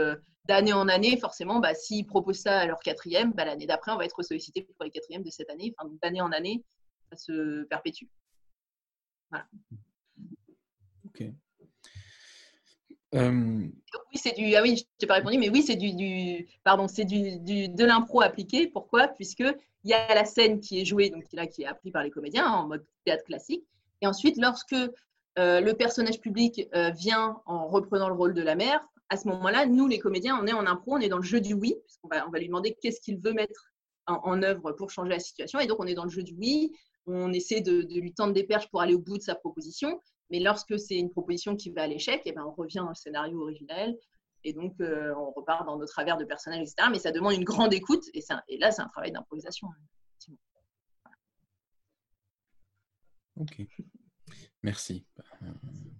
d'année 0.47 0.73
en 0.73 0.89
année, 0.89 1.17
forcément, 1.19 1.61
bah, 1.61 1.75
s'ils 1.75 2.07
proposent 2.07 2.41
ça 2.41 2.61
à 2.61 2.67
leur 2.67 2.81
quatrième, 2.81 3.33
bah, 3.33 3.45
l'année 3.45 3.67
d'après, 3.67 3.93
on 3.93 3.97
va 3.97 4.05
être 4.05 4.23
sollicité 4.23 4.63
pour 4.63 4.85
les 4.85 4.91
quatrièmes 4.91 5.23
de 5.23 5.31
cette 5.31 5.51
année. 5.51 5.75
Enfin, 5.79 5.91
d'année 6.03 6.21
en 6.21 6.33
année, 6.33 6.65
ça 7.11 7.17
se 7.17 7.65
perpétue. 7.65 8.07
Voilà. 9.31 9.47
Ok. 11.05 11.25
Euh... 13.15 13.67
Oui, 14.13 14.17
c'est 14.17 14.37
du. 14.37 14.55
Ah 14.55 14.63
oui, 14.63 14.87
pas 15.07 15.15
répondu, 15.15 15.39
mais 15.39 15.51
oui, 15.51 15.63
c'est 15.63 15.77
du, 15.77 16.47
Pardon, 16.65 16.89
c'est 16.89 17.05
du, 17.05 17.39
de 17.69 17.85
l'impro 17.85 18.21
appliqué. 18.21 18.69
Pourquoi? 18.69 19.09
Puisque 19.09 19.45
il 19.85 19.91
y 19.91 19.95
a 19.95 20.15
la 20.15 20.25
scène 20.25 20.61
qui 20.61 20.81
est 20.81 20.85
jouée, 20.85 21.11
donc 21.11 21.25
là, 21.33 21.47
qui 21.47 21.63
est 21.63 21.67
appris 21.67 21.91
par 21.91 22.03
les 22.03 22.11
comédiens 22.11 22.47
en 22.47 22.69
mode 22.69 22.85
théâtre 23.05 23.25
classique. 23.25 23.65
Et 24.03 24.07
ensuite, 24.07 24.37
lorsque 24.39 24.75
euh, 25.39 25.61
le 25.61 25.75
personnage 25.75 26.21
public 26.21 26.69
euh, 26.75 26.91
vient 26.91 27.41
en 27.47 27.67
reprenant 27.69 28.09
le 28.09 28.15
rôle 28.15 28.35
de 28.35 28.43
la 28.43 28.55
mère, 28.55 28.81
à 29.09 29.17
ce 29.17 29.27
moment-là, 29.29 29.67
nous, 29.67 29.89
les 29.89 29.99
comédiens, 29.99 30.39
on 30.41 30.47
est 30.47 30.53
en 30.53 30.67
impro, 30.67 30.95
on 30.95 31.01
est 31.01 31.09
dans 31.09 31.19
le 31.19 31.25
jeu 31.25 31.41
du 31.41 31.55
oui, 31.55 31.75
puisqu'on 31.85 32.09
va, 32.09 32.27
on 32.27 32.31
va 32.31 32.39
lui 32.39 32.47
demander 32.47 32.77
qu'est-ce 32.81 33.01
qu'il 33.01 33.19
veut 33.19 33.33
mettre 33.33 33.71
en, 34.07 34.43
œuvre 34.43 34.73
pour 34.73 34.91
changer 34.91 35.11
la 35.11 35.19
situation. 35.19 35.61
Et 35.61 35.67
donc, 35.67 35.81
on 35.81 35.87
est 35.87 35.95
dans 35.95 36.05
le 36.05 36.11
jeu 36.11 36.23
du 36.23 36.35
oui, 36.35 36.73
on 37.07 37.33
essaie 37.33 37.61
de, 37.61 37.87
lui 37.99 38.13
tendre 38.13 38.33
des 38.33 38.45
perches 38.45 38.69
pour 38.71 38.81
aller 38.81 38.95
au 38.95 38.99
bout 38.99 39.19
de 39.19 39.23
sa 39.23 39.35
proposition. 39.35 40.01
Mais 40.31 40.39
lorsque 40.41 40.79
c'est 40.79 40.97
une 40.97 41.11
proposition 41.11 41.57
qui 41.57 41.71
va 41.71 41.83
à 41.83 41.87
l'échec, 41.87 42.23
eh 42.25 42.33
ben, 42.33 42.45
on 42.45 42.53
revient 42.53 42.79
dans 42.79 42.91
le 42.91 42.95
scénario 42.95 43.41
originel. 43.43 43.99
Et 44.45 44.53
donc, 44.53 44.81
euh, 44.81 45.15
on 45.17 45.31
repart 45.33 45.67
dans 45.67 45.77
nos 45.77 45.87
travers 45.87 46.17
de 46.17 46.25
personnages, 46.25 46.63
etc. 46.63 46.89
Mais 46.91 46.99
ça 46.99 47.13
demande 47.13 47.35
une 47.35 47.45
grande 47.45 47.75
écoute. 47.75 48.05
Et, 48.15 48.23
et 48.49 48.59
là, 48.59 48.71
c'est 48.71 48.83
un 48.83 48.89
travail 48.89 49.13
d'improvisation. 49.13 49.69
Ok. 53.37 53.63
Merci 54.63 55.07
euh, 55.43 55.47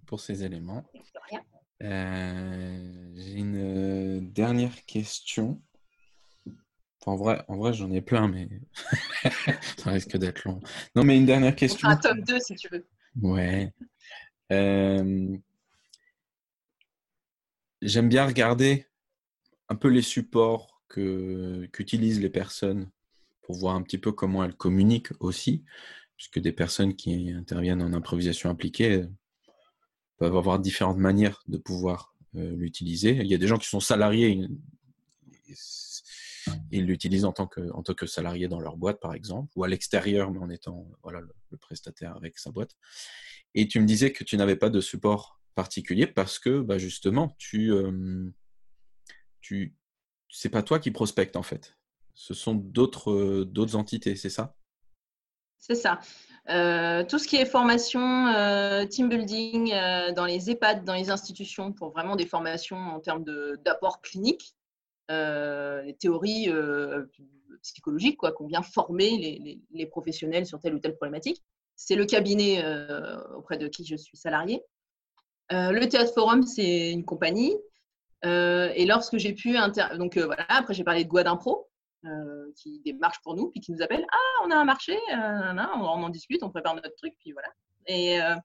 pour 0.05 0.19
ces 0.19 0.43
éléments. 0.43 0.83
Euh, 1.81 3.11
j'ai 3.15 3.33
une 3.33 4.31
dernière 4.31 4.85
question. 4.85 5.61
en 7.05 7.15
vrai, 7.15 7.43
en 7.47 7.57
vrai 7.57 7.73
j'en 7.73 7.89
ai 7.91 8.01
plein, 8.01 8.27
mais 8.27 8.47
ça 9.77 9.89
risque 9.89 10.17
d'être 10.17 10.43
long. 10.45 10.61
Non, 10.95 11.03
mais 11.03 11.17
une 11.17 11.25
dernière 11.25 11.55
question. 11.55 11.87
Un 11.87 11.97
tome 11.97 12.21
2, 12.21 12.39
si 12.39 12.55
tu 12.55 12.69
veux. 12.69 12.85
Ouais. 13.19 13.73
Euh, 14.51 15.37
j'aime 17.81 18.09
bien 18.09 18.25
regarder 18.25 18.85
un 19.69 19.75
peu 19.75 19.87
les 19.87 20.01
supports 20.01 20.81
qu'utilisent 20.89 22.19
les 22.19 22.29
personnes 22.29 22.89
pour 23.41 23.55
voir 23.55 23.75
un 23.75 23.81
petit 23.81 23.97
peu 23.97 24.11
comment 24.11 24.43
elles 24.43 24.55
communiquent 24.55 25.13
aussi, 25.19 25.63
puisque 26.17 26.39
des 26.39 26.51
personnes 26.51 26.95
qui 26.95 27.31
interviennent 27.31 27.81
en 27.81 27.93
improvisation 27.93 28.49
appliquée 28.49 29.05
peuvent 30.17 30.35
avoir 30.35 30.59
différentes 30.59 30.97
manières 30.97 31.41
de 31.47 31.57
pouvoir 31.57 32.13
euh, 32.35 32.55
l'utiliser. 32.55 33.11
Il 33.11 33.27
y 33.27 33.33
a 33.33 33.37
des 33.37 33.47
gens 33.47 33.57
qui 33.57 33.67
sont 33.67 33.79
salariés, 33.79 34.47
ils 36.71 36.85
l'utilisent 36.85 37.25
en 37.25 37.33
tant 37.33 37.47
que 37.47 38.05
salarié 38.05 38.47
dans 38.47 38.59
leur 38.59 38.77
boîte 38.77 38.99
par 38.99 39.13
exemple, 39.13 39.51
ou 39.55 39.63
à 39.63 39.67
l'extérieur, 39.67 40.31
mais 40.31 40.39
en 40.39 40.49
étant 40.49 40.87
le, 41.09 41.57
prestataire 41.57 42.15
avec 42.15 42.37
sa 42.39 42.51
boîte. 42.51 42.71
Et 43.53 43.67
tu 43.67 43.79
me 43.79 43.85
disais 43.85 44.11
que 44.11 44.23
tu 44.23 44.37
n'avais 44.37 44.55
pas 44.55 44.69
de 44.69 44.81
support 44.81 45.39
particulier 45.55 46.07
parce 46.07 46.39
que 46.39 46.61
bah, 46.61 46.77
justement 46.77 47.35
tu 47.37 47.71
euh, 47.71 48.31
tu 49.41 49.75
c'est 50.31 50.49
pas 50.49 50.63
toi 50.63 50.79
qui 50.79 50.91
prospecte 50.91 51.35
en 51.35 51.43
fait. 51.43 51.75
Ce 52.13 52.33
sont 52.33 52.55
d'autres 52.55 53.11
euh, 53.11 53.75
entités, 53.75 54.15
c'est 54.15 54.29
ça? 54.29 54.55
C'est 55.59 55.75
ça. 55.75 55.99
Euh, 56.49 57.03
tout 57.03 57.19
ce 57.19 57.27
qui 57.27 57.35
est 57.35 57.45
formation, 57.45 58.27
euh, 58.27 58.85
team 58.85 59.09
building 59.09 59.71
dans 60.15 60.25
les 60.25 60.49
EHPAD, 60.49 60.83
dans 60.83 60.95
les 60.95 61.11
institutions, 61.11 61.71
pour 61.71 61.91
vraiment 61.91 62.15
des 62.15 62.25
formations 62.25 62.77
en 62.77 62.99
termes 62.99 63.23
d'apport 63.63 64.01
clinique, 64.01 64.55
les 65.83 65.95
théories 65.99 66.49
psychologiques, 67.61 68.17
quoi, 68.17 68.31
qu'on 68.31 68.47
vient 68.47 68.61
former 68.61 69.59
les, 69.71 69.85
professionnels 69.85 70.45
sur 70.45 70.59
telle 70.59 70.75
ou 70.75 70.79
telle 70.79 70.95
problématique. 70.95 71.43
C'est 71.75 71.95
le 71.95 72.05
cabinet 72.05 72.63
auprès 73.35 73.57
de 73.57 73.67
qui 73.67 73.85
je 73.85 73.95
suis 73.95 74.17
salarié. 74.17 74.61
le 75.49 75.85
Théâtre 75.85 76.13
Forum, 76.13 76.43
c'est 76.43 76.91
une 76.91 77.05
compagnie. 77.05 77.55
et 78.23 78.85
lorsque 78.85 79.17
j'ai 79.17 79.33
pu. 79.33 79.55
Donc 79.97 80.17
voilà, 80.17 80.45
après 80.49 80.73
j'ai 80.73 80.83
parlé 80.83 81.03
de 81.03 81.09
Guad 81.09 81.27
Impro. 81.27 81.71
Euh, 82.05 82.51
qui 82.55 82.81
démarche 82.83 83.21
pour 83.21 83.35
nous, 83.35 83.51
puis 83.51 83.61
qui 83.61 83.71
nous 83.71 83.83
appelle 83.83 84.03
Ah, 84.11 84.43
on 84.43 84.49
a 84.49 84.55
un 84.55 84.65
marché, 84.65 84.97
euh, 85.13 85.53
on, 85.75 85.85
en 85.85 86.09
discute, 86.09 86.41
on 86.41 86.49
prépare 86.49 86.73
notre 86.73 86.95
truc, 86.95 87.13
puis 87.19 87.31
voilà. 87.31 87.49
Et, 87.85 88.19
euh, 88.19 88.35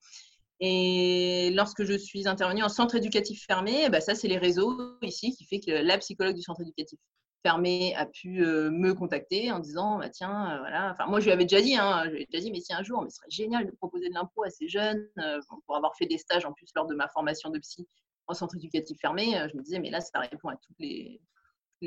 et 0.61 1.51
lorsque 1.55 1.85
je 1.85 1.95
suis 1.95 2.27
intervenue 2.27 2.63
en 2.63 2.69
centre 2.69 2.95
éducatif 2.95 3.45
fermé, 3.47 3.89
bah, 3.91 4.01
ça, 4.01 4.15
c'est 4.15 4.29
les 4.29 4.39
réseaux 4.39 4.99
ici 5.03 5.33
qui 5.37 5.45
fait 5.45 5.61
que 5.61 5.71
la 5.71 5.99
psychologue 5.99 6.35
du 6.35 6.43
centre 6.43 6.63
éducatif 6.63 6.99
fermé 7.43 7.95
a 7.95 8.07
pu 8.07 8.41
me 8.41 8.93
contacter 8.95 9.53
en 9.53 9.59
disant 9.59 9.99
bah, 9.99 10.09
Tiens, 10.09 10.59
voilà. 10.61 10.93
Enfin, 10.93 11.07
moi, 11.07 11.21
je 11.21 11.27
lui 11.27 11.33
avais 11.33 11.45
déjà 11.45 11.61
dit, 11.61 11.77
hein, 11.77 12.05
je 12.07 12.25
déjà 12.31 12.43
dit, 12.43 12.51
mais 12.51 12.61
si 12.61 12.73
un 12.73 12.83
jour, 12.83 13.03
mais 13.03 13.11
ce 13.11 13.17
serait 13.17 13.31
génial 13.31 13.67
de 13.67 13.71
proposer 13.73 14.09
de 14.09 14.15
l'impro 14.15 14.45
à 14.45 14.51
ces 14.51 14.69
jeunes, 14.69 15.07
pour 15.67 15.77
avoir 15.77 15.95
fait 15.97 16.07
des 16.07 16.19
stages 16.19 16.47
en 16.47 16.53
plus 16.53 16.69
lors 16.75 16.87
de 16.87 16.95
ma 16.95 17.09
formation 17.09 17.51
de 17.51 17.59
psy 17.59 17.87
en 18.29 18.35
centre 18.35 18.57
éducatif 18.57 18.99
fermé, 19.01 19.39
je 19.53 19.57
me 19.57 19.63
disais, 19.63 19.79
mais 19.79 19.91
là, 19.91 20.01
ça 20.01 20.21
répond 20.21 20.49
à 20.49 20.57
toutes 20.57 20.79
les, 20.79 21.21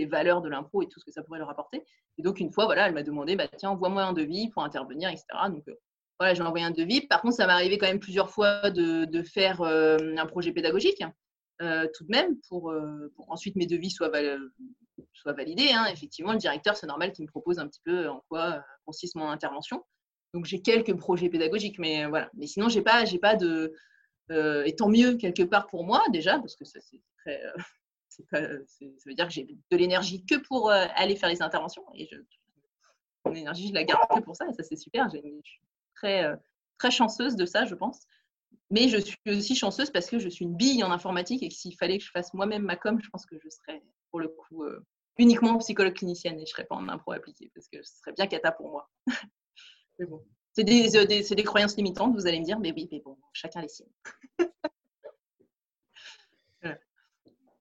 valeurs 0.06 0.42
de 0.42 0.50
l'impro 0.50 0.82
et 0.82 0.88
tout 0.88 1.00
ce 1.00 1.06
que 1.06 1.12
ça 1.12 1.24
pourrait 1.24 1.40
leur 1.40 1.50
apporter. 1.50 1.84
Et 2.18 2.22
donc, 2.22 2.40
une 2.40 2.54
fois, 2.54 2.66
voilà, 2.66 2.88
elle 2.88 2.94
m'a 2.94 3.04
demandé, 3.04 3.36
bah, 3.36 3.48
tiens, 3.58 3.72
envoie-moi 3.72 4.04
un 4.04 4.14
devis 4.14 4.50
pour 4.50 4.64
intervenir, 4.64 5.10
etc. 5.10 5.26
Donc, 5.50 5.68
euh, 5.68 5.74
voilà, 6.20 6.34
j'ai 6.34 6.42
envoyé 6.42 6.66
un 6.66 6.72
devis. 6.72 7.02
Par 7.02 7.22
contre, 7.22 7.36
ça 7.36 7.48
m'est 7.48 7.54
arrivé 7.54 7.78
quand 7.78 7.88
même 7.88 8.00
plusieurs 8.00 8.30
fois 8.30 8.70
de, 8.70 9.24
faire 9.24 9.62
euh, 9.62 9.98
un 10.18 10.26
projet 10.26 10.52
pédagogique, 10.52 11.04
euh, 11.62 11.88
tout 11.94 12.04
de 12.06 12.12
même, 12.12 12.38
pour, 12.48 12.74
pour 13.16 13.32
ensuite 13.32 13.56
mes 13.56 13.66
devis 13.66 13.90
soient, 13.92 14.10
validés. 15.26 15.72
Hein. 15.72 15.86
Effectivement, 15.92 16.34
le 16.34 16.38
directeur, 16.38 16.76
c'est 16.76 16.88
normal 16.88 17.12
qu'il 17.12 17.26
me 17.26 17.30
propose 17.30 17.60
un 17.60 17.68
petit 17.68 17.82
peu 17.84 18.10
en 18.10 18.24
quoi 18.30 18.64
consiste 18.86 19.16
mon 19.16 19.30
intervention. 19.30 19.84
Donc, 20.34 20.46
j'ai 20.46 20.62
quelques 20.62 20.96
projets 20.96 21.30
pédagogiques, 21.30 21.80
mais 21.80 22.06
voilà. 22.06 22.30
Mais 22.34 22.48
sinon, 22.48 22.70
j'ai 22.70 22.82
pas, 22.82 23.04
pas 23.22 23.36
de. 23.36 23.74
et 24.30 24.76
tant 24.76 24.90
mieux, 24.90 25.16
quelque 25.16 25.44
part 25.44 25.68
pour 25.68 25.86
moi, 25.86 26.04
déjà, 26.12 26.38
parce 26.38 26.56
que 26.56 26.66
ça, 26.66 26.80
c'est 26.82 27.02
très 27.18 27.42
ça 28.32 28.42
veut 29.06 29.14
dire 29.14 29.28
que 29.28 29.34
j'ai 29.34 29.46
de 29.46 29.78
l'énergie 29.78 30.26
que 30.26 30.36
pour 30.36 30.70
euh, 30.70 30.86
aller 30.96 31.16
faire 31.16 31.30
les 31.30 31.42
interventions. 31.42 31.84
Et 31.96 32.10
mon 33.26 33.34
énergie, 33.34 33.68
je 33.68 33.74
la 33.74 33.84
garde 33.84 34.08
que 34.14 34.22
pour 34.22 34.36
ça. 34.36 34.46
Et 34.48 34.54
ça, 34.54 34.64
c'est 34.64 34.76
super. 34.76 35.10
Je 35.10 35.20
suis 35.20 35.62
très, 36.00 36.26
euh, 36.26 36.36
très 36.78 36.92
chanceuse 36.92 37.36
de 37.36 37.46
ça, 37.46 37.66
je 37.66 37.76
pense. 37.76 38.00
Mais 38.72 38.88
je 38.88 38.98
suis 38.98 39.18
aussi 39.28 39.56
chanceuse 39.56 39.90
parce 39.90 40.10
que 40.10 40.20
je 40.20 40.30
suis 40.30 40.46
une 40.46 40.56
bille 40.56 40.84
en 40.84 40.92
informatique 40.92 41.44
et 41.44 41.50
que 41.50 41.56
s'il 41.56 41.76
fallait 41.76 41.98
que 41.98 42.04
je 42.04 42.12
fasse 42.12 42.34
moi-même 42.34 42.64
ma 42.64 42.76
com, 42.76 43.00
je 43.02 43.10
pense 43.10 43.26
que 43.26 43.36
je 43.44 43.50
serais, 43.50 43.82
pour 44.12 44.20
le 44.20 44.28
coup, 44.30 44.64
euh, 44.64 44.86
uniquement 45.18 45.58
psychologue 45.58 45.96
clinicienne 45.96 46.36
et 46.36 46.46
je 46.46 46.52
ne 46.52 46.54
serais 46.54 46.66
pas 46.66 46.76
en 46.76 46.88
impro 46.88 47.12
appliqué 47.12 47.52
parce 47.54 47.68
que 47.68 47.82
ce 47.84 47.98
serait 47.98 48.14
bien 48.14 48.28
cata 48.28 48.52
pour 48.52 48.70
moi. 48.70 48.90
bon. 50.00 50.24
C'est 50.54 50.64
des, 50.64 51.44
croyances 51.44 51.78
limitantes, 51.78 52.14
vous 52.16 52.28
allez 52.28 52.40
me 52.40 52.46
dire, 52.46 52.60
mais 52.60 52.74
oui, 52.74 52.90
mais 52.92 53.00
bon, 53.00 53.18
chacun 53.34 53.62
les 53.62 53.70
siennes. 53.70 53.88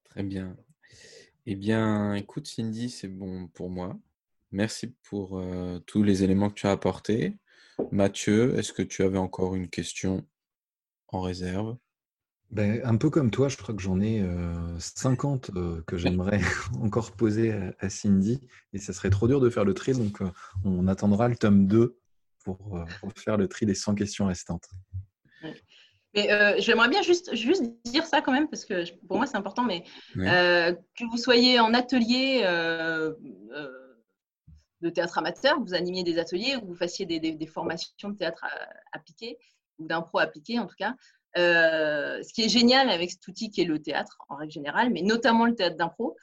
Très 0.04 0.22
bien. 0.24 0.56
Eh 1.46 1.54
bien, 1.54 2.14
écoute, 2.14 2.48
Cindy, 2.48 2.90
c'est 2.90 3.08
bon 3.08 3.46
pour 3.48 3.70
moi. 3.70 3.96
Merci 4.50 4.88
pour 5.04 5.38
euh, 5.38 5.78
tous 5.80 6.02
les 6.02 6.24
éléments 6.24 6.48
que 6.48 6.54
tu 6.54 6.66
as 6.66 6.72
apportés. 6.72 7.36
Mathieu, 7.90 8.58
est-ce 8.58 8.72
que 8.72 8.82
tu 8.82 9.02
avais 9.02 9.18
encore 9.18 9.54
une 9.54 9.68
question 9.68 10.26
en 11.08 11.20
réserve? 11.20 11.76
Ben, 12.50 12.80
un 12.84 12.96
peu 12.96 13.10
comme 13.10 13.30
toi, 13.30 13.48
je 13.48 13.56
crois 13.56 13.74
que 13.74 13.82
j'en 13.82 14.00
ai 14.00 14.24
50 14.78 15.50
euh, 15.50 15.60
euh, 15.60 15.82
que 15.86 15.98
j'aimerais 15.98 16.40
encore 16.82 17.12
poser 17.12 17.52
à, 17.78 17.90
Cindy. 17.90 18.40
Et 18.72 18.78
ça 18.78 18.92
serait 18.92 19.10
trop 19.10 19.28
dur 19.28 19.40
de 19.40 19.50
faire 19.50 19.64
le 19.64 19.74
tri, 19.74 19.92
donc 19.92 20.20
on 20.64 20.88
attendra 20.88 21.28
le 21.28 21.36
tome 21.36 21.66
2 21.66 21.98
pour, 22.44 22.58
pour, 23.00 23.12
faire 23.16 23.36
le 23.36 23.48
tri 23.48 23.66
des 23.66 23.74
100 23.74 23.94
questions 23.94 24.26
restantes. 24.26 24.68
Mais 26.14 26.32
euh, 26.32 26.54
j'aimerais 26.58 26.88
bien 26.88 27.02
juste, 27.02 27.34
juste 27.34 27.62
dire 27.84 28.06
ça 28.06 28.22
quand 28.22 28.32
même, 28.32 28.48
parce 28.48 28.64
que 28.64 28.84
pour 29.06 29.18
moi 29.18 29.26
c'est 29.26 29.36
important, 29.36 29.62
mais 29.62 29.84
euh, 30.16 30.72
que 30.96 31.04
vous 31.10 31.18
soyez 31.18 31.60
en 31.60 31.74
atelier, 31.74 32.42
euh, 32.44 33.12
de 34.80 34.90
théâtre 34.90 35.18
amateur, 35.18 35.60
vous 35.60 35.74
animiez 35.74 36.04
des 36.04 36.18
ateliers 36.18 36.56
ou 36.56 36.66
vous 36.66 36.74
fassiez 36.74 37.06
des, 37.06 37.46
formations 37.46 38.10
de 38.10 38.16
théâtre 38.16 38.44
appliqué 38.92 39.38
ou 39.78 39.86
d'impro 39.86 40.18
appliqué 40.18 40.58
en 40.58 40.66
tout 40.66 40.76
cas. 40.78 40.94
Euh, 41.36 42.22
ce 42.22 42.32
qui 42.32 42.42
est 42.42 42.48
génial 42.48 42.88
avec 42.88 43.10
cet 43.10 43.26
outil 43.28 43.50
qui 43.50 43.60
est 43.60 43.66
le 43.66 43.80
théâtre 43.80 44.16
en 44.28 44.36
règle 44.36 44.52
générale, 44.52 44.90
mais 44.90 45.02
notamment 45.02 45.46
le 45.46 45.54
théâtre 45.54 45.76
d'impro, 45.76 46.16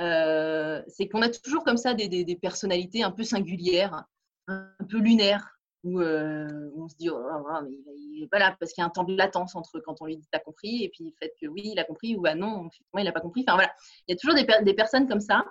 euh, 0.00 0.82
c'est 0.86 1.08
qu'on 1.08 1.22
a 1.22 1.28
toujours 1.28 1.64
comme 1.64 1.76
ça 1.76 1.94
des, 1.94 2.38
personnalités 2.40 3.02
un 3.02 3.10
peu 3.10 3.24
singulières, 3.24 4.04
un 4.46 4.68
peu 4.88 4.98
lunaires, 4.98 5.58
où, 5.82 6.00
euh, 6.00 6.70
on 6.76 6.88
se 6.88 6.96
dit 6.96 7.10
oh, 7.10 7.18
oh, 7.18 7.46
oh 7.46 7.66
il 7.66 8.22
est 8.24 8.28
pas 8.28 8.38
là 8.38 8.56
parce 8.58 8.72
qu'il 8.72 8.80
y 8.80 8.84
a 8.84 8.86
un 8.86 8.90
temps 8.90 9.04
de 9.04 9.14
latence 9.14 9.54
entre 9.54 9.80
quand 9.80 10.00
on 10.00 10.06
lui 10.06 10.16
dit 10.16 10.26
t'as 10.32 10.38
compris 10.38 10.82
et 10.82 10.88
puis 10.88 11.04
le 11.04 11.12
fait 11.18 11.34
que 11.38 11.46
oui 11.46 11.60
il 11.64 11.78
a 11.78 11.84
compris 11.84 12.16
ou 12.16 12.22
bah 12.22 12.34
non 12.34 12.70
il 12.96 13.04
n'a 13.04 13.12
pas 13.12 13.20
compris. 13.20 13.44
Enfin 13.46 13.56
voilà, 13.56 13.70
il 14.08 14.12
y 14.12 14.14
a 14.14 14.16
toujours 14.16 14.34
des 14.34 14.74
personnes 14.74 15.06
comme 15.06 15.20
ça. 15.20 15.44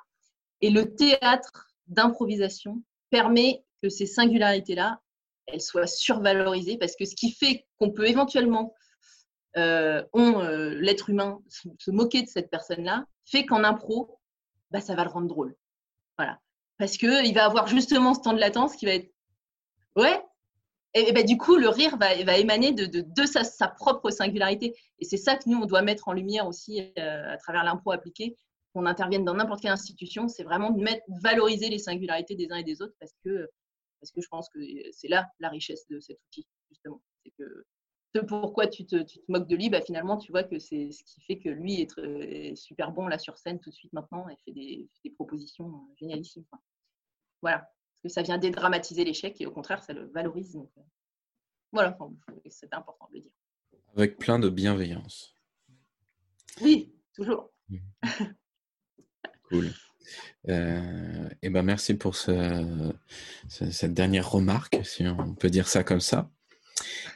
Et 0.62 0.72
le 0.72 0.96
théâtre 0.96 1.68
d'improvisation 1.88 2.82
permet 3.10 3.64
que 3.82 3.90
ces 3.90 4.06
singularités-là, 4.06 5.02
elles 5.48 5.62
soient 5.62 5.88
survalorisées 5.88 6.78
parce 6.78 6.96
que 6.96 7.06
ce 7.06 7.16
qui 7.16 7.32
fait 7.32 7.66
qu'on 7.80 7.92
peut 7.92 8.08
éventuellement, 8.08 8.74
euh, 9.58 10.04
euh, 10.16 10.76
l'être 10.80 11.10
humain, 11.10 11.40
se 11.48 11.92
moquer 11.92 12.24
de 12.24 12.28
cette 12.28 12.50
personne-là, 12.50 13.06
fait 13.26 13.46
qu'en 13.46 13.64
impro, 13.64 14.20
bah, 14.72 14.82
ça 14.82 14.96
va 14.96 15.04
le 15.04 15.10
rendre 15.10 15.28
drôle. 15.28 15.56
Voilà. 16.18 16.40
Parce 16.78 16.98
qu'il 16.98 17.34
va 17.34 17.46
avoir 17.46 17.68
justement 17.68 18.14
ce 18.14 18.22
temps 18.22 18.34
de 18.34 18.40
latence 18.40 18.76
qui 18.76 18.86
va 18.86 18.94
être 18.94 19.14
Ouais. 19.96 20.20
Et, 20.96 21.12
bah, 21.12 21.24
du 21.24 21.38
coup, 21.38 21.56
le 21.56 21.70
rire 21.70 21.98
va, 21.98 22.14
émaner 22.38 22.72
de, 22.72 22.86
de, 22.86 23.26
sa, 23.26 23.68
propre 23.68 24.12
singularité. 24.12 24.76
Et 25.00 25.06
c'est 25.06 25.18
ça 25.18 25.36
que 25.36 25.44
nous, 25.48 25.58
on 25.58 25.66
doit 25.66 25.82
mettre 25.82 26.08
en 26.08 26.14
lumière 26.14 26.48
aussi 26.48 26.94
euh, 27.00 27.34
à 27.34 27.38
travers 27.38 27.64
l'impro 27.64 27.92
appliqué, 27.92 28.36
qu'on 28.74 28.86
intervienne 28.86 29.24
dans 29.24 29.36
n'importe 29.36 29.62
quelle 29.62 29.72
institution, 29.72 30.28
c'est 30.28 30.44
vraiment 30.44 30.72
de 30.72 30.82
mettre, 30.82 31.04
valoriser 31.22 31.70
les 31.70 31.80
singularités 31.80 32.36
des 32.36 32.52
uns 32.52 32.58
et 32.58 32.64
des 32.64 32.82
autres 32.82 32.96
parce 33.00 33.14
que, 33.24 33.50
parce 34.00 34.12
que 34.12 34.22
je 34.22 34.28
pense 34.28 34.50
que 34.50 34.60
c'est 34.92 35.08
là 35.08 35.30
la 35.40 35.50
richesse 35.50 35.88
de 35.90 36.00
cet 36.00 36.20
outil, 36.28 36.48
justement. 36.70 37.02
C'est 37.24 37.32
que 37.38 37.66
ce 38.16 38.20
pourquoi 38.20 38.68
tu 38.68 38.86
te, 38.86 39.02
tu 39.04 39.20
te, 39.20 39.32
moques 39.32 39.48
de 39.48 39.56
lui, 39.56 39.70
bah, 39.70 39.82
finalement, 39.82 40.18
tu 40.18 40.32
vois 40.32 40.44
que 40.44 40.60
c'est 40.60 40.92
ce 40.92 41.04
qui 41.04 41.22
fait 41.22 41.40
que 41.40 41.50
lui 41.50 41.82
est, 41.82 42.56
super 42.56 42.92
bon 42.92 43.08
là 43.08 43.18
sur 43.18 43.38
scène 43.38 43.60
tout 43.60 43.70
de 43.70 43.76
suite 43.76 43.94
maintenant 43.94 44.28
et 44.30 44.36
fait 44.46 44.52
des, 44.52 44.88
des 45.04 45.10
propositions 45.12 45.68
euh, 45.68 45.96
génialissimes. 45.98 46.46
Voilà, 47.42 47.60
parce 47.60 48.02
que 48.04 48.10
ça 48.10 48.22
vient 48.22 48.38
dédramatiser 48.38 49.04
l'échec 49.04 49.40
et 49.42 49.46
au 49.46 49.52
contraire, 49.52 49.84
ça 49.84 49.94
le 49.94 50.06
valorise. 50.12 50.54
Donc, 50.54 50.70
euh, 50.78 50.82
voilà, 51.72 51.98
c'est 52.50 52.74
important 52.74 53.08
de 53.10 53.16
le 53.16 53.22
dire. 53.22 53.32
Avec 53.96 54.18
plein 54.18 54.38
de 54.38 54.50
bienveillance. 54.50 55.36
Oui, 56.62 56.94
toujours. 57.14 57.52
Mmh. 57.70 57.78
Cool. 59.54 59.72
Euh, 60.50 61.30
et 61.44 61.52
ben 61.52 61.62
merci 61.62 61.94
pour 61.94 62.16
cette 62.16 63.94
dernière 63.94 64.32
remarque, 64.32 64.80
si 64.84 65.06
on 65.06 65.36
peut 65.36 65.52
dire 65.52 65.68
ça 65.68 65.84
comme 65.84 66.00
ça. 66.00 66.32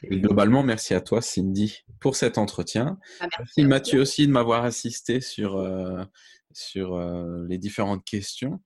Et 0.03 0.19
globalement, 0.19 0.61
merci 0.61 0.93
à 0.93 1.01
toi, 1.01 1.19
Cindy, 1.23 1.79
pour 1.99 2.15
cet 2.15 2.37
entretien. 2.37 2.99
Ah, 3.19 3.27
merci, 3.39 3.65
Mathieu 3.65 4.01
aussi 4.01 4.27
de 4.27 4.31
m'avoir 4.31 4.65
assisté 4.65 5.19
sur, 5.19 5.57
euh, 5.57 6.03
sur 6.53 6.93
euh, 6.93 7.43
les 7.47 7.57
différentes 7.57 8.05
questions. 8.05 8.61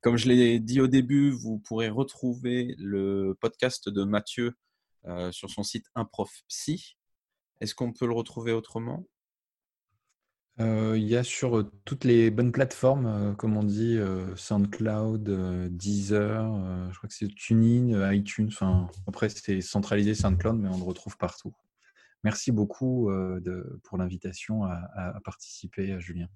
Comme 0.00 0.16
je 0.16 0.28
l'ai 0.28 0.58
dit 0.58 0.80
au 0.80 0.88
début, 0.88 1.30
vous 1.30 1.60
pourrez 1.60 1.88
retrouver 1.88 2.74
le 2.78 3.36
podcast 3.40 3.88
de 3.88 4.02
Mathieu 4.02 4.54
sur 5.30 5.48
son 5.48 5.62
site 5.62 5.86
Improf 5.94 6.42
Psy. 6.48 6.96
Est-ce 7.60 7.74
qu'on 7.74 7.92
peut 7.92 8.06
le 8.06 8.12
retrouver 8.12 8.52
autrement? 8.52 9.06
Euh, 10.60 10.94
il 10.96 11.06
y 11.06 11.16
a 11.16 11.22
sur 11.22 11.58
euh, 11.58 11.70
toutes 11.84 12.04
les 12.04 12.30
bonnes 12.30 12.50
plateformes, 12.50 13.06
euh, 13.06 13.32
comme 13.34 13.56
on 13.56 13.62
dit, 13.62 13.98
SoundCloud, 14.36 15.68
Deezer, 15.70 16.44
je 16.90 16.96
crois 16.98 17.08
que 17.08 17.14
c'est 17.14 17.32
TuneIn, 17.34 18.12
iTunes. 18.12 18.48
Enfin, 18.48 18.88
après, 19.06 19.28
c'est 19.28 19.60
centralisé 19.60 20.14
SoundCloud, 20.14 20.58
mais 20.58 20.68
on 20.68 20.78
le 20.78 20.84
retrouve 20.84 21.16
partout. 21.16 21.52
Merci 22.24 22.50
beaucoup 22.50 23.10
pour 23.84 23.98
l'invitation 23.98 24.64
à, 24.64 25.20
participer, 25.24 26.00
Julien. 26.00 26.26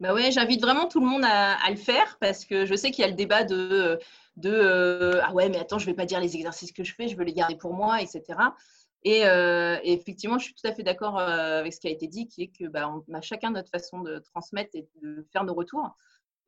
Bah 0.00 0.14
ouais, 0.14 0.30
j'invite 0.30 0.62
vraiment 0.62 0.86
tout 0.86 1.00
le 1.00 1.06
monde 1.06 1.24
à, 1.24 1.68
le 1.68 1.76
faire 1.76 2.16
parce 2.20 2.44
que 2.44 2.64
je 2.64 2.74
sais 2.74 2.90
qu'il 2.90 3.02
y 3.02 3.04
a 3.04 3.10
le 3.10 3.16
débat 3.16 3.44
de, 3.44 3.98
de 4.36 5.20
ah 5.22 5.32
ouais, 5.34 5.48
mais 5.50 5.58
attends, 5.58 5.78
je 5.78 5.86
ne 5.86 5.90
vais 5.90 5.96
pas 5.96 6.06
dire 6.06 6.20
les 6.20 6.36
exercices 6.36 6.72
que 6.72 6.84
je 6.84 6.94
fais, 6.94 7.08
je 7.08 7.16
veux 7.16 7.24
les 7.24 7.34
garder 7.34 7.56
pour 7.56 7.74
moi, 7.74 8.00
etc. 8.00 8.22
Euh, 9.06 9.78
et, 9.82 9.92
effectivement, 9.92 10.38
je 10.38 10.44
suis 10.44 10.54
tout 10.54 10.66
à 10.66 10.74
fait 10.74 10.82
d'accord 10.82 11.18
euh, 11.18 11.60
avec 11.60 11.72
ce 11.72 11.80
qui 11.80 11.88
a 11.88 11.90
été 11.90 12.08
dit, 12.08 12.26
qui 12.26 12.42
est 12.42 12.48
que 12.48 12.68
bah, 12.68 12.92
a 13.12 13.20
chacun 13.20 13.50
notre 13.50 13.70
façon 13.70 14.00
de 14.00 14.18
transmettre 14.18 14.70
et 14.74 14.86
de 15.02 15.26
faire 15.32 15.44
nos 15.44 15.54
retours. 15.54 15.96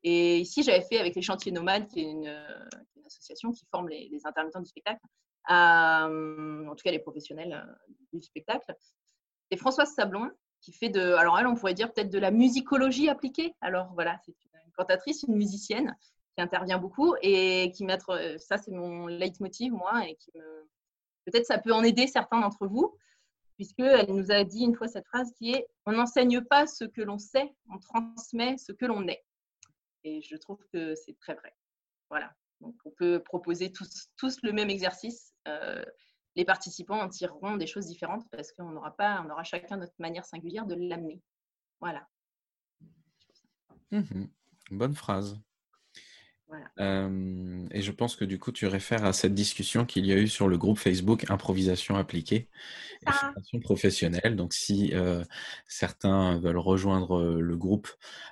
Et 0.03 0.38
ici, 0.38 0.62
j'avais 0.62 0.82
fait 0.82 0.98
avec 0.98 1.14
les 1.14 1.22
Chantiers 1.22 1.53
Nomades, 1.53 1.86
qui 1.88 2.01
est 2.01 2.11
une, 2.11 2.34
association 3.07 3.51
qui 3.51 3.66
forme 3.72 3.88
les, 3.88 4.20
intermittents 4.24 4.61
du 4.61 4.68
spectacle, 4.68 5.01
en 5.48 6.74
tout 6.76 6.82
cas 6.84 6.92
les 6.92 7.01
professionnels 7.01 7.53
euh, 7.53 8.18
du 8.18 8.22
spectacle. 8.22 8.72
Et 9.51 9.57
Françoise 9.57 9.92
Sablon, 9.92 10.30
qui 10.61 10.72
fait 10.72 10.90
de, 10.90 11.14
alors 11.14 11.36
elle, 11.38 11.48
on 11.48 11.57
pourrait 11.57 11.74
dire 11.74 11.92
peut-être 11.92 12.11
de 12.11 12.18
la 12.20 12.30
musicologie 12.30 13.09
appliquée. 13.09 13.55
Alors 13.61 13.90
voilà, 13.94 14.16
c'est 14.24 14.30
une 14.30 14.72
cantatrice, 14.76 15.24
une 15.24 15.34
musicienne 15.34 15.96
qui 16.36 16.42
intervient 16.42 16.78
beaucoup 16.78 17.16
et 17.20 17.72
qui 17.74 17.84
met, 17.84 17.98
ça 18.38 18.59
c'est 18.59 18.70
mon 18.70 19.09
leitmotiv 19.09 19.72
moi, 19.72 20.07
et 20.07 20.14
qui 20.14 20.30
me 20.36 20.68
Peut-être 21.31 21.47
ça 21.47 21.59
peut 21.59 21.72
en 21.72 21.83
aider 21.83 22.07
certains 22.07 22.41
d'entre 22.41 22.66
vous, 22.66 22.97
puisqu'elle 23.57 24.12
nous 24.14 24.31
a 24.31 24.45
dit 24.45 24.64
une 24.64 24.74
fois 24.74 24.89
cette 24.89 25.07
phrase 25.07 25.33
qui 25.39 25.53
est 25.53 25.66
On 25.87 25.93
n'enseigne 25.93 26.41
pas 26.43 26.66
ce 26.66 26.85
que 26.85 27.03
l'on 27.03 27.18
sait, 27.18 27.55
on 27.70 27.78
transmet 27.78 28.57
ce 28.59 28.72
que 28.72 28.87
l'on 28.87 29.07
est. 29.09 29.24
Et 30.05 30.22
je 30.22 30.37
trouve 30.37 30.64
que 30.72 30.95
c'est 30.95 31.16
très 31.18 31.35
vrai. 31.35 31.55
Voilà. 32.09 32.35
Donc, 32.61 32.74
on 32.85 32.91
peut 32.91 33.22
proposer 33.22 33.72
tous, 33.72 34.37
le 34.43 34.53
même 34.53 34.70
exercice. 34.70 35.33
Euh, 35.49 35.85
les 36.37 36.45
participants 36.45 37.01
en 37.01 37.09
tireront 37.09 37.57
des 37.57 37.66
choses 37.66 37.87
différentes 37.87 38.24
parce 38.31 38.53
qu'on 38.53 38.70
n'aura 38.70 38.97
pas, 38.97 39.22
on 39.26 39.31
aura 39.31 39.43
chacun 39.43 39.76
notre 39.76 39.95
manière 39.99 40.24
singulière 40.24 40.66
de 40.66 40.74
l'amener. 40.74 41.20
Voilà. 41.81 42.07
Mmh 43.91 44.26
Bonne 44.70 44.95
phrase 44.95 45.37
et 46.78 47.82
je 47.82 47.90
pense 47.90 48.16
que 48.16 48.24
du 48.24 48.38
coup, 48.38 48.53
tu 48.53 48.66
réfères 48.66 49.05
à 49.05 49.12
cette 49.12 49.34
discussion 49.34 49.84
qu'il 49.84 50.07
y 50.07 50.12
a 50.12 50.16
eu 50.16 50.28
sur 50.28 50.48
le 50.48 50.59
groupe 50.59 50.78
Facebook 50.78 51.30
Improvisation 51.30 51.96
appliquée 51.96 52.48
et 53.07 53.12
formation 53.12 53.61
professionnelle. 53.61 54.36
Donc, 54.36 54.53
si 54.53 54.92
certains 55.66 56.38
veulent 56.38 56.59
rejoindre 56.59 57.40
le 57.40 57.57
groupe 57.57 57.88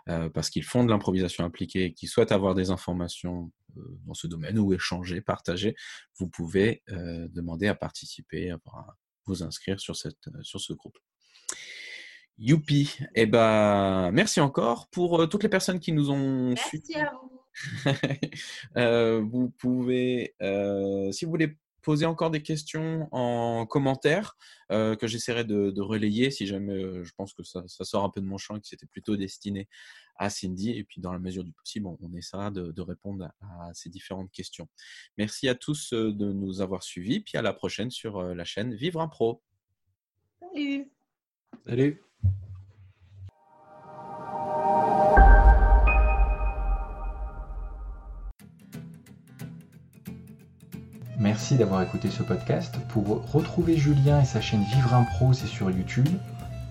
parce 0.06 0.50
qu'ils 0.50 0.64
font 0.64 0.84
de 0.84 0.90
l'improvisation 0.90 1.44
appliquée 1.44 1.84
et 1.84 1.92
qu'ils 1.92 2.08
souhaitent 2.08 2.32
avoir 2.32 2.54
des 2.54 2.70
informations 2.70 3.50
dans 4.06 4.14
ce 4.14 4.26
domaine 4.26 4.58
ou 4.58 4.72
échanger, 4.72 5.20
partager, 5.20 5.74
vous 6.18 6.28
pouvez 6.28 6.82
demander 6.88 7.68
à 7.68 7.74
participer, 7.74 8.50
à 8.50 8.58
vous 9.26 9.42
inscrire 9.42 9.78
sur, 9.78 9.96
cette, 9.96 10.28
sur 10.42 10.60
ce 10.60 10.72
groupe. 10.72 10.98
Youpi, 12.38 12.96
eh 13.16 13.26
ben, 13.26 14.12
merci 14.12 14.40
encore 14.40 14.88
pour 14.90 15.28
toutes 15.28 15.42
les 15.42 15.48
personnes 15.48 15.80
qui 15.80 15.92
nous 15.92 16.10
ont 16.10 16.50
Merci 16.50 16.94
à 16.94 17.12
vous. 17.12 17.38
Euh, 18.76 19.20
vous 19.20 19.50
pouvez, 19.50 20.34
euh, 20.42 21.11
si 21.11 21.24
vous 21.24 21.30
voulez 21.30 21.56
poser 21.82 22.06
encore 22.06 22.30
des 22.30 22.42
questions 22.42 23.09
en 23.12 23.66
commentaire, 23.66 24.36
euh, 24.70 24.94
que 24.94 25.06
j'essaierai 25.06 25.44
de, 25.44 25.80
relayer 25.80 26.30
si 26.30 26.46
jamais 26.46 27.02
je 27.02 27.12
pense 27.16 27.32
que 27.32 27.42
ça, 27.42 27.62
sort 27.66 28.04
un 28.04 28.11
peu 28.11 28.20
de 28.20 28.26
mon 28.26 28.36
champ 28.36 28.56
et 28.56 28.61
que 28.61 28.66
c'était 28.66 28.86
plutôt 28.86 29.16
destiné 29.16 29.68
à 30.16 30.30
Cindy. 30.30 30.70
Et 30.70 30.84
puis, 30.84 31.00
dans 31.00 31.12
la 31.12 31.18
mesure 31.18 31.44
du 31.44 31.52
possible, 31.52 31.86
on, 31.86 32.14
essaiera 32.14 32.50
de, 32.50 32.80
répondre 32.80 33.30
à, 33.40 33.70
ces 33.74 33.88
différentes 33.88 34.30
questions. 34.30 34.68
Merci 35.16 35.48
à 35.48 35.54
tous 35.54 35.92
de 35.92 36.32
nous 36.32 36.61
avoir 36.61 36.82
suivis. 36.82 37.20
Puis 37.20 37.38
à 37.38 37.42
la 37.42 37.52
prochaine 37.52 37.90
sur 37.90 38.22
la 38.22 38.44
chaîne 38.44 38.74
Vivre 38.74 39.00
un 39.00 39.09
Pro. 39.09 39.42
Salut. 40.40 40.92
Salut. 41.66 42.02
Merci 51.18 51.56
d'avoir 51.56 51.82
écouté 51.82 52.10
ce 52.10 52.22
podcast. 52.22 52.76
Pour 52.88 53.28
retrouver 53.32 53.76
Julien 53.76 54.20
et 54.20 54.24
sa 54.24 54.40
chaîne 54.40 54.62
Vivre 54.72 54.94
Impro, 54.94 55.32
c'est 55.32 55.48
sur 55.48 55.68
YouTube. 55.68 56.08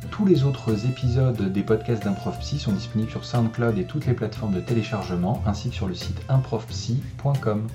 Tous 0.09 0.25
les 0.25 0.45
autres 0.45 0.85
épisodes 0.85 1.51
des 1.51 1.63
podcasts 1.63 2.03
d'Improv 2.03 2.39
Psy 2.39 2.57
sont 2.57 2.71
disponibles 2.71 3.11
sur 3.11 3.25
SoundCloud 3.25 3.77
et 3.77 3.83
toutes 3.83 4.05
les 4.05 4.13
plateformes 4.13 4.53
de 4.53 4.61
téléchargement, 4.61 5.43
ainsi 5.45 5.69
que 5.69 5.75
sur 5.75 5.87
le 5.87 5.95
site 5.95 6.21
improvpsy.com. 6.29 7.67